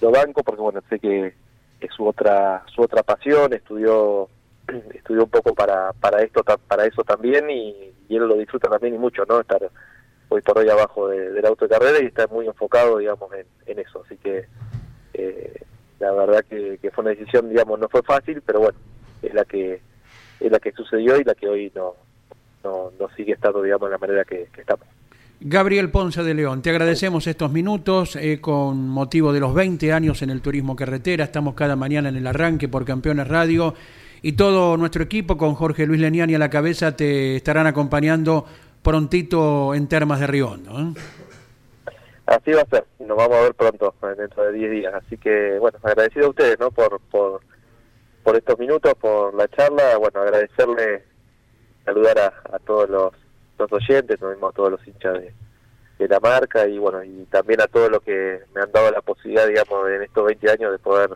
lo 0.00 0.10
banco 0.12 0.44
porque 0.44 0.62
bueno, 0.62 0.80
sé 0.88 1.00
que 1.00 1.34
es 1.80 1.92
su 1.96 2.06
otra 2.06 2.62
su 2.72 2.82
otra 2.82 3.02
pasión, 3.02 3.52
estudió 3.52 4.28
estudió 4.94 5.24
un 5.24 5.30
poco 5.30 5.54
para 5.54 5.92
para 5.92 6.22
esto 6.22 6.42
para 6.44 6.86
eso 6.86 7.02
también 7.04 7.50
y, 7.50 7.92
él 8.08 8.28
lo 8.28 8.36
disfruta 8.36 8.68
también 8.68 8.94
y 8.94 8.98
mucho, 8.98 9.24
¿no? 9.26 9.40
Estar 9.40 9.70
hoy 10.28 10.42
por 10.42 10.58
hoy 10.58 10.68
abajo 10.68 11.08
de- 11.08 11.30
del 11.32 11.46
auto 11.46 11.66
de 11.66 11.70
carrera 11.70 11.98
y 12.02 12.06
está 12.06 12.26
muy 12.26 12.46
enfocado, 12.46 12.98
digamos, 12.98 13.30
en, 13.32 13.46
en 13.64 13.78
eso. 13.78 14.02
Así 14.04 14.18
que 14.18 14.44
eh, 15.14 15.62
la 15.98 16.12
verdad 16.12 16.44
que, 16.44 16.78
que 16.82 16.90
fue 16.90 17.02
una 17.02 17.10
decisión, 17.12 17.48
digamos, 17.48 17.78
no 17.80 17.88
fue 17.88 18.02
fácil, 18.02 18.42
pero 18.44 18.60
bueno, 18.60 18.78
es 19.22 19.32
la 19.32 19.44
que 19.46 19.80
es 20.40 20.52
la 20.52 20.58
que 20.58 20.72
sucedió 20.72 21.16
y 21.18 21.24
la 21.24 21.34
que 21.34 21.48
hoy 21.48 21.72
no 21.74 21.94
no, 22.64 22.92
no 23.00 23.08
sigue 23.16 23.32
estando, 23.32 23.62
digamos, 23.62 23.88
de 23.88 23.92
la 23.92 23.98
manera 23.98 24.24
que, 24.24 24.46
que 24.52 24.60
estamos. 24.60 24.86
Gabriel 25.40 25.90
Ponce 25.90 26.22
de 26.22 26.34
León, 26.34 26.62
te 26.62 26.70
agradecemos 26.70 27.26
estos 27.26 27.50
minutos 27.50 28.14
eh, 28.16 28.40
con 28.40 28.88
motivo 28.88 29.32
de 29.32 29.40
los 29.40 29.52
20 29.54 29.92
años 29.92 30.22
en 30.22 30.30
el 30.30 30.40
turismo 30.40 30.76
carretera. 30.76 31.24
Estamos 31.24 31.54
cada 31.54 31.74
mañana 31.74 32.10
en 32.10 32.16
el 32.16 32.26
arranque 32.28 32.68
por 32.68 32.84
Campeones 32.84 33.26
Radio 33.26 33.74
y 34.22 34.32
todo 34.32 34.76
nuestro 34.76 35.02
equipo 35.02 35.36
con 35.36 35.54
Jorge 35.54 35.86
Luis 35.86 36.00
Leniani 36.00 36.34
a 36.34 36.38
la 36.38 36.48
cabeza 36.48 36.96
te 36.96 37.36
estarán 37.36 37.66
acompañando 37.66 38.46
prontito 38.82 39.74
en 39.74 39.88
Termas 39.88 40.20
de 40.20 40.26
Riondo. 40.28 40.70
¿eh? 40.78 40.94
así 42.26 42.52
va 42.52 42.62
a 42.62 42.66
ser. 42.66 42.84
Nos 43.00 43.16
vamos 43.16 43.36
a 43.36 43.42
ver 43.42 43.54
pronto, 43.54 43.94
dentro 44.16 44.44
de 44.44 44.52
10 44.52 44.70
días. 44.70 44.94
Así 44.94 45.16
que, 45.18 45.58
bueno, 45.58 45.78
agradecido 45.82 46.26
a 46.26 46.30
ustedes, 46.30 46.58
¿no? 46.58 46.70
Por, 46.70 47.00
por, 47.10 47.40
estos 48.36 48.58
minutos, 48.58 48.94
por 48.94 49.34
la 49.34 49.48
charla. 49.48 49.96
Bueno, 49.98 50.20
agradecerle, 50.20 51.04
saludar 51.84 52.18
a, 52.18 52.54
a 52.54 52.58
todos 52.60 52.88
los, 52.88 53.12
los 53.58 53.72
oyentes, 53.72 54.20
mismo 54.22 54.48
a 54.48 54.52
todos 54.52 54.70
los 54.70 54.86
hinchas 54.86 55.14
de, 55.14 55.34
de 55.98 56.08
la 56.08 56.20
marca 56.20 56.66
y, 56.66 56.78
bueno, 56.78 57.02
y 57.04 57.26
también 57.30 57.60
a 57.60 57.66
todos 57.66 57.90
los 57.90 58.02
que 58.02 58.40
me 58.54 58.62
han 58.62 58.72
dado 58.72 58.90
la 58.90 59.02
posibilidad, 59.02 59.46
digamos, 59.46 59.88
en 59.90 60.02
estos 60.02 60.24
20 60.24 60.50
años 60.50 60.72
de 60.72 60.78
poder 60.78 61.10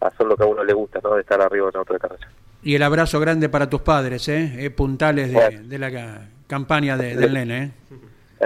hacer 0.00 0.26
lo 0.26 0.36
que 0.36 0.42
a 0.44 0.46
uno 0.46 0.62
le 0.64 0.72
gusta, 0.72 1.00
¿no? 1.02 1.14
De 1.14 1.20
estar 1.22 1.40
arriba 1.40 1.68
en 1.72 1.80
otra 1.80 1.98
carrera. 1.98 2.28
Y 2.62 2.74
el 2.74 2.82
abrazo 2.82 3.20
grande 3.20 3.48
para 3.48 3.68
tus 3.70 3.80
padres, 3.82 4.28
¿eh? 4.28 4.64
Eh, 4.64 4.70
puntales 4.70 5.28
de, 5.28 5.34
Bueno. 5.34 5.60
de 5.68 5.78
la 5.78 5.90
ca- 5.92 6.28
campaña 6.46 6.96
de- 6.96 7.16
del 7.16 7.32
nene, 7.34 7.62
¿eh? 7.64 7.70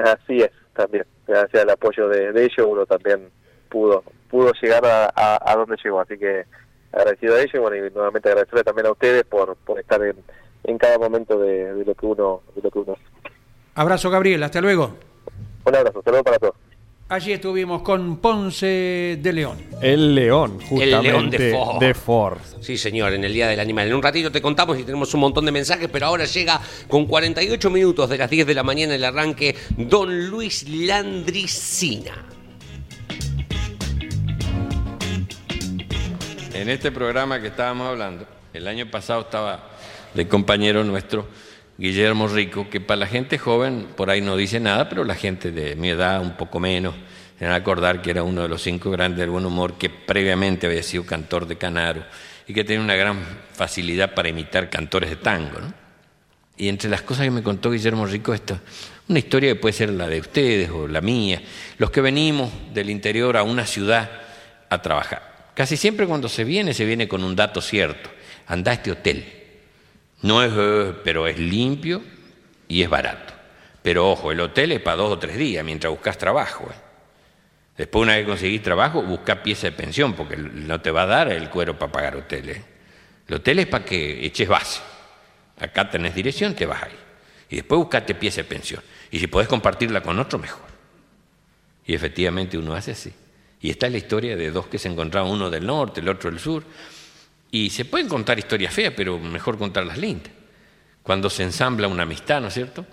Así 0.05 0.40
es, 0.42 0.51
también. 0.74 1.05
Gracias 1.26 1.62
al 1.62 1.70
apoyo 1.70 2.09
de, 2.09 2.32
de 2.32 2.44
ellos 2.44 2.66
uno 2.68 2.84
también 2.86 3.28
pudo 3.68 4.03
pudo 4.28 4.53
llegar 4.62 4.84
a, 4.86 5.11
a, 5.14 5.53
a 5.53 5.57
donde 5.57 5.76
llegó. 5.82 6.01
Así 6.01 6.16
que 6.18 6.44
agradecido 6.92 7.34
a 7.34 7.40
ellos 7.40 7.55
y, 7.55 7.59
bueno, 7.59 7.76
y 7.86 7.90
nuevamente 7.90 8.28
agradecerle 8.28 8.62
también 8.62 8.86
a 8.86 8.92
ustedes 8.92 9.24
por, 9.24 9.57
por 9.57 9.78
estar 9.80 10.01
en, 10.03 10.16
en 10.64 10.78
cada 10.78 10.98
momento 10.98 11.38
de, 11.38 11.74
de 11.74 11.84
lo 11.84 11.94
que 11.94 12.07
uno 12.07 12.42
de 12.55 12.62
lo 12.62 12.70
que 12.70 12.78
uno 12.78 12.92
hace. 12.92 13.03
Abrazo, 13.74 14.11
Gabriel, 14.11 14.42
hasta 14.42 14.61
luego. 14.61 14.96
Un 15.64 15.74
abrazo, 15.74 16.03
saludos 16.03 16.22
para 16.24 16.38
todos. 16.38 16.55
Allí 17.11 17.32
estuvimos 17.32 17.82
con 17.82 18.18
Ponce 18.18 19.18
de 19.20 19.32
León. 19.32 19.58
El 19.82 20.14
león, 20.14 20.61
justamente. 20.61 20.84
El 20.84 21.02
león 21.02 21.28
de 21.28 21.52
Ford. 21.52 21.80
de 21.80 21.94
Ford. 21.94 22.38
Sí, 22.61 22.78
señor, 22.78 23.12
en 23.12 23.24
el 23.24 23.32
Día 23.32 23.48
del 23.48 23.58
Animal. 23.58 23.88
En 23.88 23.94
un 23.94 24.02
ratito 24.02 24.30
te 24.30 24.40
contamos 24.40 24.78
y 24.78 24.84
tenemos 24.84 25.12
un 25.14 25.18
montón 25.18 25.44
de 25.44 25.50
mensajes, 25.50 25.88
pero 25.92 26.06
ahora 26.06 26.24
llega 26.24 26.61
con 26.86 27.06
48 27.06 27.68
minutos 27.68 28.08
de 28.08 28.16
las 28.16 28.30
10 28.30 28.46
de 28.46 28.54
la 28.54 28.62
mañana 28.62 28.94
el 28.94 29.04
arranque 29.04 29.56
Don 29.76 30.28
Luis 30.28 30.68
Landricina. 30.68 32.14
En 36.54 36.68
este 36.68 36.92
programa 36.92 37.40
que 37.40 37.48
estábamos 37.48 37.88
hablando, 37.88 38.24
el 38.54 38.68
año 38.68 38.88
pasado 38.88 39.22
estaba 39.22 39.68
el 40.14 40.28
compañero 40.28 40.84
nuestro, 40.84 41.26
Guillermo 41.81 42.28
Rico, 42.28 42.68
que 42.68 42.78
para 42.78 43.01
la 43.01 43.07
gente 43.07 43.39
joven 43.39 43.87
por 43.97 44.11
ahí 44.11 44.20
no 44.20 44.37
dice 44.37 44.61
nada, 44.61 44.91
pero 44.91 45.03
la 45.03 45.14
gente 45.14 45.51
de 45.51 45.76
mi 45.76 45.89
edad, 45.89 46.20
un 46.20 46.37
poco 46.37 46.61
menos, 46.61 46.95
se 47.39 47.47
van 47.47 47.55
a 47.55 47.57
acordar 47.57 48.03
que 48.03 48.11
era 48.11 48.22
uno 48.22 48.43
de 48.43 48.51
los 48.51 48.61
cinco 48.61 48.91
grandes 48.91 49.20
del 49.20 49.31
buen 49.31 49.47
humor, 49.47 49.78
que 49.78 49.89
previamente 49.89 50.66
había 50.66 50.83
sido 50.83 51.07
cantor 51.07 51.47
de 51.47 51.57
Canaro 51.57 52.05
y 52.47 52.53
que 52.53 52.64
tenía 52.64 52.83
una 52.83 52.97
gran 52.97 53.18
facilidad 53.55 54.12
para 54.12 54.28
imitar 54.28 54.68
cantores 54.68 55.09
de 55.09 55.16
tango. 55.16 55.59
Y 56.59 56.68
entre 56.68 56.91
las 56.91 57.01
cosas 57.01 57.24
que 57.24 57.31
me 57.31 57.43
contó 57.43 57.70
Guillermo 57.70 58.05
Rico, 58.05 58.35
esto, 58.35 58.61
una 59.09 59.18
historia 59.18 59.55
que 59.55 59.59
puede 59.59 59.72
ser 59.72 59.89
la 59.89 60.07
de 60.07 60.20
ustedes 60.20 60.68
o 60.68 60.87
la 60.87 61.01
mía, 61.01 61.41
los 61.78 61.91
que 61.91 62.03
venimos 62.03 62.53
del 62.74 62.91
interior 62.91 63.39
a 63.39 63.43
una 63.43 63.64
ciudad 63.64 64.11
a 64.68 64.83
trabajar. 64.83 65.53
Casi 65.55 65.78
siempre 65.78 66.07
cuando 66.07 66.28
se 66.28 66.45
viene, 66.45 66.74
se 66.74 66.85
viene 66.85 67.09
con 67.09 67.24
un 67.24 67.35
dato 67.35 67.62
cierto. 67.62 68.11
Anda 68.49 68.72
a 68.72 68.74
este 68.74 68.91
hotel. 68.91 69.39
No 70.23 70.43
es, 70.43 70.53
eh, 70.55 70.95
pero 71.05 71.27
es 71.27 71.39
limpio 71.39 72.03
y 72.68 72.83
es 72.83 72.91
barato. 72.91 73.35
Pero 73.83 74.11
ojo, 74.11 74.33
el 74.33 74.41
hotel 74.41 74.73
es 74.73 74.81
para 74.81 74.97
dos 74.97 75.12
o 75.12 75.18
tres 75.18 75.37
días 75.37 75.64
mientras 75.64 75.91
buscas 75.91 76.18
trabajo. 76.18 76.68
¿eh? 76.71 76.91
Después, 77.77 78.03
una 78.03 78.16
vez 78.16 78.27
conseguís 78.27 78.62
trabajo, 78.62 79.03
busca 79.03 79.43
pieza 79.43 79.68
de 79.68 79.73
pensión, 79.73 80.12
porque 80.12 80.37
no 80.37 80.81
te 80.83 80.91
va 80.91 81.03
a 81.03 81.07
dar 81.07 81.33
el 81.33 81.49
cuero 81.49 81.79
para 81.79 81.91
pagar 81.91 82.16
hoteles. 82.16 82.61
El 83.27 83.37
hotel 83.37 83.61
es 83.61 83.66
para 83.66 83.85
que 83.85 84.27
eches 84.27 84.49
base. 84.49 84.83
Acá 85.59 85.89
tenés 85.89 86.14
dirección, 86.14 86.55
te 86.55 86.66
vas 86.66 86.83
ahí. 86.83 86.99
Y 87.49 87.57
después 87.57 87.79
buscate 87.79 88.14
pieza 88.14 88.43
de 88.43 88.45
pensión. 88.45 88.83
Y 89.11 89.18
si 89.18 89.27
podés 89.27 89.49
compartirla 89.49 90.03
con 90.03 90.18
otro, 90.18 90.39
mejor. 90.39 90.68
Y 91.87 91.95
efectivamente 91.95 92.59
uno 92.59 92.75
hace 92.75 92.93
así. 92.93 93.12
Y 93.61 93.71
está 93.71 93.89
la 93.89 93.97
historia 93.97 94.37
de 94.37 94.51
dos 94.51 94.66
que 94.66 94.79
se 94.79 94.89
encontraban, 94.89 95.31
uno 95.31 95.51
del 95.51 95.66
norte, 95.66 96.01
el 96.01 96.09
otro 96.09 96.31
del 96.31 96.39
sur. 96.39 96.64
Y 97.51 97.70
se 97.70 97.84
pueden 97.84 98.09
contar 98.09 98.38
historias 98.38 98.72
feas, 98.72 98.94
pero 98.96 99.18
mejor 99.18 99.59
contarlas 99.59 99.98
lindas. 99.98 100.32
Cuando 101.03 101.30
se 101.30 101.42
ensambla 101.42 101.88
una 101.88 102.05
amistad, 102.05 102.40
¿no 102.40 102.48
es 102.48 102.55
cierto? 102.55 102.86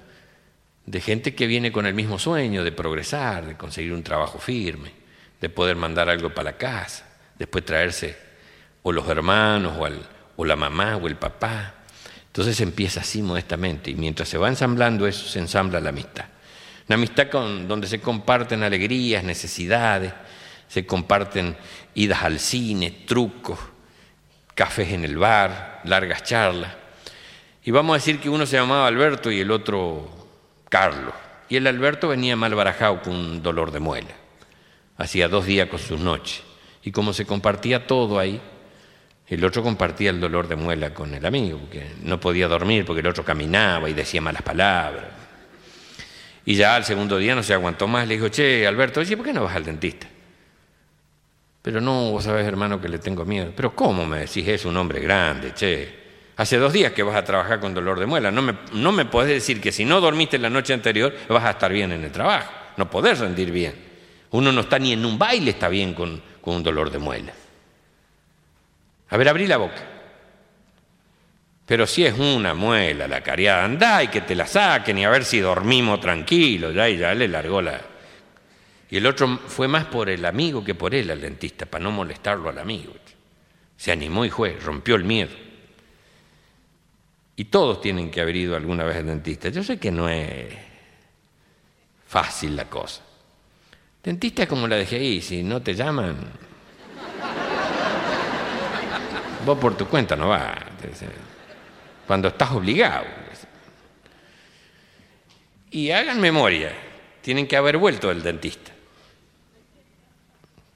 De 0.85 1.01
gente 1.01 1.35
que 1.35 1.47
viene 1.47 1.71
con 1.71 1.85
el 1.85 1.93
mismo 1.93 2.17
sueño 2.17 2.63
de 2.63 2.71
progresar, 2.71 3.45
de 3.45 3.57
conseguir 3.57 3.93
un 3.93 4.03
trabajo 4.03 4.39
firme, 4.39 4.91
de 5.39 5.49
poder 5.49 5.75
mandar 5.75 6.09
algo 6.09 6.33
para 6.33 6.51
la 6.51 6.57
casa, 6.57 7.05
después 7.37 7.65
traerse 7.65 8.17
o 8.81 8.91
los 8.91 9.07
hermanos 9.09 9.77
o, 10.37 10.45
la 10.45 10.55
mamá 10.55 10.95
o 10.97 11.07
el 11.07 11.17
papá. 11.17 11.73
Entonces 12.27 12.59
empieza 12.61 13.01
así 13.01 13.21
modestamente 13.21 13.91
y 13.91 13.95
mientras 13.95 14.29
se 14.29 14.37
va 14.37 14.47
ensamblando 14.47 15.05
eso, 15.05 15.27
se 15.27 15.39
ensambla 15.39 15.79
la 15.79 15.89
amistad. 15.89 16.25
Una 16.87 16.95
amistad 16.95 17.29
con, 17.29 17.67
donde 17.67 17.87
se 17.87 17.99
comparten 17.99 18.63
alegrías, 18.63 19.23
necesidades, 19.23 20.13
se 20.69 20.85
comparten 20.85 21.57
idas 21.95 22.23
al 22.23 22.39
cine, 22.39 23.03
trucos, 23.05 23.59
cafés 24.57 24.91
en 24.91 25.05
el 25.05 25.17
bar, 25.17 25.81
largas 25.83 26.23
charlas. 26.23 26.73
Y 27.63 27.69
vamos 27.69 27.93
a 27.93 27.97
decir 27.99 28.19
que 28.19 28.27
uno 28.27 28.47
se 28.47 28.57
llamaba 28.57 28.87
Alberto 28.87 29.31
y 29.31 29.39
el 29.39 29.51
otro 29.51 30.09
Carlos. 30.67 31.13
Y 31.47 31.57
el 31.57 31.67
Alberto 31.67 32.07
venía 32.07 32.35
mal 32.35 32.55
barajado 32.55 33.03
con 33.03 33.13
un 33.13 33.43
dolor 33.43 33.71
de 33.71 33.79
muela. 33.79 34.15
Hacía 34.97 35.27
dos 35.27 35.45
días 35.45 35.69
con 35.69 35.77
sus 35.77 35.99
noches. 35.99 36.41
Y 36.81 36.91
como 36.91 37.13
se 37.13 37.23
compartía 37.23 37.85
todo 37.85 38.17
ahí, 38.17 38.41
el 39.27 39.45
otro 39.45 39.61
compartía 39.61 40.09
el 40.09 40.19
dolor 40.19 40.47
de 40.47 40.55
muela 40.55 40.91
con 40.91 41.13
el 41.13 41.23
amigo, 41.23 41.59
porque 41.59 41.91
no 42.01 42.19
podía 42.19 42.47
dormir 42.47 42.83
porque 42.83 43.01
el 43.01 43.07
otro 43.07 43.23
caminaba 43.23 43.87
y 43.91 43.93
decía 43.93 44.21
malas 44.21 44.41
palabras. 44.41 45.05
Y 46.45 46.55
ya 46.55 46.75
al 46.75 46.83
segundo 46.83 47.19
día 47.19 47.35
no 47.35 47.43
se 47.43 47.53
aguantó 47.53 47.87
más, 47.87 48.07
le 48.07 48.15
dijo, 48.15 48.29
che, 48.29 48.65
Alberto, 48.65 49.01
oye, 49.01 49.15
¿por 49.15 49.25
qué 49.27 49.33
no 49.33 49.43
vas 49.43 49.55
al 49.55 49.65
dentista? 49.65 50.07
Pero 51.67 51.81
no, 51.81 52.11
vos 52.11 52.23
sabés, 52.23 52.47
hermano, 52.47 52.79
que 52.79 52.87
le 52.87 52.97
tengo 52.97 53.25
miedo. 53.25 53.51
Pero 53.53 53.75
¿cómo 53.75 54.05
me 54.05 54.19
decís 54.19 54.47
eso, 54.47 54.69
un 54.69 54.77
hombre 54.77 55.01
grande, 55.01 55.53
che? 55.53 55.95
Hace 56.37 56.55
dos 56.55 56.71
días 56.71 56.93
que 56.93 57.03
vas 57.03 57.17
a 57.17 57.25
trabajar 57.25 57.59
con 57.59 57.73
dolor 57.73 57.99
de 57.99 58.05
muela. 58.05 58.31
No 58.31 58.41
me, 58.41 58.53
no 58.71 58.93
me 58.93 59.03
podés 59.03 59.31
decir 59.31 59.59
que 59.59 59.73
si 59.73 59.83
no 59.83 59.99
dormiste 59.99 60.39
la 60.39 60.49
noche 60.49 60.73
anterior 60.73 61.13
vas 61.27 61.43
a 61.43 61.49
estar 61.49 61.69
bien 61.73 61.91
en 61.91 62.05
el 62.05 62.11
trabajo. 62.13 62.49
No 62.77 62.89
podés 62.89 63.19
rendir 63.19 63.51
bien. 63.51 63.75
Uno 64.31 64.53
no 64.53 64.61
está 64.61 64.79
ni 64.79 64.93
en 64.93 65.05
un 65.05 65.19
baile, 65.19 65.51
está 65.51 65.67
bien 65.67 65.93
con, 65.93 66.21
con 66.39 66.55
un 66.55 66.63
dolor 66.63 66.89
de 66.89 66.99
muela. 66.99 67.33
A 69.09 69.17
ver, 69.17 69.27
abrí 69.27 69.45
la 69.45 69.57
boca. 69.57 69.85
Pero 71.65 71.85
si 71.85 72.05
es 72.05 72.17
una 72.17 72.53
muela 72.53 73.09
la 73.09 73.19
cariada, 73.19 73.65
andá 73.65 74.03
y 74.03 74.07
que 74.07 74.21
te 74.21 74.35
la 74.35 74.47
saquen 74.47 74.99
y 74.99 75.03
a 75.03 75.09
ver 75.09 75.25
si 75.25 75.41
dormimos 75.41 75.99
tranquilos. 75.99 76.73
Ya, 76.73 76.87
y 76.87 76.97
ya 76.97 77.13
le 77.13 77.27
largó 77.27 77.61
la... 77.61 77.81
Y 78.89 78.97
el 78.97 79.05
otro 79.05 79.39
fue 79.47 79.67
más 79.67 79.85
por 79.85 80.09
el 80.09 80.23
amigo 80.25 80.63
que 80.63 80.75
por 80.75 80.95
él 80.95 81.11
al 81.11 81.19
dentista, 81.19 81.65
para 81.65 81.83
no 81.83 81.91
molestarlo 81.91 82.49
al 82.49 82.59
amigo. 82.59 82.93
Se 83.75 83.91
animó 83.91 84.23
y 84.23 84.29
fue, 84.29 84.57
rompió 84.59 84.95
el 84.95 85.03
miedo. 85.03 85.35
Y 87.35 87.45
todos 87.45 87.81
tienen 87.81 88.09
que 88.09 88.21
haber 88.21 88.35
ido 88.35 88.55
alguna 88.55 88.83
vez 88.83 88.97
al 88.97 89.05
dentista. 89.05 89.49
Yo 89.49 89.63
sé 89.63 89.77
que 89.77 89.91
no 89.91 90.09
es 90.09 90.53
fácil 92.07 92.55
la 92.55 92.65
cosa. 92.65 93.03
Dentista 94.01 94.43
es 94.43 94.49
como 94.49 94.67
la 94.67 94.77
ahí, 94.77 95.21
si 95.21 95.43
no 95.43 95.61
te 95.61 95.75
llaman, 95.75 96.15
vos 99.45 99.57
por 99.59 99.75
tu 99.75 99.85
cuenta 99.87 100.15
no 100.15 100.29
vas. 100.29 100.57
Cuando 102.07 102.29
estás 102.29 102.51
obligado. 102.51 103.05
Y 105.69 105.91
hagan 105.91 106.21
memoria, 106.21 106.71
tienen 107.21 107.45
que 107.45 107.57
haber 107.57 107.77
vuelto 107.77 108.07
del 108.07 108.23
dentista. 108.23 108.71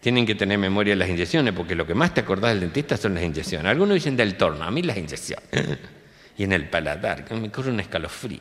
Tienen 0.01 0.25
que 0.25 0.33
tener 0.33 0.57
memoria 0.57 0.93
de 0.93 0.97
las 0.97 1.09
inyecciones, 1.09 1.53
porque 1.53 1.75
lo 1.75 1.85
que 1.85 1.93
más 1.93 2.13
te 2.13 2.21
acordás 2.21 2.51
del 2.51 2.61
dentista 2.61 2.97
son 2.97 3.13
las 3.13 3.23
inyecciones. 3.23 3.67
Algunos 3.67 3.93
dicen 3.93 4.17
del 4.17 4.35
torno, 4.35 4.63
a 4.63 4.71
mí 4.71 4.81
las 4.81 4.97
inyecciones. 4.97 5.47
y 6.37 6.43
en 6.43 6.53
el 6.53 6.67
paladar, 6.67 7.31
me 7.31 7.51
corre 7.51 7.69
un 7.69 7.79
escalofrío. 7.79 8.39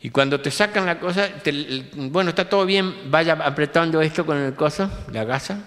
Y 0.00 0.10
cuando 0.10 0.40
te 0.40 0.50
sacan 0.50 0.84
la 0.84 0.98
cosa, 0.98 1.30
bueno, 1.94 2.30
está 2.30 2.48
todo 2.48 2.66
bien, 2.66 3.10
vaya 3.12 3.34
apretando 3.34 4.02
esto 4.02 4.26
con 4.26 4.36
el 4.36 4.54
coso, 4.54 4.90
la 5.12 5.22
gasa, 5.22 5.60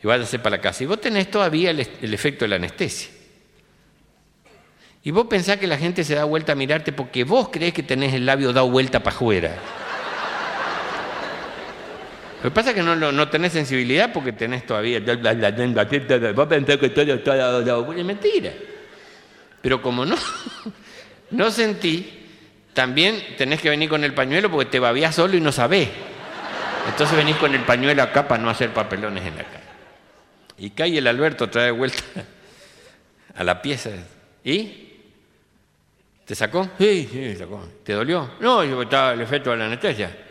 y 0.00 0.06
váyase 0.06 0.38
para 0.38 0.56
la 0.56 0.62
casa. 0.62 0.84
Y 0.84 0.86
vos 0.86 1.00
tenés 1.00 1.28
todavía 1.28 1.70
el, 1.72 1.80
el 1.80 2.14
efecto 2.14 2.44
de 2.44 2.50
la 2.50 2.56
anestesia. 2.56 3.10
Y 5.02 5.10
vos 5.10 5.26
pensás 5.26 5.56
que 5.56 5.66
la 5.66 5.76
gente 5.76 6.04
se 6.04 6.14
da 6.14 6.22
vuelta 6.22 6.52
a 6.52 6.54
mirarte 6.54 6.92
porque 6.92 7.24
vos 7.24 7.48
creés 7.48 7.74
que 7.74 7.82
tenés 7.82 8.14
el 8.14 8.24
labio 8.24 8.52
dado 8.52 8.70
vuelta 8.70 9.02
para 9.02 9.16
afuera. 9.16 9.56
Lo 12.42 12.50
que 12.50 12.54
pasa 12.54 12.70
es 12.70 12.76
que 12.76 12.82
no, 12.82 12.94
no 12.94 13.28
tenés 13.28 13.52
sensibilidad 13.52 14.12
porque 14.12 14.32
tenés 14.32 14.64
todavía... 14.64 15.00
Vos 16.34 16.46
pensás 16.46 16.76
que 16.76 16.88
todo 16.90 17.14
está. 17.14 17.36
Es 17.96 18.04
mentira. 18.04 18.52
Pero 19.60 19.82
como 19.82 20.06
no, 20.06 20.16
no 21.32 21.50
sentí, 21.50 22.26
también 22.74 23.20
tenés 23.36 23.60
que 23.60 23.70
venir 23.70 23.88
con 23.88 24.04
el 24.04 24.14
pañuelo 24.14 24.50
porque 24.50 24.70
te 24.70 24.78
babías 24.78 25.16
solo 25.16 25.36
y 25.36 25.40
no 25.40 25.50
sabés. 25.50 25.88
Entonces 26.88 27.16
venís 27.16 27.36
con 27.36 27.52
el 27.54 27.62
pañuelo 27.62 28.04
acá 28.04 28.28
para 28.28 28.40
no 28.40 28.48
hacer 28.48 28.72
papelones 28.72 29.26
en 29.26 29.36
la 29.36 29.42
cara. 29.42 29.64
Y 30.58 30.70
cae 30.70 30.96
el 30.96 31.06
Alberto, 31.08 31.50
trae 31.50 31.66
de 31.66 31.70
vuelta 31.72 32.02
a 33.34 33.42
la 33.42 33.60
pieza. 33.60 33.90
¿Y? 34.44 34.86
¿Te 36.24 36.36
sacó? 36.36 36.70
Sí, 36.78 37.08
sí, 37.10 37.34
sacó. 37.36 37.66
¿Te 37.82 37.94
dolió? 37.94 38.30
No, 38.38 38.62
yo 38.62 38.82
estaba 38.82 39.12
el 39.12 39.22
efecto 39.22 39.50
de 39.50 39.56
la 39.56 39.66
anestesia. 39.66 40.27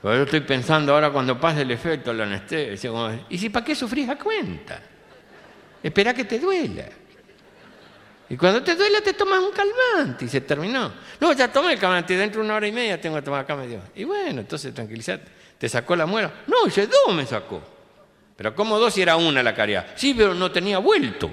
Pero 0.00 0.16
yo 0.16 0.22
estoy 0.22 0.40
pensando 0.40 0.94
ahora 0.94 1.10
cuando 1.10 1.38
pase 1.38 1.62
el 1.62 1.70
efecto 1.70 2.10
de 2.12 2.18
la 2.18 2.24
anestesia. 2.24 2.90
como, 2.90 3.10
¿Y 3.28 3.38
si 3.38 3.50
para 3.50 3.64
qué 3.64 3.74
sufrís 3.74 4.08
a 4.08 4.16
cuenta? 4.16 4.80
Espera 5.82 6.14
que 6.14 6.24
te 6.24 6.38
duela. 6.38 6.84
Y 8.30 8.36
cuando 8.36 8.62
te 8.62 8.74
duela 8.74 9.00
te 9.00 9.14
tomas 9.14 9.40
un 9.40 9.50
calmante 9.50 10.26
y 10.26 10.28
se 10.28 10.42
terminó. 10.42 10.92
No, 11.18 11.32
ya 11.32 11.50
tomé 11.50 11.72
el 11.72 11.78
calmante, 11.78 12.16
dentro 12.16 12.40
de 12.40 12.46
una 12.46 12.56
hora 12.56 12.68
y 12.68 12.72
media 12.72 13.00
tengo 13.00 13.16
que 13.16 13.22
tomar 13.22 13.40
acá 13.40 13.56
medio. 13.56 13.80
Y 13.94 14.04
bueno, 14.04 14.40
entonces 14.40 14.72
tranquilízate. 14.74 15.24
¿Te 15.58 15.68
sacó 15.68 15.96
la 15.96 16.06
muela? 16.06 16.30
No, 16.46 16.64
dice 16.66 16.86
dos 16.86 17.14
me 17.14 17.26
sacó. 17.26 17.60
Pero 18.36 18.54
¿cómo 18.54 18.78
dos 18.78 18.94
si 18.94 19.02
era 19.02 19.16
una 19.16 19.42
la 19.42 19.54
caria? 19.54 19.92
Sí, 19.96 20.14
pero 20.14 20.34
no 20.34 20.52
tenía 20.52 20.78
vuelto. 20.78 21.30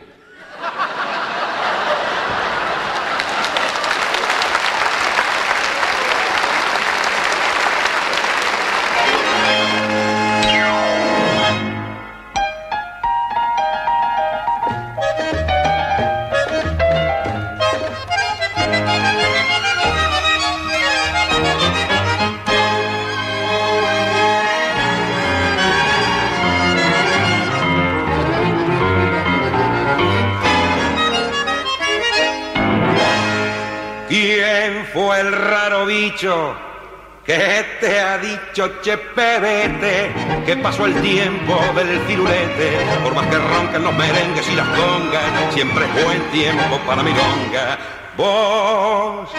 Que 37.25 37.65
te 37.79 37.99
ha 37.99 38.17
dicho, 38.19 38.79
che 38.81 38.97
pebete, 38.97 40.11
que 40.45 40.55
pasó 40.57 40.85
el 40.85 40.93
tiempo 41.01 41.59
del 41.75 41.99
firulete? 42.01 42.77
Por 43.03 43.15
más 43.15 43.25
que 43.27 43.37
ronquen 43.37 43.83
los 43.83 43.93
merengues 43.95 44.47
y 44.47 44.55
las 44.55 44.67
congas, 44.67 45.53
siempre 45.53 45.85
es 45.85 46.05
buen 46.05 46.21
tiempo 46.31 46.77
para 46.85 47.01
milonga. 47.01 47.79
Vos, 48.15 49.29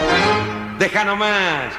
deja 0.77 1.03
nomás 1.05 1.73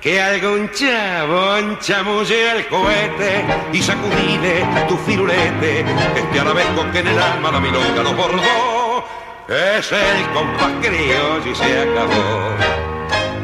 que 0.00 0.20
algún 0.20 0.70
chabón 0.70 1.78
chamulle 1.80 2.58
el 2.58 2.68
cohete 2.68 3.42
y 3.72 3.80
sacudile 3.80 4.66
tu 4.86 4.98
firulete, 4.98 5.82
este 6.14 6.40
arabesco 6.40 6.84
que 6.92 6.98
en 6.98 7.08
el 7.08 7.18
alma 7.18 7.50
la 7.50 7.60
milonga 7.60 8.02
lo 8.02 8.12
bordó. 8.12 9.04
Es 9.48 9.90
el 9.92 10.28
compás 10.34 10.72
criollo 10.82 11.50
y 11.50 11.54
se 11.54 11.80
acabó. 11.80 12.83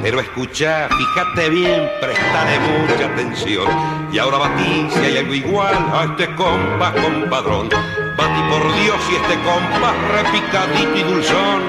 Pero 0.03 0.20
escucha, 0.20 0.88
fíjate 0.88 1.51
bien, 1.51 1.90
prestale 2.01 2.59
mucha 2.61 3.07
atención. 3.07 3.66
Y 4.12 4.18
ahora 4.18 4.38
batí 4.38 4.88
si 4.90 4.98
hay 4.98 5.18
algo 5.18 5.34
igual 5.34 5.74
a 5.92 6.05
este 6.05 6.34
compás 6.34 6.94
compadrón. 6.94 7.68
Batí 8.16 8.42
por 8.51 8.62
Dios 8.82 9.01
y 9.11 9.16
este 9.16 9.34
compás 9.42 9.94
repicadito 10.12 10.96
y 10.96 11.03
dulzón. 11.03 11.62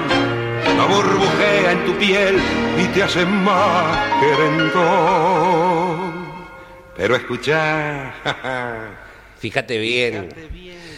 La 0.76 0.86
burbujea 0.86 1.72
en 1.72 1.84
tu 1.84 1.92
piel 1.98 2.40
y 2.78 2.84
te 2.86 3.02
hace 3.02 3.26
más 3.26 3.98
querendón. 4.20 5.52
Pero 6.96 7.16
escucha, 7.16 8.14
Fíjate 9.42 9.78
bien. 9.78 10.28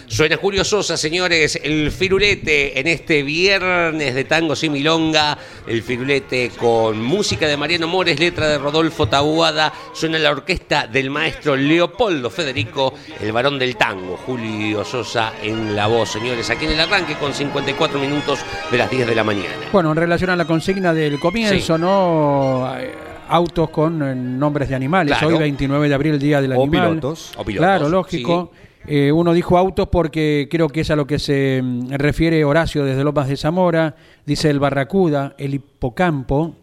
Suena 0.06 0.36
Julio 0.36 0.64
Sosa, 0.64 0.96
señores, 0.96 1.58
el 1.62 1.90
firulete 1.90 2.78
en 2.78 2.86
este 2.86 3.22
viernes 3.22 4.14
de 4.14 4.24
tangos 4.24 4.62
y 4.62 4.68
milonga. 4.70 5.36
El 5.66 5.82
firulete 5.82 6.50
con 6.58 7.02
música 7.02 7.48
de 7.48 7.56
Mariano 7.56 7.88
Mores, 7.88 8.20
letra 8.20 8.46
de 8.48 8.58
Rodolfo 8.58 9.06
Tabuada. 9.08 9.72
Suena 9.92 10.18
la 10.18 10.30
orquesta 10.30 10.86
del 10.86 11.10
maestro 11.10 11.56
Leopoldo 11.56 12.30
Federico, 12.30 12.94
el 13.20 13.32
varón 13.32 13.58
del 13.58 13.76
tango. 13.76 14.16
Julio 14.18 14.84
Sosa 14.84 15.32
en 15.42 15.74
la 15.74 15.86
voz, 15.86 16.10
señores, 16.10 16.48
aquí 16.50 16.66
en 16.66 16.72
el 16.72 16.80
arranque 16.80 17.14
con 17.14 17.32
54 17.34 17.98
minutos 17.98 18.40
de 18.70 18.78
las 18.78 18.90
10 18.90 19.06
de 19.08 19.14
la 19.14 19.24
mañana. 19.24 19.48
Bueno, 19.72 19.90
en 19.90 19.96
relación 19.96 20.30
a 20.30 20.36
la 20.36 20.44
consigna 20.44 20.92
del 20.92 21.18
comienzo, 21.18 21.76
Sí. 21.76 21.80
¿no? 21.80 22.72
Eh, 22.78 22.92
Autos 23.26 23.70
con 23.70 24.02
eh, 24.02 24.14
nombres 24.14 24.68
de 24.68 24.74
animales. 24.74 25.16
Claro. 25.16 25.34
Hoy, 25.34 25.40
29 25.40 25.88
de 25.88 25.94
abril, 25.94 26.18
Día 26.18 26.42
del 26.42 26.52
O 26.52 26.62
Animal. 26.62 26.88
pilotos. 26.90 27.32
O 27.38 27.44
pilotos, 27.44 27.66
Claro, 27.66 27.88
lógico. 27.88 28.52
Eh, 28.86 29.10
uno 29.12 29.32
dijo 29.32 29.56
autos 29.56 29.88
porque 29.88 30.46
creo 30.50 30.68
que 30.68 30.80
es 30.82 30.90
a 30.90 30.96
lo 30.96 31.06
que 31.06 31.18
se 31.18 31.60
mm, 31.62 31.92
refiere 31.92 32.44
Horacio 32.44 32.84
desde 32.84 33.02
Lomas 33.04 33.28
de 33.28 33.36
Zamora. 33.36 33.96
Dice 34.26 34.50
el 34.50 34.58
Barracuda, 34.58 35.34
el 35.38 35.54
Hipocampo. 35.54 36.54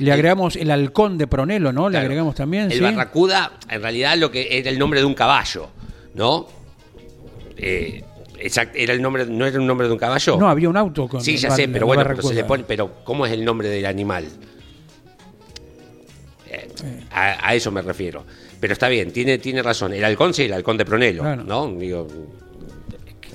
Le 0.00 0.12
agregamos 0.12 0.56
el 0.56 0.70
halcón 0.70 1.18
de 1.18 1.26
Pronelo, 1.26 1.72
¿no? 1.72 1.88
Le 1.88 1.92
Claro. 1.94 2.04
agregamos 2.06 2.34
también, 2.34 2.64
El 2.72 2.78
sí. 2.78 2.80
Barracuda, 2.80 3.52
en 3.68 3.82
realidad, 3.82 4.16
lo 4.16 4.30
que 4.30 4.58
era 4.58 4.70
el 4.70 4.78
nombre 4.78 5.00
de 5.00 5.06
un 5.06 5.14
caballo, 5.14 5.68
¿no? 6.14 6.46
Eh, 7.58 8.02
exact- 8.38 8.70
era 8.74 8.94
el 8.94 9.02
nombre, 9.02 9.26
¿No 9.26 9.44
era 9.46 9.60
un 9.60 9.66
nombre 9.66 9.86
de 9.86 9.92
un 9.92 9.98
caballo? 9.98 10.38
No, 10.38 10.48
había 10.48 10.70
un 10.70 10.76
auto 10.78 11.06
con 11.06 11.20
Sí, 11.20 11.32
el 11.34 11.38
ya 11.38 11.48
bar- 11.50 11.56
sé, 11.56 11.64
el 11.64 11.70
pero 11.72 11.86
bueno, 11.86 12.02
pero, 12.06 12.22
se 12.22 12.32
le 12.34 12.44
pone, 12.44 12.64
pero 12.66 13.04
¿cómo 13.04 13.26
es 13.26 13.32
el 13.32 13.44
nombre 13.44 13.68
del 13.68 13.84
animal? 13.84 14.24
Eh, 16.48 16.68
a, 17.12 17.48
a 17.50 17.54
eso 17.54 17.70
me 17.70 17.82
refiero. 17.82 18.24
Pero 18.60 18.72
está 18.74 18.88
bien, 18.88 19.10
tiene, 19.12 19.38
tiene 19.38 19.62
razón. 19.62 19.92
El 19.94 20.04
halcón 20.04 20.34
sí, 20.34 20.42
el 20.44 20.52
halcón 20.52 20.76
de 20.76 20.84
Pronelo, 20.84 21.22
Claro. 21.22 21.44
¿no? 21.44 21.66
Digo, 21.68 22.06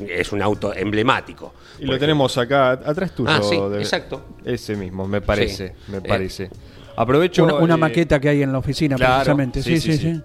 es 0.08 0.32
un 0.32 0.42
auto 0.42 0.74
emblemático. 0.74 1.54
Y 1.80 1.86
lo 1.86 1.98
tenemos 1.98 2.38
acá 2.38 2.72
atrás 2.72 3.14
tuyo. 3.16 3.30
Ah, 3.32 3.42
sí, 3.42 3.58
de- 3.58 3.80
exacto. 3.80 4.26
Ese 4.46 4.76
mismo, 4.76 5.08
me 5.08 5.22
parece, 5.22 5.70
Sí. 5.70 5.92
me 5.92 5.98
Eh, 5.98 6.02
parece. 6.08 6.50
Aprovecho. 6.98 7.44
Una, 7.44 7.56
una 7.56 7.74
eh, 7.76 7.78
maqueta 7.78 8.20
que 8.20 8.30
hay 8.30 8.42
en 8.44 8.52
la 8.52 8.60
oficina, 8.60 8.96
claro, 8.96 9.16
precisamente. 9.16 9.62
sí, 9.64 9.80
Sí, 9.80 9.92
sí, 9.94 9.98
sí, 9.98 10.14
sí. 10.16 10.22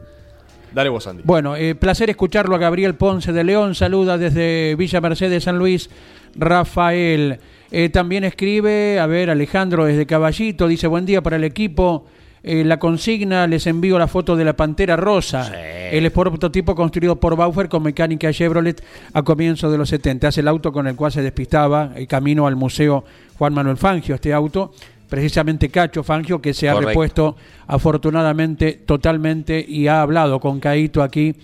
Dale 0.73 0.89
vos, 0.89 1.05
Andy. 1.07 1.23
Bueno, 1.25 1.57
eh, 1.57 1.75
placer 1.75 2.11
escucharlo 2.11 2.55
a 2.55 2.59
Gabriel 2.59 2.95
Ponce 2.95 3.33
de 3.33 3.43
León. 3.43 3.75
Saluda 3.75 4.17
desde 4.19 4.77
Villa 4.77 5.01
Mercedes, 5.01 5.43
San 5.45 5.59
Luis, 5.59 5.91
Rafael. 6.37 7.39
Eh, 7.73 7.89
también 7.89 8.23
escribe, 8.25 8.99
a 9.01 9.07
ver, 9.07 9.31
Alejandro 9.31 9.85
desde 9.85 10.07
Caballito, 10.07 10.69
dice 10.69 10.87
buen 10.87 11.07
día 11.07 11.23
para 11.23 11.37
el 11.37 11.45
equipo. 11.45 12.07
Eh, 12.43 12.65
la 12.65 12.79
consigna, 12.79 13.47
les 13.47 13.67
envío 13.67 13.99
la 13.99 14.07
foto 14.07 14.35
de 14.35 14.45
la 14.45 14.55
Pantera 14.55 14.97
Rosa. 14.97 15.45
Sí. 15.45 15.53
El 15.93 16.07
Sport 16.07 16.31
prototipo 16.31 16.75
construido 16.75 17.17
por 17.17 17.37
Bauer 17.37 17.69
con 17.69 17.83
mecánica 17.83 18.33
Chevrolet 18.33 18.83
a 19.13 19.23
comienzos 19.23 19.71
de 19.71 19.79
los 19.79 19.89
70. 19.89 20.29
Es 20.29 20.39
el 20.39 20.49
auto 20.49 20.73
con 20.73 20.87
el 20.87 20.97
cual 20.97 21.13
se 21.13 21.23
despistaba 21.23 21.93
el 21.97 22.07
camino 22.07 22.47
al 22.47 22.57
Museo 22.57 23.05
Juan 23.39 23.53
Manuel 23.53 23.77
Fangio, 23.77 24.15
este 24.15 24.33
auto. 24.33 24.73
Precisamente 25.09 25.69
Cacho 25.71 26.05
Fangio, 26.05 26.41
que 26.41 26.55
se 26.55 26.69
ha 26.69 26.73
Correcto. 26.73 26.89
repuesto 26.89 27.37
afortunadamente 27.67 28.81
totalmente 28.87 29.65
y 29.67 29.89
ha 29.89 30.03
hablado 30.03 30.39
con 30.39 30.61
Caito 30.61 31.03
aquí 31.03 31.35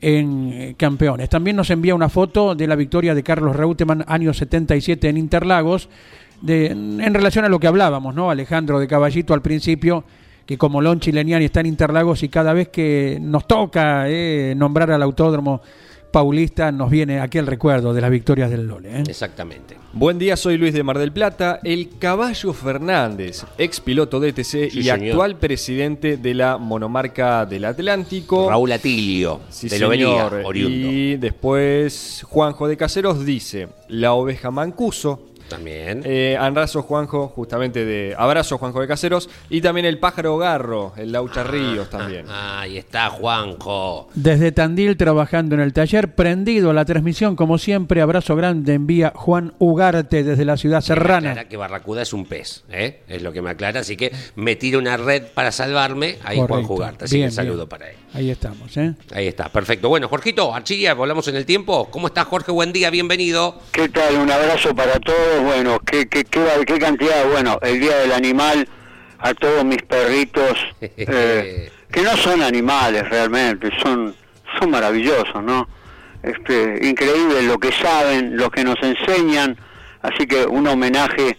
en 0.00 0.50
eh, 0.52 0.74
Campeones. 0.76 1.28
También 1.28 1.56
nos 1.56 1.70
envía 1.70 1.94
una 1.94 2.08
foto 2.08 2.54
de 2.54 2.66
la 2.66 2.74
victoria 2.74 3.14
de 3.14 3.22
Carlos 3.22 3.54
Reutemann, 3.54 4.04
año 4.08 4.32
77 4.32 5.08
en 5.08 5.18
Interlagos, 5.18 5.90
de, 6.40 6.66
en 6.66 7.14
relación 7.14 7.44
a 7.44 7.48
lo 7.48 7.60
que 7.60 7.66
hablábamos, 7.68 8.14
¿no? 8.14 8.30
Alejandro 8.30 8.80
de 8.80 8.88
Caballito 8.88 9.34
al 9.34 9.42
principio, 9.42 10.04
que 10.52 10.58
como 10.58 10.82
Lonchi 10.82 11.12
Leniani 11.12 11.46
está 11.46 11.60
en 11.60 11.66
Interlagos 11.66 12.22
y 12.22 12.28
cada 12.28 12.52
vez 12.52 12.68
que 12.68 13.16
nos 13.22 13.46
toca 13.46 14.04
eh, 14.10 14.52
nombrar 14.54 14.90
al 14.90 15.02
autódromo 15.02 15.62
paulista, 16.10 16.70
nos 16.70 16.90
viene 16.90 17.20
aquel 17.20 17.46
recuerdo 17.46 17.94
de 17.94 18.02
las 18.02 18.10
victorias 18.10 18.50
del 18.50 18.66
Lole. 18.66 18.98
¿eh? 18.98 19.02
Exactamente. 19.08 19.78
Buen 19.94 20.18
día, 20.18 20.36
soy 20.36 20.58
Luis 20.58 20.74
de 20.74 20.82
Mar 20.82 20.98
del 20.98 21.10
Plata, 21.10 21.58
el 21.64 21.88
Caballo 21.98 22.52
Fernández, 22.52 23.46
ex 23.56 23.80
piloto 23.80 24.20
de 24.20 24.28
ETC 24.28 24.44
Sí, 24.44 24.58
y 24.74 24.82
señor. 24.82 25.08
actual 25.08 25.36
presidente 25.36 26.18
de 26.18 26.34
la 26.34 26.58
monomarca 26.58 27.46
del 27.46 27.64
Atlántico. 27.64 28.50
Raúl 28.50 28.72
Atilio, 28.72 29.40
Sí, 29.48 29.70
de 29.70 29.78
señor. 29.78 30.42
oriundo. 30.44 30.76
Y 30.92 31.16
después 31.16 32.26
Juanjo 32.28 32.68
de 32.68 32.76
Caseros 32.76 33.24
dice, 33.24 33.68
la 33.88 34.12
oveja 34.12 34.50
Mancuso. 34.50 35.28
También. 35.52 36.02
Eh, 36.04 36.36
abrazo 36.38 36.82
Juanjo, 36.82 37.28
justamente 37.28 37.84
de 37.84 38.14
abrazo 38.16 38.58
Juanjo 38.58 38.80
de 38.80 38.88
Caseros. 38.88 39.28
Y 39.50 39.60
también 39.60 39.86
el 39.86 39.98
pájaro 39.98 40.36
Garro, 40.38 40.92
el 40.96 41.12
Laucha 41.12 41.42
Ríos 41.44 41.88
también. 41.90 42.26
Ah, 42.28 42.60
ahí 42.60 42.78
está 42.78 43.10
Juanjo. 43.10 44.08
Desde 44.14 44.52
Tandil 44.52 44.96
trabajando 44.96 45.54
en 45.54 45.60
el 45.60 45.72
taller, 45.72 46.14
prendido 46.14 46.70
a 46.70 46.74
la 46.74 46.84
transmisión, 46.84 47.36
como 47.36 47.58
siempre, 47.58 48.00
abrazo 48.00 48.36
grande 48.36 48.74
envía 48.74 49.12
Juan 49.14 49.52
Ugarte 49.58 50.24
desde 50.24 50.44
la 50.44 50.56
ciudad 50.56 50.78
Me 50.78 50.82
serrana. 50.82 51.30
aclara 51.30 51.48
que 51.48 51.56
Barracuda 51.56 52.02
es 52.02 52.12
un 52.12 52.26
pez, 52.26 52.64
¿eh? 52.70 53.02
es 53.08 53.22
lo 53.22 53.32
que 53.32 53.42
me 53.42 53.50
aclara. 53.50 53.80
Así 53.80 53.96
que 53.96 54.12
me 54.36 54.56
tira 54.56 54.78
una 54.78 54.96
red 54.96 55.22
para 55.34 55.52
salvarme. 55.52 56.18
Ahí 56.24 56.38
Juan. 56.38 56.62
Jugarte. 56.64 57.04
Así 57.06 57.16
Bien, 57.16 57.28
que 57.30 57.34
saludo 57.34 57.56
bien. 57.56 57.68
para 57.68 57.90
él. 57.90 57.96
Ahí 58.14 58.30
estamos, 58.30 58.76
¿eh? 58.76 58.94
Ahí 59.12 59.26
está, 59.26 59.48
perfecto. 59.48 59.88
Bueno, 59.88 60.08
Jorgito, 60.08 60.54
Archilla, 60.54 60.94
volvamos 60.94 61.26
en 61.28 61.36
el 61.36 61.46
tiempo. 61.46 61.88
¿Cómo 61.90 62.06
estás, 62.08 62.26
Jorge? 62.26 62.52
Buen 62.52 62.72
día, 62.72 62.90
bienvenido. 62.90 63.58
¿Qué 63.72 63.88
tal? 63.88 64.16
Un 64.16 64.30
abrazo 64.30 64.74
para 64.74 64.98
todos. 65.00 65.41
Bueno, 65.42 65.78
qué, 65.80 66.08
qué, 66.08 66.24
qué, 66.24 66.40
qué 66.66 66.78
cantidad. 66.78 67.26
Bueno, 67.30 67.58
el 67.62 67.80
Día 67.80 67.96
del 67.98 68.12
Animal, 68.12 68.68
a 69.18 69.34
todos 69.34 69.64
mis 69.64 69.82
perritos, 69.82 70.58
eh, 70.80 71.70
que 71.90 72.02
no 72.02 72.16
son 72.16 72.42
animales 72.42 73.08
realmente, 73.08 73.70
son, 73.82 74.14
son 74.58 74.70
maravillosos, 74.70 75.42
¿no? 75.42 75.68
Este, 76.22 76.86
increíble 76.86 77.42
lo 77.42 77.58
que 77.58 77.72
saben, 77.72 78.36
lo 78.36 78.50
que 78.50 78.64
nos 78.64 78.80
enseñan. 78.82 79.56
Así 80.00 80.26
que 80.26 80.46
un 80.46 80.66
homenaje 80.66 81.36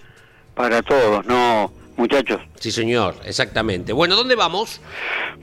para 0.54 0.82
todos, 0.82 1.26
¿no? 1.26 1.72
muchachos. 1.98 2.42
Sí, 2.60 2.72
señor, 2.72 3.16
exactamente. 3.26 3.94
Bueno, 3.94 4.16
¿dónde 4.16 4.36
vamos? 4.36 4.82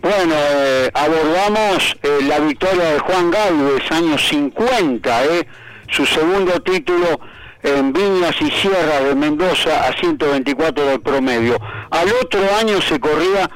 Bueno, 0.00 0.34
eh, 0.36 0.90
abordamos 0.94 1.96
eh, 2.02 2.18
la 2.26 2.40
victoria 2.40 2.92
de 2.92 2.98
Juan 3.00 3.30
Galvez, 3.30 3.90
años 3.90 4.26
50, 4.28 5.24
eh, 5.26 5.46
su 5.90 6.06
segundo 6.06 6.60
título 6.60 7.20
en 7.62 7.92
Viñas 7.92 8.34
y 8.40 8.50
Sierra 8.50 9.00
de 9.00 9.14
Mendoza 9.14 9.86
a 9.86 9.92
124 9.92 10.84
del 10.86 11.00
promedio. 11.00 11.58
Al 11.90 12.08
otro 12.22 12.40
año 12.58 12.80
se 12.80 12.98
corría 12.98 13.50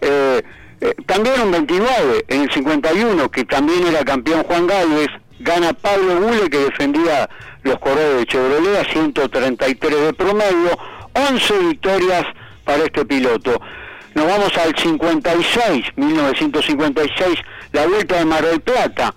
eh, 0.00 0.42
eh, 0.80 0.94
también 1.06 1.40
un 1.40 1.50
29, 1.50 2.24
en 2.28 2.42
el 2.42 2.52
51, 2.52 3.30
que 3.30 3.44
también 3.44 3.86
era 3.86 4.04
campeón 4.04 4.44
Juan 4.44 4.66
Galvez, 4.66 5.08
gana 5.40 5.72
Pablo 5.72 6.20
Gule 6.20 6.48
que 6.48 6.58
defendía 6.58 7.28
los 7.62 7.78
corredores 7.78 8.20
de 8.20 8.26
Chevrolet 8.26 8.76
a 8.76 8.84
133 8.84 10.00
de 10.02 10.12
promedio, 10.12 10.78
11 11.14 11.58
victorias 11.58 12.24
para 12.64 12.84
este 12.84 13.04
piloto. 13.04 13.60
Nos 14.14 14.26
vamos 14.26 14.56
al 14.56 14.76
56, 14.76 15.84
1956, 15.96 17.38
la 17.72 17.86
vuelta 17.86 18.16
de 18.16 18.24
Mar 18.24 18.44
del 18.44 18.60
Plata. 18.60 19.14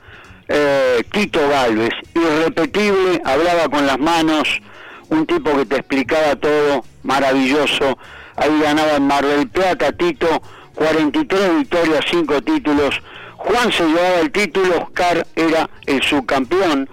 Eh, 0.54 1.06
Tito 1.14 1.48
Galvez, 1.48 1.94
irrepetible, 2.14 3.22
hablaba 3.24 3.70
con 3.70 3.88
las 3.88 3.98
manos, 3.98 4.60
un 5.08 5.26
tipo 5.26 5.56
que 5.56 5.66
te 5.66 5.78
explicaba 5.78 6.36
todo, 6.36 6.84
maravilloso. 7.04 7.98
Ahí 8.36 8.60
ganaba 8.62 8.98
en 8.98 9.08
Mar 9.08 9.26
del 9.26 9.48
Plata, 9.48 9.94
Tito, 9.94 10.42
43 10.76 11.60
victorias, 11.60 12.04
5 12.10 12.42
títulos. 12.42 13.02
Juan 13.38 13.72
se 13.72 13.86
llevaba 13.86 14.20
el 14.20 14.30
título, 14.32 14.84
Oscar 14.84 15.26
era 15.38 15.70
el 15.86 16.04
subcampeón 16.04 16.90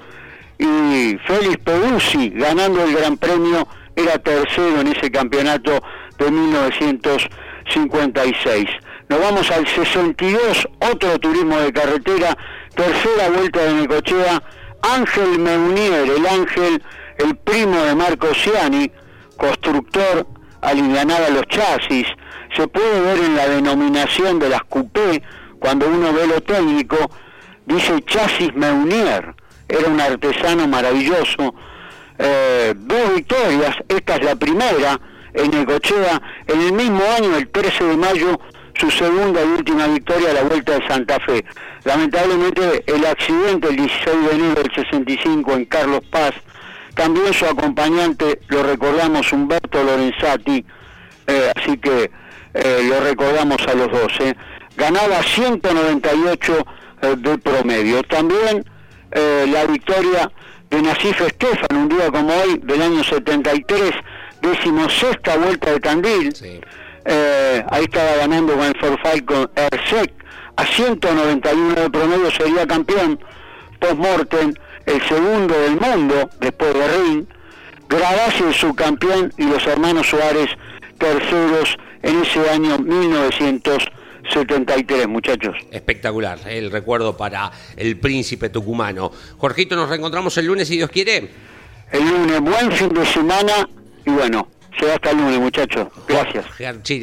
y 0.59 1.19
Félix 1.27 1.57
Peduzzi, 1.65 2.31
ganando 2.31 2.85
el 2.85 2.95
Gran 2.95 3.17
Premio, 3.17 3.67
era 3.97 4.19
tercero 4.19 4.83
en 4.83 4.87
ese 4.87 5.11
campeonato 5.11 5.83
de 6.17 6.31
1956. 6.31 8.69
Nos 9.09 9.21
vamos 9.21 9.51
al 9.51 9.67
62, 9.67 10.69
otro 10.93 11.19
turismo 11.19 11.59
de 11.59 11.73
carretera, 11.73 12.39
tercera 12.79 13.29
vuelta 13.31 13.65
de 13.65 13.75
Necochea, 13.75 14.41
Ángel 14.83 15.41
Meunier, 15.41 16.09
el 16.09 16.25
Ángel, 16.25 16.81
el 17.19 17.37
primo 17.37 17.77
de 17.83 17.97
Marco 17.97 18.33
Ciani, 18.33 18.89
constructor, 19.37 20.25
alivianaba 20.61 21.29
los 21.31 21.43
chasis, 21.49 22.07
se 22.57 22.69
puede 22.69 23.01
ver 23.01 23.19
en 23.19 23.35
la 23.35 23.49
denominación 23.49 24.39
de 24.39 24.51
las 24.51 24.63
coupé, 24.63 25.21
cuando 25.59 25.89
uno 25.89 26.13
ve 26.13 26.29
lo 26.29 26.41
técnico, 26.41 27.11
dice 27.67 28.01
chasis 28.05 28.55
Meunier, 28.55 29.35
era 29.69 29.89
un 29.89 30.01
artesano 30.01 30.69
maravilloso, 30.69 31.57
eh, 32.17 32.75
dos 32.77 33.15
victorias, 33.17 33.75
esta 33.89 34.15
es 34.15 34.25
la 34.25 34.37
primera 34.37 35.01
en 35.35 35.51
Necochea, 35.51 36.23
en 36.47 36.61
el 36.61 36.73
mismo 36.73 37.03
año, 37.17 37.37
el 37.37 37.49
13 37.49 37.85
de 37.85 37.97
mayo, 37.97 38.39
su 38.79 38.91
segunda 38.91 39.43
y 39.43 39.49
última 39.49 39.87
victoria 39.89 40.31
a 40.31 40.35
la 40.35 40.43
Vuelta 40.43 40.79
de 40.79 40.87
Santa 40.87 41.19
Fe. 41.21 41.45
Lamentablemente 41.85 42.85
el 42.87 43.05
accidente 43.05 43.69
el 43.69 43.77
16 43.77 44.05
de 44.29 44.35
enero 44.37 44.63
del 44.63 44.73
65 44.75 45.53
en 45.53 45.65
Carlos 45.67 46.01
Paz, 46.11 46.33
también 46.95 47.33
su 47.33 47.45
acompañante, 47.47 48.41
lo 48.49 48.63
recordamos, 48.63 49.33
Humberto 49.33 49.83
Lorenzati, 49.83 50.65
eh, 51.27 51.53
así 51.55 51.77
que 51.79 52.11
eh, 52.55 52.81
lo 52.89 53.01
recordamos 53.01 53.59
a 53.69 53.75
los 53.75 53.91
dos. 53.91 54.13
eh. 54.21 54.35
Ganaba 54.77 55.23
198 55.23 56.67
eh, 57.03 57.15
de 57.17 57.39
promedio. 57.39 58.03
También 58.05 58.65
la 59.11 59.65
victoria 59.65 60.31
de 60.69 60.83
Nasif 60.83 61.21
Estefan, 61.23 61.77
un 61.77 61.89
día 61.89 62.11
como 62.11 62.29
hoy, 62.29 62.61
del 62.63 62.83
año 62.83 63.03
73, 63.03 63.93
decimosexta 64.43 65.37
vuelta 65.37 65.73
de 65.73 65.81
Tandil. 65.81 66.35
Eh, 67.11 67.65
ahí 67.71 67.85
estaba 67.85 68.17
ganando 68.17 68.55
con 68.55 68.67
el 68.67 68.79
Ford 68.79 68.99
Falcon 69.03 69.51
Airsec 69.57 70.13
a 70.57 70.67
191 70.67 71.75
de 71.75 71.89
promedio 71.89 72.31
sería 72.31 72.67
campeón 72.67 73.19
post-mortem 73.79 74.53
el 74.85 75.01
segundo 75.09 75.59
del 75.59 75.81
mundo 75.81 76.29
después 76.39 76.75
de 76.75 76.87
Ring 76.87 77.25
Gradasi 77.89 78.45
el 78.45 78.53
subcampeón 78.53 79.33
y 79.39 79.45
los 79.45 79.67
hermanos 79.67 80.07
Suárez 80.07 80.51
terceros 80.99 81.79
en 82.03 82.21
ese 82.21 82.47
año 82.51 82.79
1973 82.79 85.09
muchachos 85.09 85.57
Espectacular, 85.71 86.41
el 86.47 86.71
recuerdo 86.71 87.17
para 87.17 87.51
el 87.75 87.97
príncipe 87.97 88.51
tucumano. 88.51 89.11
Jorgito, 89.39 89.77
nos 89.77 89.89
reencontramos 89.89 90.37
el 90.37 90.45
lunes 90.45 90.69
si 90.69 90.77
Dios 90.77 90.91
quiere. 90.91 91.31
el 91.91 92.07
lunes 92.07 92.39
buen 92.43 92.71
fin 92.71 92.91
de 92.91 93.07
semana 93.07 93.67
y 94.05 94.11
bueno 94.11 94.58
será 94.79 94.95
hasta 94.95 95.11
el 95.11 95.19
lunes 95.19 95.39
muchachos 95.41 95.89
gracias 96.09 96.45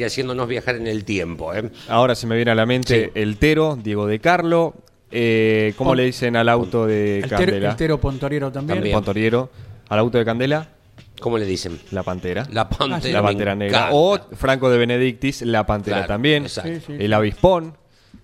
haciéndonos 0.06 0.46
viajar 0.48 0.76
en 0.76 0.86
el 0.86 1.04
tiempo. 1.04 1.54
¿eh? 1.54 1.70
Ahora 1.88 2.14
se 2.14 2.26
me 2.26 2.36
viene 2.36 2.50
a 2.50 2.54
la 2.54 2.66
mente 2.66 3.12
el 3.14 3.36
Tero, 3.38 3.78
Diego 3.82 4.06
de 4.06 4.18
Carlo. 4.20 4.74
Eh, 5.10 5.72
¿Cómo 5.76 5.90
Pon- 5.90 5.96
le 5.98 6.04
dicen 6.04 6.36
al 6.36 6.48
auto 6.48 6.86
de 6.86 7.18
El, 7.20 7.28
ter- 7.28 7.38
Candela? 7.38 7.70
el 7.70 7.76
Tero 7.76 8.00
Pontoriero 8.00 8.50
también. 8.52 8.78
También. 8.78 8.94
Pontoriero. 8.94 9.50
¿Al 9.88 9.98
auto 10.00 10.18
de 10.18 10.24
Candela? 10.24 10.68
¿Cómo 11.20 11.38
le 11.38 11.46
dicen? 11.46 11.78
La 11.92 12.02
Pantera. 12.02 12.46
La 12.50 12.68
pantera. 12.68 13.12
La 13.20 13.22
Pantera 13.22 13.54
Negra. 13.54 13.78
encanta. 13.78 13.96
O 13.96 14.18
Franco 14.36 14.68
de 14.68 14.76
Benedictis, 14.78 15.42
La 15.42 15.64
Pantera 15.64 15.98
Claro, 15.98 16.08
también. 16.08 16.42
exacto. 16.42 16.70
Sí, 16.74 16.80
sí, 16.86 16.96
el 16.98 17.12
Avispón, 17.14 17.74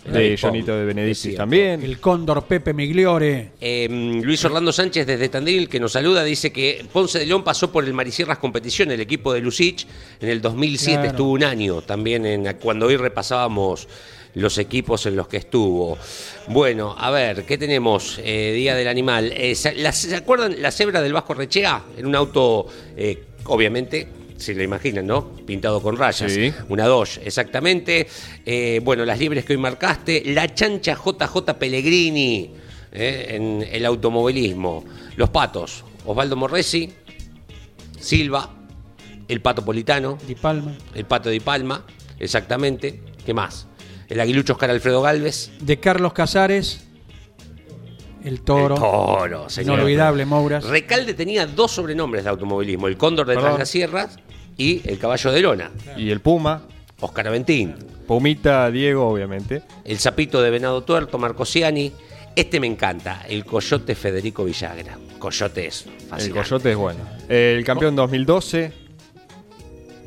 de 0.05 0.37
Jonito 0.37 0.77
de 0.77 0.85
Benedictis 0.85 1.23
cierto. 1.23 1.39
también. 1.39 1.83
El 1.83 2.01
Cóndor 2.01 2.45
Pepe 2.47 2.73
Migliore. 2.75 3.51
Eh, 3.61 3.89
Luis 4.23 4.45
Orlando 4.45 4.73
Sánchez 4.73 5.07
desde 5.07 5.29
Tandil, 5.29 5.69
que 5.69 5.79
nos 5.79 5.93
saluda, 5.93 6.25
dice 6.25 6.53
que 6.53 6.85
Ponce 6.93 7.19
de 7.21 7.27
León 7.27 7.45
pasó 7.45 7.71
por 7.71 7.85
el 7.85 7.93
Marisierras 7.95 8.39
Competición, 8.39 8.91
el 8.91 9.01
equipo 9.01 9.33
de 9.33 9.41
Lucich, 9.41 9.87
en 10.21 10.29
el 10.29 10.41
2007 10.43 10.93
Claro. 10.95 11.09
estuvo 11.11 11.33
un 11.33 11.45
año 11.45 11.83
también, 11.83 12.27
en, 12.27 12.53
cuando 12.61 12.87
hoy 12.87 12.97
repasábamos 12.97 13.87
los 14.35 14.57
equipos 14.59 15.05
en 15.07 15.15
los 15.15 15.29
que 15.29 15.37
estuvo. 15.37 15.99
Bueno, 16.49 16.95
a 16.99 17.11
ver, 17.11 17.45
¿qué 17.45 17.59
tenemos? 17.59 18.19
Eh, 18.25 18.53
Día 18.57 18.75
del 18.75 18.89
Animal. 18.89 19.31
Eh, 19.37 19.55
¿se, 19.55 19.75
la- 19.75 19.93
¿se 19.93 20.17
acuerdan 20.17 20.57
la 20.61 20.71
cebra 20.71 21.03
del 21.03 21.13
Vasco 21.13 21.35
Rechea? 21.35 21.83
En 21.99 22.07
un 22.07 22.15
auto, 22.17 22.67
eh, 22.97 23.25
obviamente, 23.45 24.09
si 24.43 24.55
lo 24.55 24.63
imaginan, 24.63 25.07
¿no? 25.07 25.31
Pintado 25.47 25.81
con 25.81 25.97
rayas. 25.97 26.31
Sí. 26.33 26.53
Una 26.69 26.87
Dodge, 26.87 27.21
exactamente. 27.25 28.07
Eh, 28.45 28.81
bueno, 28.83 29.05
las 29.05 29.19
libres 29.19 29.45
que 29.45 29.55
hoy 29.55 29.59
marcaste. 29.59 30.23
La 30.27 30.53
chancha 30.53 30.95
JJ 30.95 31.55
Pellegrini 31.59 32.51
eh, 32.93 33.27
en 33.31 33.67
el 33.71 33.87
automovilismo. 33.87 34.85
Los 35.17 35.31
patos. 35.31 35.85
Osvaldo 36.05 36.37
Morresi, 36.37 36.93
Silva, 37.99 38.51
el 39.29 39.41
pato 39.41 39.65
Politano, 39.65 40.19
Di 40.27 40.35
Palma. 40.35 40.75
el 40.95 41.05
pato 41.05 41.31
de 41.31 41.41
Palma, 41.41 41.87
exactamente. 42.19 43.01
¿Qué 43.25 43.33
más? 43.33 43.69
El 44.09 44.21
aguilucho 44.21 44.55
Oscar 44.55 44.71
Alfredo 44.71 45.01
Galvez. 45.01 45.53
De 45.61 45.79
Carlos 45.79 46.13
Casares. 46.13 46.85
El 48.25 48.43
Toro. 48.43 48.75
El 48.75 48.81
toro, 48.81 49.51
señor. 49.51 49.79
Inolvidable, 49.79 50.25
Mouras. 50.27 50.65
Recalde 50.65 51.15
tenía 51.15 51.47
dos 51.47 51.73
sobrenombres 51.73 52.25
de 52.25 52.31
automovilismo: 52.31 52.89
el 52.89 52.97
cóndor 52.97 53.27
de 53.27 53.35
Perdón. 53.35 53.51
Traslasierras 53.51 54.19
y 54.57 54.89
el 54.89 54.99
caballo 54.99 55.33
de 55.33 55.41
lona. 55.41 55.71
Y 55.97 56.11
el 56.11 56.21
Puma, 56.21 56.63
Oscar 57.01 57.29
Aventín. 57.29 57.75
Pumita, 58.07 58.71
Diego, 58.71 59.09
obviamente. 59.09 59.63
El 59.85 59.99
sapito 59.99 60.43
de 60.43 60.51
Venado 60.51 60.83
Tuerto, 60.83 61.19
Marco 61.19 61.45
Ciani. 61.45 61.93
Este 62.35 62.61
me 62.61 62.67
encanta, 62.67 63.25
el 63.29 63.45
coyote 63.45 63.95
Federico 63.95 64.45
Villagra. 64.45 64.97
Coyote 65.19 65.67
es 65.67 65.87
El 65.87 65.93
fascinante. 66.09 66.49
Coyote 66.49 66.71
es 66.73 66.77
bueno. 66.77 67.01
El 67.29 67.65
campeón 67.65 67.95
2012. 67.95 68.82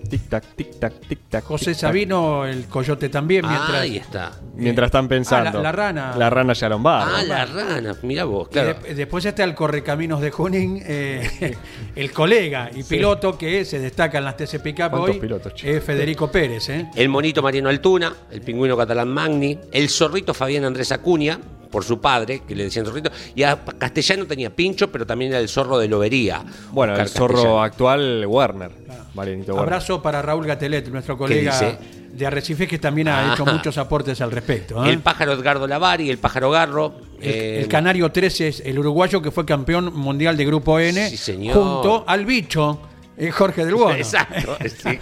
Tic-tac, 0.10 0.44
tic-tac, 0.56 0.94
tic-tac. 1.08 1.44
José. 1.44 1.74
Sabino, 1.74 2.46
el 2.46 2.66
Coyote 2.66 3.10
también. 3.10 3.46
Mientras, 3.48 3.82
Ahí 3.82 3.98
está. 3.98 4.32
Mientras 4.56 4.88
están 4.88 5.08
pensando. 5.08 5.50
Ah, 5.50 5.54
la- 5.54 5.62
la 5.62 5.72
rana. 5.72 6.16
La 6.18 6.30
rana 6.30 6.54
Barr. 6.78 7.10
Ah, 7.16 7.24
la 7.24 7.46
rana, 7.46 7.96
mira 8.04 8.24
vos, 8.26 8.48
Y 8.50 8.54
claro. 8.54 8.76
de- 8.82 8.96
después 8.96 9.26
está 9.26 9.44
el 9.44 9.56
Correcaminos 9.56 10.22
de 10.22 10.32
Junín, 10.32 10.82
eh, 10.86 11.56
el 11.96 12.12
colega 12.12 12.70
y 12.74 12.84
piloto 12.84 13.38
que 13.38 13.66
se 13.66 13.80
destaca 13.80 14.18
en 14.20 14.26
las 14.26 14.38
TC 14.38 14.60
Pickup 14.60 14.90
¿Cuántos 14.92 15.10
hoy, 15.16 15.20
pilotos, 15.20 15.54
es 15.64 15.84
Federico 15.84 16.32
Pérez. 16.32 16.70
¿eh? 16.70 16.90
El 16.96 17.10
monito 17.10 17.42
Mariano 17.42 17.70
Altuna, 17.70 18.14
el 18.32 18.42
pingüino 18.42 18.78
catalán 18.78 19.10
Magni, 19.10 19.58
el 19.72 19.90
zorrito 19.90 20.34
Fabián 20.34 20.66
Andrés 20.66 20.92
Acuña, 20.92 21.40
por 21.72 21.84
su 21.84 22.00
padre, 22.00 22.42
que 22.48 22.56
le 22.56 22.64
decían 22.66 22.86
zorrito, 22.86 23.12
y 23.36 23.44
a 23.44 23.58
Castellano 23.78 24.26
tenía 24.26 24.50
Pincho, 24.50 24.90
pero 24.92 25.06
también 25.06 25.32
era 25.32 25.40
el 25.42 25.50
zorro 25.50 25.78
de 25.78 25.90
Lobería. 25.90 26.42
Bueno, 26.72 26.94
Oscar 26.94 27.06
el 27.08 27.12
zorro 27.12 27.34
Castellano. 27.34 27.64
actual, 27.64 28.26
Werner. 28.28 28.72
Marianito. 29.16 29.58
Abrazo 29.58 30.02
para 30.02 30.22
Raúl 30.22 30.46
Gatelet, 30.46 30.88
nuestro 30.90 31.18
colega 31.18 31.78
de 32.14 32.26
Arrecife, 32.26 32.68
que 32.68 32.78
también 32.80 33.08
ha 33.08 33.32
Ah. 33.32 33.34
hecho 33.34 33.46
muchos 33.46 33.78
aportes 33.78 34.22
al 34.22 34.32
respecto. 34.32 34.84
¿eh? 34.86 34.90
El 34.90 35.00
pájaro 35.00 35.34
Edgardo 35.34 35.68
Lavari, 35.68 36.10
el 36.10 36.18
pájaro 36.18 36.50
Garro. 36.52 36.94
El, 37.22 37.30
eh, 37.30 37.60
el 37.62 37.68
Canario 37.68 38.12
13 38.12 38.48
es 38.50 38.60
el 38.66 38.78
uruguayo 38.80 39.22
que 39.22 39.32
fue 39.32 39.46
campeón 39.46 39.94
mundial 39.94 40.38
de 40.38 40.46
Grupo 40.46 40.80
N, 40.80 41.10
Sí, 41.10 41.18
señor. 41.18 41.56
junto 41.56 42.04
al 42.08 42.26
bicho 42.26 42.80
eh, 43.18 43.32
Jorge 43.32 43.66
del 43.66 43.76
Bono. 43.76 43.96
Exacto, 43.96 44.58
sí. 44.66 45.00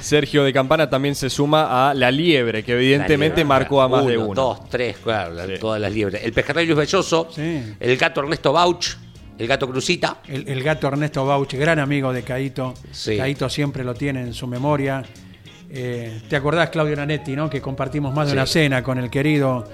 Sergio 0.00 0.44
de 0.44 0.52
Campana 0.52 0.88
también 0.88 1.14
se 1.16 1.28
suma 1.28 1.90
a 1.90 1.94
la 1.94 2.10
liebre, 2.10 2.62
que 2.62 2.72
evidentemente 2.74 3.38
liebre, 3.38 3.44
marcó 3.44 3.82
a 3.82 3.88
más 3.88 4.06
de 4.06 4.16
uno. 4.16 4.34
Dos, 4.34 4.68
tres, 4.68 4.96
claro, 5.02 5.34
la- 5.34 5.46
Sí. 5.46 5.54
todas 5.60 5.80
las 5.80 5.92
liebres. 5.92 6.22
El 6.24 6.32
pejerrey 6.32 6.66
Luis 6.66 6.78
Belloso, 6.78 7.28
Sí. 7.34 7.62
el 7.80 7.96
gato 7.96 8.20
Ernesto 8.20 8.52
Bauch, 8.52 8.86
el 9.38 9.46
gato 9.46 9.68
Crucita. 9.68 10.18
El, 10.26 10.48
el 10.48 10.62
gato 10.62 10.88
Ernesto 10.88 11.24
Bauch, 11.24 11.54
gran 11.54 11.78
amigo 11.78 12.12
de 12.12 12.22
Caito. 12.22 12.74
Sí. 12.90 13.16
Caito 13.16 13.48
siempre 13.48 13.84
lo 13.84 13.94
tiene 13.94 14.20
en 14.22 14.34
su 14.34 14.46
memoria. 14.46 15.02
Eh, 15.70 16.22
¿Te 16.28 16.36
acordás, 16.36 16.70
Claudio 16.70 16.96
Nanetti, 16.96 17.36
¿no? 17.36 17.48
que 17.50 17.60
compartimos 17.60 18.14
más 18.14 18.26
de 18.28 18.32
una 18.32 18.46
cena 18.46 18.82
con 18.82 18.98
el 18.98 19.10
querido 19.10 19.68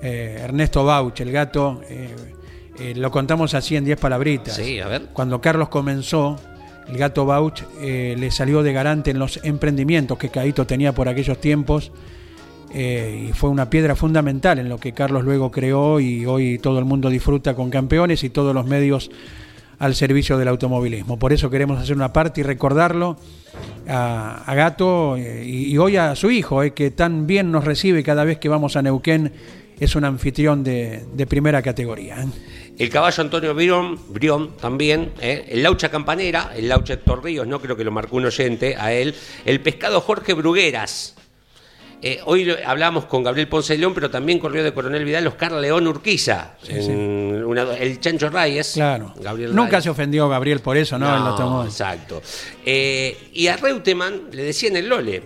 eh, 0.00 0.38
Ernesto 0.42 0.84
Bauch, 0.84 1.20
el 1.20 1.32
gato? 1.32 1.82
eh, 1.88 2.94
lo 2.96 3.10
contamos 3.10 3.52
así 3.52 3.76
en 3.76 3.84
10 3.84 3.98
palabritas. 4.00 4.54
Sí, 4.56 4.80
a 4.80 4.88
ver. 4.88 5.08
Cuando 5.12 5.38
Carlos 5.40 5.68
comenzó, 5.68 6.40
el 6.88 6.96
gato 6.96 7.26
Bauch 7.26 7.62
le 7.78 8.30
salió 8.30 8.62
de 8.62 8.72
garante 8.72 9.10
en 9.10 9.18
los 9.18 9.38
emprendimientos 9.44 10.16
que 10.16 10.30
Caito 10.30 10.66
tenía 10.66 10.94
por 10.94 11.06
aquellos 11.06 11.38
tiempos. 11.38 11.92
Eh, 12.72 13.28
y 13.28 13.32
fue 13.32 13.50
una 13.50 13.68
piedra 13.68 13.96
fundamental 13.96 14.58
en 14.58 14.68
lo 14.68 14.78
que 14.78 14.92
Carlos 14.92 15.24
luego 15.24 15.50
creó 15.50 15.98
y 16.00 16.26
hoy 16.26 16.58
todo 16.58 16.78
el 16.78 16.84
mundo 16.84 17.10
disfruta 17.10 17.54
con 17.54 17.70
campeones 17.70 18.22
y 18.22 18.30
todos 18.30 18.54
los 18.54 18.66
medios 18.66 19.10
al 19.80 19.94
servicio 19.94 20.38
del 20.38 20.48
automovilismo. 20.48 21.18
Por 21.18 21.32
eso 21.32 21.50
queremos 21.50 21.80
hacer 21.80 21.96
una 21.96 22.12
parte 22.12 22.42
y 22.42 22.44
recordarlo 22.44 23.16
a, 23.88 24.52
Gato 24.54 25.16
eh, 25.16 25.44
y, 25.44 25.76
hoy 25.78 25.96
a 25.96 26.14
su 26.14 26.30
hijo, 26.30 26.62
eh, 26.62 26.72
que 26.72 26.90
tan 26.90 27.26
bien 27.26 27.50
nos 27.50 27.64
recibe 27.64 28.04
cada 28.04 28.24
vez 28.24 28.38
que 28.38 28.48
vamos 28.48 28.76
a 28.76 28.82
Neuquén. 28.82 29.32
Es 29.80 29.96
un 29.96 30.04
anfitrión 30.04 30.62
de, 30.62 31.26
primera 31.26 31.62
categoría. 31.62 32.22
¿eh? 32.22 32.26
El 32.78 32.90
caballo 32.90 33.22
Antonio 33.22 33.54
Brión, 33.54 34.50
también, 34.60 35.12
el 35.22 35.62
Laucha 35.62 35.88
Campanera, 35.88 36.52
el 36.54 36.68
Laucha 36.68 36.94
Héctor 36.94 37.24
Ríos, 37.24 37.46
no 37.46 37.60
creo 37.62 37.76
que 37.76 37.84
lo 37.84 37.90
marcó 37.90 38.16
un 38.16 38.26
oyente 38.26 38.76
a 38.76 38.92
él, 38.92 39.14
el 39.46 39.60
pescado 39.60 40.02
Jorge 40.02 40.34
Brugueras. 40.34 41.16
Eh, 42.02 42.18
hoy 42.24 42.50
hablamos 42.64 43.04
con 43.04 43.22
Gabriel 43.22 43.46
Ponce 43.46 43.74
de 43.74 43.78
León, 43.80 43.92
pero 43.94 44.08
también 44.10 44.38
corrió 44.38 44.64
de 44.64 44.72
Coronel 44.72 45.04
Vidal 45.04 45.26
Oscar 45.26 45.52
León 45.52 45.86
Urquiza, 45.86 46.54
en 46.66 47.44
una- 47.44 47.76
el 47.76 48.00
Chancho 48.00 48.30
Reyes. 48.30 48.72
Claro. 48.72 49.12
Gabriel 49.20 49.54
Nunca 49.54 49.72
Reyes. 49.72 49.84
se 49.84 49.90
ofendió 49.90 50.26
Gabriel 50.28 50.60
por 50.60 50.78
eso, 50.78 50.98
¿no? 50.98 51.34
Tomó. 51.36 51.64
exacto. 51.64 52.22
Eh, 52.64 53.28
y 53.34 53.48
a 53.48 53.56
Reutemann 53.58 54.28
le 54.32 54.44
decían 54.44 54.76
el 54.76 54.88
Lole. 54.88 55.22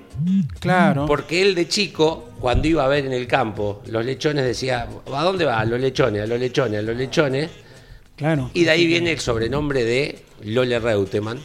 Claro. 0.59 1.07
Porque 1.07 1.43
él 1.43 1.55
de 1.55 1.69
chico, 1.69 2.31
cuando 2.41 2.67
iba 2.67 2.85
a 2.85 2.89
ver 2.89 3.07
en 3.07 3.13
el 3.13 3.29
campo 3.29 3.81
los 3.87 4.05
lechones, 4.05 4.45
decía, 4.45 4.89
¿a 5.13 5.23
dónde 5.23 5.45
va? 5.45 5.61
A 5.61 5.65
los 5.65 5.81
lechones, 5.81 6.23
a 6.23 6.27
los 6.27 6.41
lechones, 6.41 6.81
a 6.81 6.83
los 6.83 6.97
lechones. 6.97 7.51
Claro. 8.17 8.51
Y 8.53 8.65
de 8.65 8.71
ahí 8.71 8.87
viene 8.87 9.13
el 9.13 9.21
sobrenombre 9.21 9.85
de 9.85 10.19
Lole 10.43 10.79
Reutemann, 10.81 11.39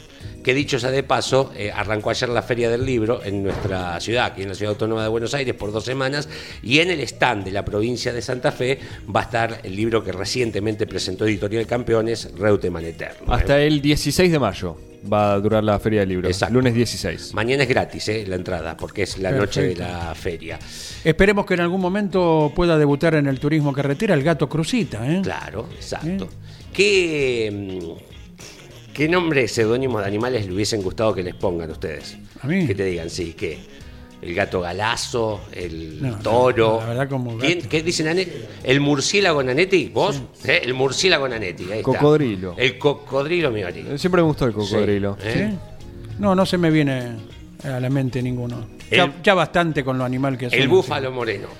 que 0.49 0.55
dicho 0.55 0.79
sea 0.79 0.89
de 0.89 1.03
paso, 1.03 1.51
eh, 1.55 1.71
arrancó 1.71 2.09
ayer 2.09 2.27
la 2.27 2.41
Feria 2.41 2.71
del 2.71 2.83
Libro 2.83 3.23
en 3.23 3.43
nuestra 3.43 3.99
ciudad, 3.99 4.25
aquí 4.25 4.41
en 4.41 4.49
la 4.49 4.55
Ciudad 4.55 4.71
Autónoma 4.71 5.03
de 5.03 5.07
Buenos 5.07 5.35
Aires, 5.35 5.53
por 5.53 5.71
dos 5.71 5.85
semanas, 5.85 6.27
y 6.63 6.79
en 6.79 6.89
el 6.89 7.01
stand 7.01 7.45
de 7.45 7.51
la 7.51 7.63
provincia 7.63 8.11
de 8.11 8.19
Santa 8.23 8.51
Fe 8.51 8.79
va 9.15 9.19
a 9.19 9.23
estar 9.25 9.59
el 9.61 9.75
libro 9.75 10.03
que 10.03 10.11
recientemente 10.11 10.87
presentó 10.87 11.27
Editorial 11.27 11.67
Campeones, 11.67 12.31
Reutemann 12.35 12.83
Eterno. 12.83 13.31
Hasta 13.31 13.61
el 13.61 13.79
16 13.79 14.31
de 14.31 14.39
mayo 14.39 14.75
va 15.13 15.33
a 15.33 15.39
durar 15.39 15.63
la 15.63 15.77
Feria 15.77 15.99
del 15.99 16.09
Libro. 16.09 16.27
Lunes 16.49 16.73
16. 16.73 17.35
Mañana 17.35 17.61
es 17.61 17.69
gratis 17.69 18.09
eh, 18.09 18.25
la 18.27 18.35
entrada, 18.35 18.75
porque 18.75 19.03
es 19.03 19.19
la 19.19 19.29
noche 19.29 19.61
de 19.61 19.75
la 19.75 20.15
feria. 20.15 20.57
Esperemos 21.03 21.45
que 21.45 21.53
en 21.53 21.59
algún 21.59 21.79
momento 21.79 22.51
pueda 22.55 22.75
debutar 22.75 23.13
en 23.13 23.27
el 23.27 23.39
turismo 23.39 23.71
carretera 23.71 24.15
el 24.15 24.23
gato 24.23 24.49
Cruzita. 24.49 25.07
¿eh? 25.07 25.21
Claro, 25.21 25.69
exacto. 25.75 26.27
¿Qué, 26.73 27.51
mm, 27.51 28.08
¿Qué 28.99 29.07
nombre 29.07 29.47
seudónimo 29.47 30.01
de 30.01 30.07
animales 30.07 30.45
le 30.45 30.51
hubiesen 30.53 30.81
gustado 30.81 31.15
que 31.15 31.23
les 31.23 31.33
pongan 31.33 31.71
ustedes? 31.71 32.17
¿A 32.41 32.47
mí? 32.47 32.67
Que 32.67 32.75
te 32.75 32.83
digan, 32.83 33.09
sí, 33.09 33.31
que 33.31 33.57
el 34.21 34.35
gato 34.35 34.59
galazo, 34.59 35.39
el 35.53 36.01
No, 36.01 36.17
toro. 36.19 36.79
la 36.81 36.87
verdad 36.87 37.07
como 37.09 37.31
gato. 37.37 37.45
¿Quién- 37.45 37.61
¿Qué 37.69 37.81
dicen 37.81 38.09
Anetti? 38.09 38.33
¿El 38.61 38.81
murciélago 38.81 39.41
Nanetti? 39.41 39.87
¿Vos? 39.93 40.21
¿Eh? 40.43 40.59
El 40.65 40.73
murciélago 40.73 41.29
Nanetti. 41.29 41.63
ahí 41.71 41.79
está. 41.79 41.83
Cocodrilo. 41.83 42.55
El 42.57 42.77
cocodrilo 42.77 43.51
Miori. 43.51 43.85
Siempre 43.97 44.21
me 44.21 44.27
gustó 44.27 44.45
el 44.47 44.51
cocodrilo. 44.51 45.15
Sí, 45.21 45.27
¿eh? 45.29 45.49
¿Sí? 45.49 45.57
No, 46.19 46.35
no 46.35 46.45
se 46.45 46.57
me 46.57 46.69
viene 46.69 47.13
a 47.63 47.79
la 47.79 47.89
mente 47.89 48.21
ninguno. 48.21 48.65
Ya, 48.91 49.05
El- 49.05 49.13
ya 49.23 49.33
bastante 49.33 49.81
con 49.81 49.97
lo 49.97 50.03
animal 50.03 50.37
que 50.37 50.47
El 50.47 50.51
somos, 50.63 50.67
búfalo 50.67 51.09
moreno. 51.13 51.47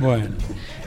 Bueno, 0.00 0.28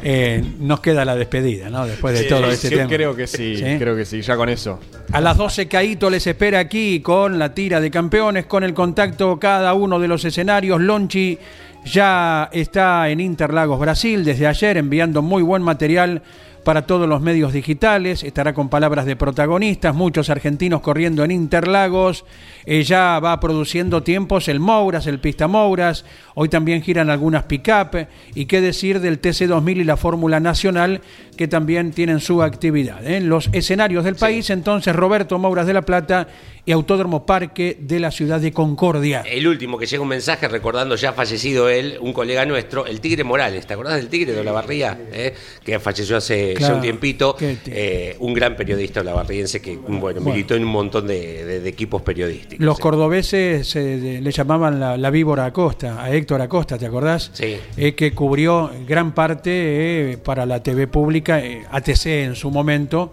eh, 0.04 0.43
nos 0.60 0.80
queda 0.80 1.06
la 1.06 1.16
despedida, 1.16 1.70
¿no? 1.70 1.86
Después 1.86 2.14
de 2.18 2.24
Sí, 2.24 2.30
todo 2.30 2.49
este 2.49 2.70
sí, 2.70 2.76
tema. 2.76 2.89
Creo 2.89 3.16
que 3.16 3.28
sí, 3.28 3.56
¿Sí? 3.58 3.76
creo 3.78 3.95
que 3.95 4.06
sí, 4.06 4.22
ya 4.22 4.36
con 4.36 4.49
eso. 4.49 4.80
A 5.12 5.22
las 5.22 5.38
12 5.38 5.68
Caíto 5.68 6.10
les 6.10 6.26
espera 6.28 6.60
aquí 6.60 6.99
con 7.02 7.38
la 7.38 7.54
tira 7.54 7.80
de 7.80 7.91
campeones, 7.91 8.45
con 8.45 8.64
el 8.64 8.74
contacto 8.74 9.39
cada 9.39 9.74
uno 9.74 9.99
de 9.99 10.08
los 10.08 10.24
escenarios. 10.26 10.82
Lonchi 10.82 11.38
ya 11.86 12.49
está 12.52 13.10
en 13.10 13.20
Interlagos, 13.20 13.80
Brasil, 13.80 14.24
desde 14.24 14.47
ayer 14.47 14.78
enviando 14.78 15.22
muy 15.22 15.41
buen 15.43 15.62
material 15.64 16.22
para 16.64 16.86
todos 16.86 17.07
los 17.07 17.22
medios 17.22 17.53
digitales. 17.53 18.24
Estará 18.24 18.53
con 18.53 18.70
palabras 18.70 19.05
de 19.05 19.16
protagonistas, 19.16 19.95
muchos 19.95 20.30
argentinos 20.30 20.82
corriendo 20.82 21.24
en 21.24 21.32
Interlagos. 21.32 22.26
Eh, 22.66 22.84
ya 22.84 23.20
va 23.20 23.39
produciendo 23.39 24.03
tiempos 24.03 24.47
el 24.47 24.59
Mouras, 24.59 25.07
el 25.07 25.20
Pista 25.20 25.47
Mouras. 25.47 26.05
Hoy 26.36 26.49
también 26.49 26.82
giran 26.82 27.09
algunas 27.09 27.43
pick-up. 27.43 28.07
Y 28.36 28.45
qué 28.45 28.62
decir 28.62 28.99
del 28.99 29.22
TC2000 29.22 29.78
y 29.78 29.84
la 29.84 29.97
Fórmula 29.97 30.39
Nacional, 30.39 31.01
que 31.36 31.48
también 31.48 31.92
tienen 31.92 32.20
su 32.20 32.42
actividad. 32.44 33.06
En 33.06 33.30
los 33.30 33.50
escenarios 33.54 34.04
del 34.04 34.16
país, 34.16 34.50
entonces 34.50 34.96
Roberto 34.96 35.38
Mouras 35.40 35.66
de 35.68 35.74
la 35.74 35.82
Plata 35.82 36.28
y 36.64 36.72
Autódromo 36.74 37.26
Parque 37.26 37.76
de 37.80 38.00
la 38.00 38.12
ciudad 38.12 38.40
de 38.40 38.52
Concordia. 38.52 39.24
El 39.26 39.48
último 39.48 39.80
que 39.80 39.88
llega 39.88 40.04
un 40.04 40.10
mensaje 40.10 40.48
recordando 40.48 40.96
ya 40.96 41.12
fallecido 41.14 41.70
él, 41.70 41.98
un 42.02 42.14
colega 42.14 42.46
nuestro, 42.46 42.86
el 42.86 43.02
Tigre 43.02 43.24
Morales. 43.24 43.66
¿Te 43.66 43.74
acordás 43.74 43.96
del 43.96 44.10
Tigre 44.10 44.34
de 44.34 44.42
Olavarría? 44.42 44.96
Eh, 45.12 45.34
Que 45.64 45.80
falleció 45.80 46.18
hace 46.18 46.54
Claro, 46.54 46.74
ya 46.74 46.76
un 46.76 46.82
tiempito. 46.84 47.36
Eh, 47.40 48.16
un 48.20 48.34
gran 48.36 48.56
periodista 48.56 49.02
olavarriense 49.02 49.60
que 49.60 49.76
bueno, 49.78 50.22
militó 50.22 50.54
en 50.56 50.64
un 50.64 50.70
montón 50.72 51.08
de, 51.08 51.44
de- 51.46 51.60
de 51.62 51.70
equipos 51.70 52.02
periodísticos. 52.04 52.64
Los 52.64 52.78
cordobeses 52.80 53.76
eh, 53.76 54.20
le 54.22 54.32
llamaban 54.32 54.80
la, 54.80 54.98
la 54.98 55.10
víbora 55.10 55.46
Acosta, 55.46 56.04
a 56.04 56.12
Héctor 56.14 56.42
Acosta, 56.42 56.78
¿te 56.78 56.86
acordás? 56.86 57.32
Sí. 57.34 57.56
Eh, 57.78 57.96
que 57.96 58.12
cubrió 58.14 58.70
gran 58.88 59.14
parte 59.14 60.12
eh, 60.12 60.18
para 60.18 60.46
la 60.46 60.62
TV 60.62 60.88
pública, 60.88 61.31
eh, 61.40 61.64
ATC 61.72 62.06
en 62.26 62.36
su 62.36 62.52
momento, 62.52 63.12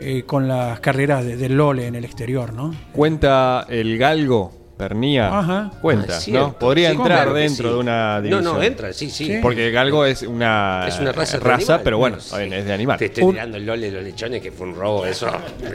eh, 0.00 0.22
con 0.26 0.48
las 0.48 0.80
carreras 0.80 1.24
de- 1.24 1.36
del 1.36 1.56
Lole 1.56 1.86
en 1.86 1.94
el 1.94 2.04
exterior, 2.04 2.52
¿no? 2.54 2.74
Cuenta 2.92 3.66
el 3.68 3.98
galgo, 3.98 4.58
Pernía. 4.78 5.38
Ajá. 5.38 5.70
Cuenta, 5.82 6.16
Ah. 6.16 6.22
¿no? 6.28 6.52
Podría 6.58 6.88
Sí, 6.88 6.96
entrar 6.96 7.18
claro 7.18 7.34
dentro 7.34 7.68
sí. 7.68 7.74
de 7.74 7.80
una 7.80 8.14
No, 8.16 8.22
división. 8.22 8.44
no, 8.44 8.62
entra, 8.62 8.92
sí, 8.94 9.10
sí. 9.10 9.38
Porque 9.42 9.66
el 9.66 9.72
galgo 9.74 10.06
es 10.06 10.22
una, 10.22 10.86
Es 10.88 10.98
una 10.98 11.12
raza, 11.12 11.38
de 11.38 11.52
animal. 11.52 11.80
pero 11.84 11.98
bueno, 11.98 12.18
Sí. 12.18 12.34
es 12.50 12.64
de 12.64 12.72
animal. 12.72 12.98
Te 12.98 13.04
estoy 13.06 13.24
Un- 13.24 13.32
tirando 13.32 13.58
el 13.58 13.66
lole 13.66 13.90
de 13.90 13.92
los 13.96 14.02
lechones, 14.04 14.40
que 14.40 14.50
fue 14.50 14.66
un 14.68 14.74
robo 14.74 15.04
eso. 15.04 15.28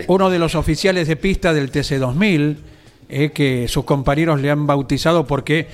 Uno 0.07 0.31
de 0.31 0.39
los 0.39 0.55
oficiales 0.55 1.07
de 1.07 1.15
pista 1.17 1.53
del 1.53 1.69
TC2000, 1.69 2.57
eh, 3.07 3.29
que 3.31 3.67
sus 3.67 3.85
compañeros 3.85 4.41
le 4.41 4.49
han 4.49 4.65
bautizado 4.65 5.27
porque 5.27 5.67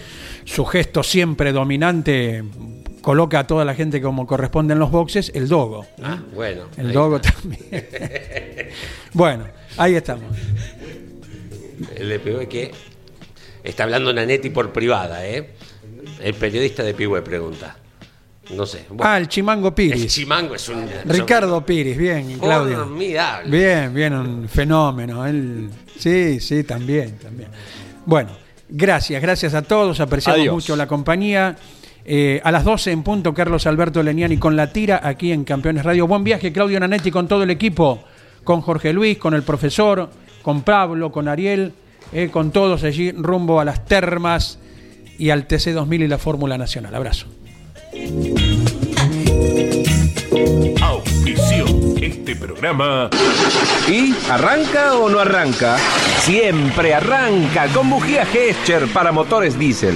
su 0.44 0.66
gesto 0.66 1.02
siempre 1.02 1.54
dominante 1.54 2.44
coloca 3.02 3.40
a 3.40 3.48
toda 3.48 3.66
la 3.66 3.74
gente 3.76 4.02
como 4.02 4.26
corresponde 4.28 4.74
en 4.74 4.80
los 4.80 4.92
boxes, 4.92 5.32
el 5.36 5.48
dogo. 5.48 5.86
Ah, 6.02 6.20
bueno. 6.34 6.64
El 6.78 6.92
dogo 6.94 7.18
está. 7.18 7.32
también. 7.34 7.62
bueno, 9.14 9.46
ahí 9.78 9.96
estamos. 9.96 10.36
El 11.96 12.10
de 12.10 12.20
Pihue 12.20 12.48
que 12.48 12.72
está 13.64 13.84
hablando 13.84 14.14
Nanetti 14.14 14.50
por 14.50 14.72
privada, 14.72 15.26
¿eh? 15.28 15.52
El 16.22 16.34
periodista 16.36 16.84
de 16.84 16.94
Pihue 16.94 17.22
pregunta. 17.22 17.76
No 18.52 18.66
sé. 18.66 18.86
Bueno, 18.90 19.04
Ah, 19.06 19.18
el 19.18 19.28
Chimango 19.28 19.70
el 19.70 19.74
Piris. 19.74 20.14
chimango 20.14 20.56
es 20.56 20.68
un. 20.68 20.86
Ricardo 21.06 21.66
Piris, 21.66 21.96
bien, 21.98 22.38
Claudio. 22.38 22.80
Formidable. 22.80 23.50
Bien, 23.58 23.94
bien, 23.94 24.14
un 24.14 24.50
fenómeno. 24.50 25.26
Él, 25.26 25.70
sí, 25.98 26.40
sí, 26.40 26.64
también, 26.64 27.18
también. 27.18 27.50
Bueno, 28.06 28.32
gracias, 28.68 29.22
gracias 29.22 29.54
a 29.54 29.62
todos. 29.62 30.00
Apreciamos 30.02 30.42
Adiós. 30.42 30.54
mucho 30.54 30.76
la 30.76 30.86
compañía. 30.88 31.56
Eh, 32.04 32.42
a 32.44 32.52
las 32.52 32.64
12 32.64 32.92
en 32.92 33.04
punto, 33.04 33.34
Carlos 33.34 33.68
Alberto 33.68 34.02
Leniani 34.02 34.38
con 34.38 34.56
la 34.56 34.74
tira 34.74 35.02
aquí 35.04 35.32
en 35.32 35.44
Campeones 35.44 35.86
Radio. 35.86 36.08
Buen 36.08 36.24
viaje, 36.24 36.52
Claudio 36.52 36.80
Nanetti, 36.80 37.12
con 37.12 37.28
todo 37.28 37.44
el 37.44 37.52
equipo, 37.52 38.04
con 38.44 38.62
Jorge 38.62 38.94
Luis, 38.94 39.18
con 39.18 39.34
el 39.34 39.44
profesor, 39.44 40.10
con 40.42 40.64
Pablo, 40.64 41.12
con 41.12 41.28
Ariel, 41.28 41.74
eh, 42.12 42.30
con 42.32 42.52
todos 42.52 42.84
allí 42.84 43.12
rumbo 43.12 43.60
a 43.60 43.66
las 43.66 43.86
termas 43.86 44.60
y 45.18 45.30
al 45.30 45.48
TC2000 45.48 46.04
y 46.04 46.08
la 46.08 46.18
Fórmula 46.18 46.58
Nacional. 46.58 46.96
Abrazo. 46.96 47.28
Auspició 50.82 51.66
este 52.02 52.36
programa. 52.36 53.10
¿Y 53.88 54.16
arranca 54.30 54.96
o 54.96 55.10
no 55.10 55.20
arranca? 55.20 55.78
Siempre 56.22 56.96
arranca 56.96 57.68
con 57.68 57.90
bujía 57.90 58.26
Gescher 58.26 58.88
para 58.88 59.12
motores 59.12 59.58
diésel. 59.60 59.96